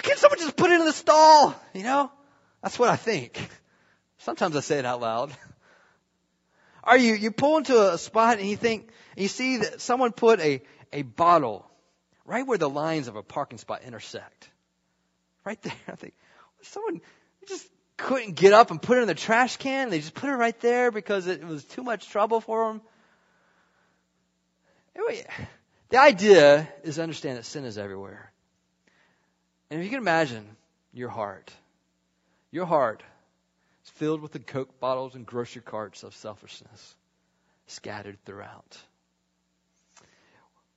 can't 0.00 0.18
someone 0.18 0.38
just 0.38 0.56
put 0.56 0.70
it 0.70 0.80
in 0.80 0.86
the 0.86 0.92
stall? 0.92 1.54
You 1.74 1.82
know? 1.82 2.10
That's 2.62 2.78
what 2.78 2.88
I 2.88 2.96
think. 2.96 3.38
Sometimes 4.18 4.56
I 4.56 4.60
say 4.60 4.78
it 4.78 4.84
out 4.84 5.00
loud. 5.00 5.32
Are 6.84 6.96
you, 6.96 7.14
you 7.14 7.30
pull 7.30 7.58
into 7.58 7.92
a 7.92 7.98
spot 7.98 8.38
and 8.38 8.48
you 8.48 8.56
think, 8.56 8.90
you 9.22 9.28
see 9.28 9.58
that 9.58 9.80
someone 9.80 10.12
put 10.12 10.40
a, 10.40 10.62
a 10.92 11.02
bottle 11.02 11.68
right 12.24 12.46
where 12.46 12.58
the 12.58 12.68
lines 12.68 13.08
of 13.08 13.16
a 13.16 13.22
parking 13.22 13.58
spot 13.58 13.82
intersect. 13.84 14.48
Right 15.44 15.60
there. 15.62 15.72
I 15.88 15.96
think, 15.96 16.14
someone 16.62 17.00
just 17.48 17.66
couldn't 17.96 18.36
get 18.36 18.52
up 18.52 18.70
and 18.70 18.80
put 18.80 18.98
it 18.98 19.02
in 19.02 19.08
the 19.08 19.14
trash 19.14 19.56
can. 19.56 19.90
They 19.90 19.98
just 19.98 20.14
put 20.14 20.30
it 20.30 20.34
right 20.34 20.58
there 20.60 20.90
because 20.90 21.26
it 21.26 21.44
was 21.44 21.64
too 21.64 21.82
much 21.82 22.08
trouble 22.08 22.40
for 22.40 22.68
them. 22.68 22.82
Anyway, 24.94 25.24
the 25.88 25.98
idea 25.98 26.68
is 26.82 26.96
to 26.96 27.02
understand 27.02 27.38
that 27.38 27.44
sin 27.44 27.64
is 27.64 27.78
everywhere. 27.78 28.32
And 29.70 29.80
if 29.80 29.84
you 29.84 29.90
can 29.90 30.00
imagine 30.00 30.44
your 30.92 31.08
heart, 31.08 31.52
your 32.50 32.66
heart 32.66 33.02
is 33.84 33.90
filled 33.90 34.20
with 34.20 34.32
the 34.32 34.38
Coke 34.38 34.80
bottles 34.80 35.14
and 35.14 35.26
grocery 35.26 35.62
carts 35.62 36.02
of 36.02 36.14
selfishness 36.14 36.94
scattered 37.66 38.18
throughout. 38.24 38.78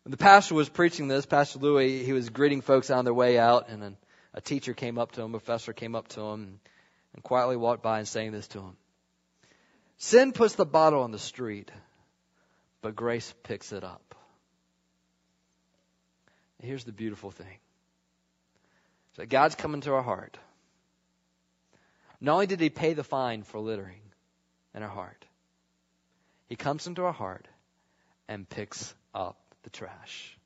When 0.04 0.12
the 0.12 0.18
pastor 0.18 0.56
was 0.56 0.68
preaching 0.68 1.08
this, 1.08 1.26
Pastor 1.26 1.60
Louis, 1.60 2.04
he 2.04 2.14
was 2.14 2.30
greeting 2.30 2.62
folks 2.62 2.90
on 2.90 3.06
their 3.06 3.14
way 3.14 3.38
out, 3.38 3.70
and 3.70 3.82
then 3.82 3.98
a 4.34 4.42
teacher 4.42 4.74
came 4.74 4.98
up 4.98 5.12
to 5.14 5.22
him, 5.22 5.36
a 5.36 5.40
professor 5.40 5.74
came 5.74 5.96
up 5.96 6.08
to 6.10 6.22
him, 6.22 6.60
and 7.14 7.24
quietly 7.24 7.56
walked 7.56 7.84
by 7.84 8.00
and 8.00 8.08
saying 8.08 8.32
this 8.32 8.48
to 8.50 8.60
him. 8.60 8.78
Sin 9.98 10.32
puts 10.32 10.56
the 10.56 10.66
bottle 10.66 11.04
on 11.04 11.12
the 11.12 11.20
street, 11.20 11.72
but 12.82 12.96
grace 12.96 13.32
picks 13.44 13.72
it 13.72 13.84
up. 13.84 14.16
Here's 16.60 16.84
the 16.84 16.92
beautiful 16.92 17.30
thing. 17.30 17.58
So 19.18 19.26
God's 19.26 19.56
come 19.56 19.74
into 19.74 19.94
our 19.94 20.02
heart. 20.02 20.38
Not 22.20 22.34
only 22.34 22.48
did 22.48 22.60
he 22.60 22.70
pay 22.70 22.94
the 22.94 23.04
fine 23.04 23.44
for 23.44 23.60
littering 23.60 24.02
in 24.74 24.82
our 24.82 24.90
heart, 24.90 25.26
he 26.50 26.56
comes 26.56 26.88
into 26.88 27.04
our 27.04 27.14
heart 27.14 27.48
and 28.28 28.48
picks 28.50 28.94
up 29.14 29.38
the 29.64 29.70
trash. 29.70 30.38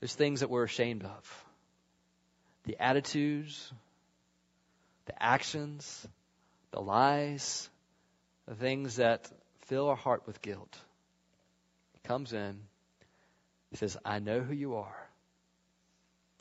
There's 0.00 0.14
things 0.14 0.40
that 0.40 0.50
we're 0.50 0.64
ashamed 0.64 1.04
of 1.04 1.44
the 2.64 2.80
attitudes, 2.80 3.72
the 5.06 5.22
actions, 5.22 6.06
the 6.72 6.80
lies, 6.80 7.68
the 8.46 8.54
things 8.54 8.96
that 8.96 9.30
fill 9.62 9.88
our 9.88 9.96
heart 9.96 10.26
with 10.26 10.42
guilt. 10.42 10.78
He 11.94 12.08
comes 12.08 12.32
in, 12.32 12.60
he 13.70 13.76
says, 13.76 13.96
I 14.04 14.18
know 14.18 14.40
who 14.40 14.52
you 14.52 14.76
are. 14.76 15.08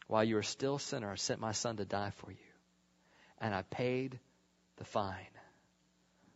While 0.07 0.23
you 0.23 0.37
are 0.37 0.43
still 0.43 0.75
a 0.75 0.79
sinner, 0.79 1.11
I 1.11 1.15
sent 1.15 1.39
my 1.39 1.51
son 1.51 1.77
to 1.77 1.85
die 1.85 2.11
for 2.17 2.31
you. 2.31 2.37
And 3.39 3.53
I 3.53 3.61
paid 3.61 4.19
the 4.77 4.85
fine. 4.85 5.15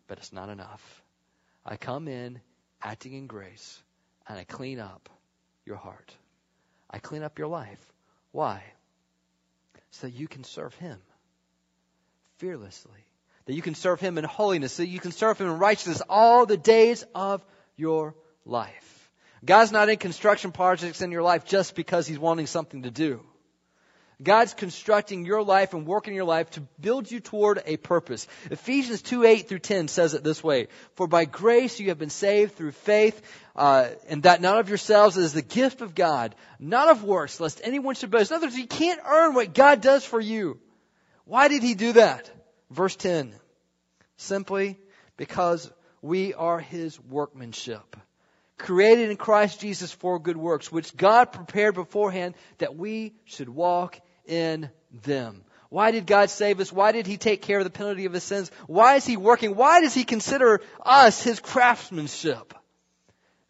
But 0.08 0.20
it's 0.20 0.32
not 0.32 0.50
enough. 0.50 1.04
I 1.66 1.76
come 1.76 2.08
in 2.08 2.40
acting 2.84 3.14
in 3.14 3.28
grace 3.28 3.82
and 4.28 4.38
I 4.38 4.44
clean 4.44 4.80
up 4.80 5.10
your 5.66 5.78
heart. 5.78 6.14
I 6.90 7.00
clean 7.00 7.24
up 7.24 7.40
your 7.40 7.48
life. 7.48 7.80
Why? 8.32 8.64
so 9.94 10.08
that 10.08 10.14
you 10.14 10.28
can 10.28 10.44
serve 10.44 10.74
Him 10.76 10.98
fearlessly. 12.38 12.92
That 13.46 13.54
you 13.54 13.62
can 13.62 13.76
serve 13.76 14.00
Him 14.00 14.18
in 14.18 14.24
holiness, 14.24 14.78
That 14.78 14.88
you 14.88 15.00
can 15.00 15.12
serve 15.12 15.40
Him 15.40 15.48
in 15.48 15.60
righteousness 15.60 16.02
all 16.10 16.46
the 16.46 16.58
days 16.58 17.06
of 17.14 17.46
your 17.78 18.16
life. 18.46 19.12
God's 19.46 19.72
not 19.72 19.90
in 19.90 19.98
construction 19.98 20.52
projects 20.52 21.02
in 21.02 21.12
your 21.12 21.22
life 21.22 21.46
just 21.46 21.76
because 21.76 22.08
He's 22.08 22.20
wanting 22.20 22.48
something 22.48 22.84
to 22.84 22.92
do. 22.92 23.22
God's 24.22 24.54
constructing 24.54 25.26
your 25.26 25.44
life 25.44 25.74
and 25.74 25.86
working 25.86 26.14
your 26.14 26.26
life 26.26 26.50
to 26.52 26.62
build 26.80 27.10
you 27.10 27.20
toward 27.20 27.62
a 27.66 27.78
purpose. 27.78 28.28
Ephesians 28.52 29.02
2, 29.02 29.24
8 29.24 29.50
through 29.50 29.60
10 29.60 29.88
says 29.88 30.14
it 30.14 30.24
this 30.24 30.44
way. 30.44 30.68
For 30.96 31.08
by 31.08 31.26
grace 31.26 31.80
you 31.80 31.90
have 31.90 31.98
been 31.98 32.10
saved 32.10 32.56
through 32.56 32.72
faith, 32.72 33.22
uh, 33.56 33.90
and 34.08 34.24
that 34.24 34.42
not 34.42 34.60
of 34.60 34.70
yourselves 34.70 35.18
is 35.18 35.34
the 35.34 35.42
gift 35.42 35.82
of 35.82 35.96
God, 35.96 36.36
not 36.60 36.90
of 36.90 37.04
works, 37.04 37.40
lest 37.40 37.62
anyone 37.64 37.96
should 37.96 38.12
boast. 38.12 38.32
In 38.32 38.38
other 38.38 38.48
words, 38.48 38.58
you 38.58 38.68
can't 38.68 39.02
earn 39.06 39.34
what 39.34 39.54
God 39.54 39.82
does 39.82 40.06
for 40.06 40.20
you. 40.20 40.60
Why 41.26 41.48
did 41.48 41.64
he 41.64 41.74
do 41.74 41.94
that? 41.94 42.30
Verse 42.70 42.96
10. 42.96 43.34
Simply 44.18 44.80
because 45.18 45.72
we 46.02 46.34
are 46.34 46.60
his 46.60 47.00
workmanship 47.00 47.96
created 48.64 49.12
in 49.12 49.18
Christ 49.18 49.60
Jesus 49.60 49.92
for 49.92 50.18
good 50.18 50.38
works, 50.38 50.72
which 50.72 50.98
God 50.98 51.26
prepared 51.26 51.76
beforehand 51.76 52.34
that 52.58 52.76
we 52.76 53.14
should 53.26 53.50
walk 53.50 54.00
in 54.26 54.72
them. 55.04 55.44
Why 55.70 55.92
did 55.92 56.06
God 56.06 56.30
save 56.30 56.60
us? 56.60 56.72
Why 56.72 56.92
did 56.92 57.06
He 57.06 57.18
take 57.18 57.42
care 57.42 57.60
of 57.60 57.66
the 57.66 57.70
penalty 57.70 58.06
of 58.06 58.14
His 58.14 58.24
sins? 58.24 58.52
Why 58.68 58.96
is 58.96 59.06
He 59.06 59.18
working? 59.18 59.56
Why 59.56 59.82
does 59.82 59.94
He 59.94 60.04
consider 60.04 60.62
us 60.84 61.22
His 61.22 61.40
craftsmanship? 61.40 62.54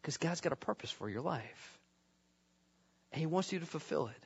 Because 0.01 0.17
God's 0.17 0.41
got 0.41 0.51
a 0.51 0.57
purpose 0.57 0.89
for 0.89 1.09
your 1.09 1.21
life. 1.21 1.79
And 3.11 3.19
He 3.19 3.25
wants 3.25 3.53
you 3.53 3.59
to 3.59 3.65
fulfill 3.65 4.07
it. 4.07 4.25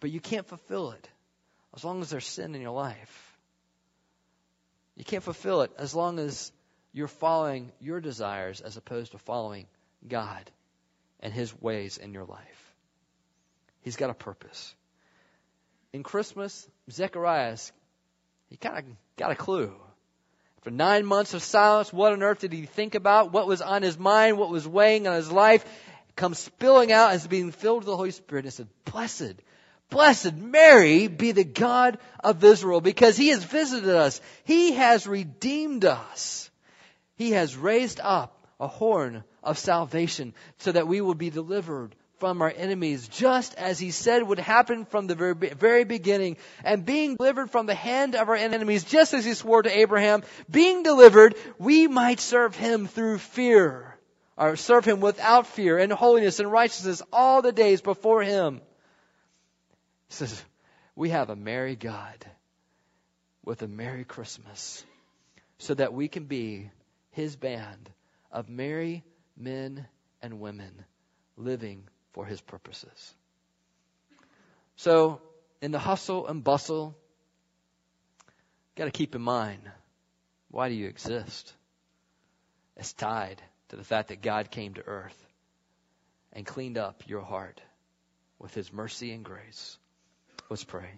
But 0.00 0.10
you 0.10 0.20
can't 0.20 0.46
fulfill 0.46 0.90
it 0.90 1.08
as 1.74 1.84
long 1.84 2.02
as 2.02 2.10
there's 2.10 2.26
sin 2.26 2.54
in 2.54 2.60
your 2.60 2.74
life. 2.74 3.36
You 4.96 5.04
can't 5.04 5.22
fulfill 5.22 5.62
it 5.62 5.70
as 5.78 5.94
long 5.94 6.18
as 6.18 6.50
you're 6.92 7.08
following 7.08 7.72
your 7.78 8.00
desires 8.00 8.62
as 8.62 8.78
opposed 8.78 9.12
to 9.12 9.18
following 9.18 9.66
God 10.08 10.50
and 11.20 11.32
His 11.32 11.54
ways 11.60 11.96
in 11.98 12.12
your 12.12 12.24
life. 12.24 12.74
He's 13.82 13.96
got 13.96 14.10
a 14.10 14.14
purpose. 14.14 14.74
In 15.92 16.02
Christmas, 16.02 16.68
Zechariah, 16.90 17.56
he 18.48 18.56
kind 18.56 18.78
of 18.78 18.84
got 19.16 19.30
a 19.30 19.36
clue. 19.36 19.72
For 20.62 20.70
nine 20.70 21.06
months 21.06 21.34
of 21.34 21.42
silence, 21.42 21.92
what 21.92 22.12
on 22.12 22.22
earth 22.22 22.40
did 22.40 22.52
he 22.52 22.66
think 22.66 22.96
about? 22.96 23.32
What 23.32 23.46
was 23.46 23.62
on 23.62 23.82
his 23.82 23.96
mind? 23.96 24.36
What 24.36 24.50
was 24.50 24.66
weighing 24.66 25.06
on 25.06 25.14
his 25.14 25.30
life? 25.30 25.64
comes 26.16 26.38
spilling 26.38 26.90
out 26.90 27.12
as 27.12 27.26
being 27.26 27.52
filled 27.52 27.80
with 27.80 27.86
the 27.86 27.96
Holy 27.96 28.10
Spirit 28.10 28.46
and 28.46 28.52
said, 28.52 28.68
Blessed, 28.86 29.34
blessed 29.90 30.34
Mary 30.34 31.08
be 31.08 31.32
the 31.32 31.44
God 31.44 31.98
of 32.20 32.42
Israel 32.42 32.80
because 32.80 33.16
he 33.16 33.28
has 33.28 33.44
visited 33.44 33.90
us. 33.90 34.20
He 34.44 34.72
has 34.72 35.06
redeemed 35.06 35.84
us. 35.84 36.50
He 37.16 37.32
has 37.32 37.56
raised 37.56 38.00
up 38.02 38.46
a 38.58 38.66
horn 38.66 39.24
of 39.46 39.58
salvation 39.58 40.34
so 40.58 40.72
that 40.72 40.88
we 40.88 41.00
will 41.00 41.14
be 41.14 41.30
delivered 41.30 41.94
from 42.18 42.40
our 42.40 42.52
enemies, 42.54 43.08
just 43.08 43.54
as 43.56 43.78
he 43.78 43.90
said 43.90 44.22
would 44.22 44.38
happen 44.38 44.86
from 44.86 45.06
the 45.06 45.14
very, 45.14 45.34
very 45.34 45.84
beginning, 45.84 46.36
and 46.64 46.84
being 46.84 47.16
delivered 47.16 47.50
from 47.50 47.66
the 47.66 47.74
hand 47.74 48.14
of 48.14 48.28
our 48.28 48.34
enemies, 48.34 48.84
just 48.84 49.12
as 49.12 49.24
he 49.24 49.34
swore 49.34 49.62
to 49.62 49.78
Abraham, 49.78 50.22
being 50.50 50.82
delivered, 50.82 51.34
we 51.58 51.86
might 51.86 52.20
serve 52.20 52.56
him 52.56 52.86
through 52.86 53.18
fear, 53.18 53.94
or 54.36 54.56
serve 54.56 54.84
him 54.84 55.00
without 55.00 55.46
fear 55.46 55.78
and 55.78 55.92
holiness 55.92 56.40
and 56.40 56.50
righteousness 56.50 57.02
all 57.12 57.42
the 57.42 57.52
days 57.52 57.82
before 57.82 58.22
him. 58.22 58.62
He 60.08 60.14
says, 60.14 60.42
we 60.94 61.10
have 61.10 61.28
a 61.28 61.36
merry 61.36 61.76
God 61.76 62.24
with 63.44 63.60
a 63.62 63.68
merry 63.68 64.04
Christmas 64.04 64.84
so 65.58 65.74
that 65.74 65.92
we 65.92 66.08
can 66.08 66.24
be 66.24 66.70
his 67.10 67.36
band 67.36 67.90
of 68.32 68.48
merry 68.48 69.04
men 69.36 69.86
and 70.22 70.40
women 70.40 70.84
living 71.36 71.84
for 72.12 72.24
his 72.24 72.40
purposes. 72.40 73.14
So, 74.76 75.20
in 75.60 75.72
the 75.72 75.78
hustle 75.78 76.26
and 76.26 76.42
bustle, 76.44 76.96
got 78.74 78.84
to 78.84 78.90
keep 78.90 79.14
in 79.14 79.22
mind 79.22 79.60
why 80.50 80.68
do 80.68 80.74
you 80.74 80.86
exist? 80.86 81.52
It's 82.76 82.92
tied 82.92 83.42
to 83.68 83.76
the 83.76 83.84
fact 83.84 84.08
that 84.08 84.22
God 84.22 84.50
came 84.50 84.74
to 84.74 84.86
earth 84.86 85.26
and 86.32 86.46
cleaned 86.46 86.78
up 86.78 87.02
your 87.06 87.22
heart 87.22 87.60
with 88.38 88.54
his 88.54 88.72
mercy 88.72 89.12
and 89.12 89.24
grace. 89.24 89.76
Let's 90.48 90.64
pray. 90.64 90.88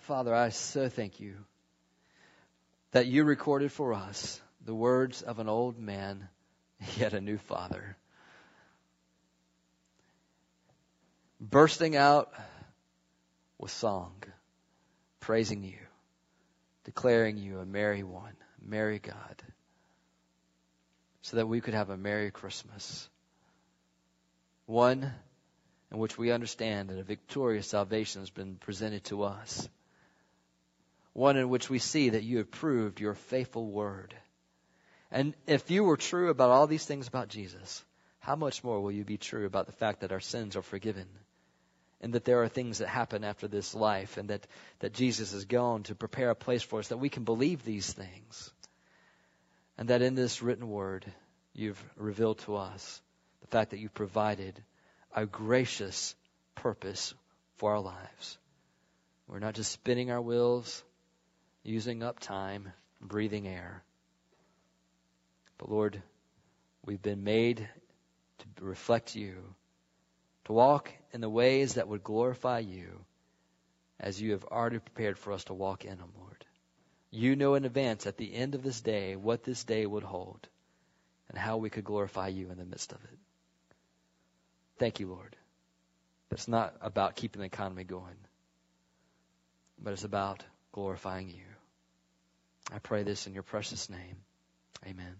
Father, 0.00 0.34
I 0.34 0.50
so 0.50 0.88
thank 0.88 1.20
you 1.20 1.34
that 2.92 3.06
you 3.06 3.24
recorded 3.24 3.72
for 3.72 3.92
us 3.94 4.40
the 4.64 4.74
words 4.74 5.22
of 5.22 5.38
an 5.38 5.48
old 5.48 5.78
man, 5.78 6.28
yet 6.96 7.14
a 7.14 7.20
new 7.20 7.38
father. 7.38 7.96
Bursting 11.40 11.96
out 11.96 12.32
with 13.58 13.70
song, 13.70 14.14
praising 15.20 15.62
you, 15.62 15.78
declaring 16.84 17.38
you 17.38 17.60
a 17.60 17.66
merry 17.66 18.02
one, 18.02 18.34
merry 18.60 18.98
God 18.98 19.42
so 21.28 21.36
that 21.36 21.46
we 21.46 21.60
could 21.60 21.74
have 21.74 21.90
a 21.90 21.96
Merry 21.96 22.30
Christmas. 22.30 23.06
One 24.64 25.12
in 25.92 25.98
which 25.98 26.16
we 26.16 26.32
understand 26.32 26.88
that 26.88 26.98
a 26.98 27.02
victorious 27.02 27.68
salvation 27.68 28.22
has 28.22 28.30
been 28.30 28.56
presented 28.56 29.04
to 29.04 29.24
us. 29.24 29.68
One 31.18 31.36
in 31.36 31.48
which 31.48 31.68
we 31.68 31.80
see 31.80 32.10
that 32.10 32.22
you 32.22 32.36
have 32.36 32.52
proved 32.52 33.00
your 33.00 33.14
faithful 33.14 33.66
word. 33.66 34.14
And 35.10 35.34
if 35.48 35.68
you 35.68 35.82
were 35.82 35.96
true 35.96 36.30
about 36.30 36.50
all 36.50 36.68
these 36.68 36.86
things 36.86 37.08
about 37.08 37.26
Jesus, 37.26 37.84
how 38.20 38.36
much 38.36 38.62
more 38.62 38.80
will 38.80 38.92
you 38.92 39.02
be 39.02 39.16
true 39.16 39.44
about 39.44 39.66
the 39.66 39.72
fact 39.72 40.02
that 40.02 40.12
our 40.12 40.20
sins 40.20 40.54
are 40.54 40.62
forgiven? 40.62 41.08
And 42.00 42.12
that 42.12 42.24
there 42.24 42.44
are 42.44 42.48
things 42.48 42.78
that 42.78 42.86
happen 42.86 43.24
after 43.24 43.48
this 43.48 43.74
life 43.74 44.16
and 44.16 44.30
that, 44.30 44.46
that 44.78 44.92
Jesus 44.94 45.32
is 45.32 45.44
gone 45.44 45.82
to 45.84 45.96
prepare 45.96 46.30
a 46.30 46.36
place 46.36 46.62
for 46.62 46.78
us 46.78 46.86
that 46.86 46.98
we 46.98 47.08
can 47.08 47.24
believe 47.24 47.64
these 47.64 47.92
things. 47.92 48.52
And 49.76 49.88
that 49.88 50.02
in 50.02 50.14
this 50.14 50.40
written 50.40 50.68
word, 50.68 51.04
you've 51.52 51.82
revealed 51.96 52.38
to 52.44 52.54
us 52.54 53.02
the 53.40 53.48
fact 53.48 53.70
that 53.70 53.80
you 53.80 53.88
provided 53.88 54.62
a 55.16 55.26
gracious 55.26 56.14
purpose 56.54 57.12
for 57.56 57.72
our 57.72 57.80
lives. 57.80 58.38
We're 59.26 59.40
not 59.40 59.56
just 59.56 59.72
spinning 59.72 60.12
our 60.12 60.22
wheels, 60.22 60.84
using 61.68 62.02
up 62.02 62.18
time, 62.18 62.72
breathing 63.00 63.46
air. 63.46 63.82
But 65.58 65.70
Lord, 65.70 66.02
we've 66.84 67.02
been 67.02 67.24
made 67.24 67.68
to 68.38 68.64
reflect 68.64 69.14
you, 69.14 69.36
to 70.46 70.52
walk 70.52 70.90
in 71.12 71.20
the 71.20 71.28
ways 71.28 71.74
that 71.74 71.88
would 71.88 72.02
glorify 72.02 72.60
you 72.60 73.04
as 74.00 74.20
you 74.20 74.32
have 74.32 74.44
already 74.44 74.78
prepared 74.78 75.18
for 75.18 75.32
us 75.32 75.44
to 75.44 75.54
walk 75.54 75.84
in 75.84 75.98
them, 75.98 76.12
Lord. 76.18 76.44
You 77.10 77.36
know 77.36 77.54
in 77.54 77.64
advance 77.64 78.06
at 78.06 78.16
the 78.16 78.34
end 78.34 78.54
of 78.54 78.62
this 78.62 78.80
day 78.80 79.16
what 79.16 79.44
this 79.44 79.64
day 79.64 79.84
would 79.84 80.04
hold 80.04 80.46
and 81.28 81.38
how 81.38 81.58
we 81.58 81.70
could 81.70 81.84
glorify 81.84 82.28
you 82.28 82.50
in 82.50 82.58
the 82.58 82.64
midst 82.64 82.92
of 82.92 82.98
it. 83.04 83.18
Thank 84.78 85.00
you, 85.00 85.08
Lord. 85.08 85.36
It's 86.30 86.48
not 86.48 86.74
about 86.80 87.16
keeping 87.16 87.40
the 87.40 87.46
economy 87.46 87.84
going, 87.84 88.16
but 89.82 89.92
it's 89.92 90.04
about 90.04 90.44
glorifying 90.72 91.28
you. 91.28 91.47
I 92.72 92.78
pray 92.78 93.02
this 93.02 93.26
in 93.26 93.34
your 93.34 93.42
precious 93.42 93.88
name. 93.88 94.16
Amen. 94.86 95.16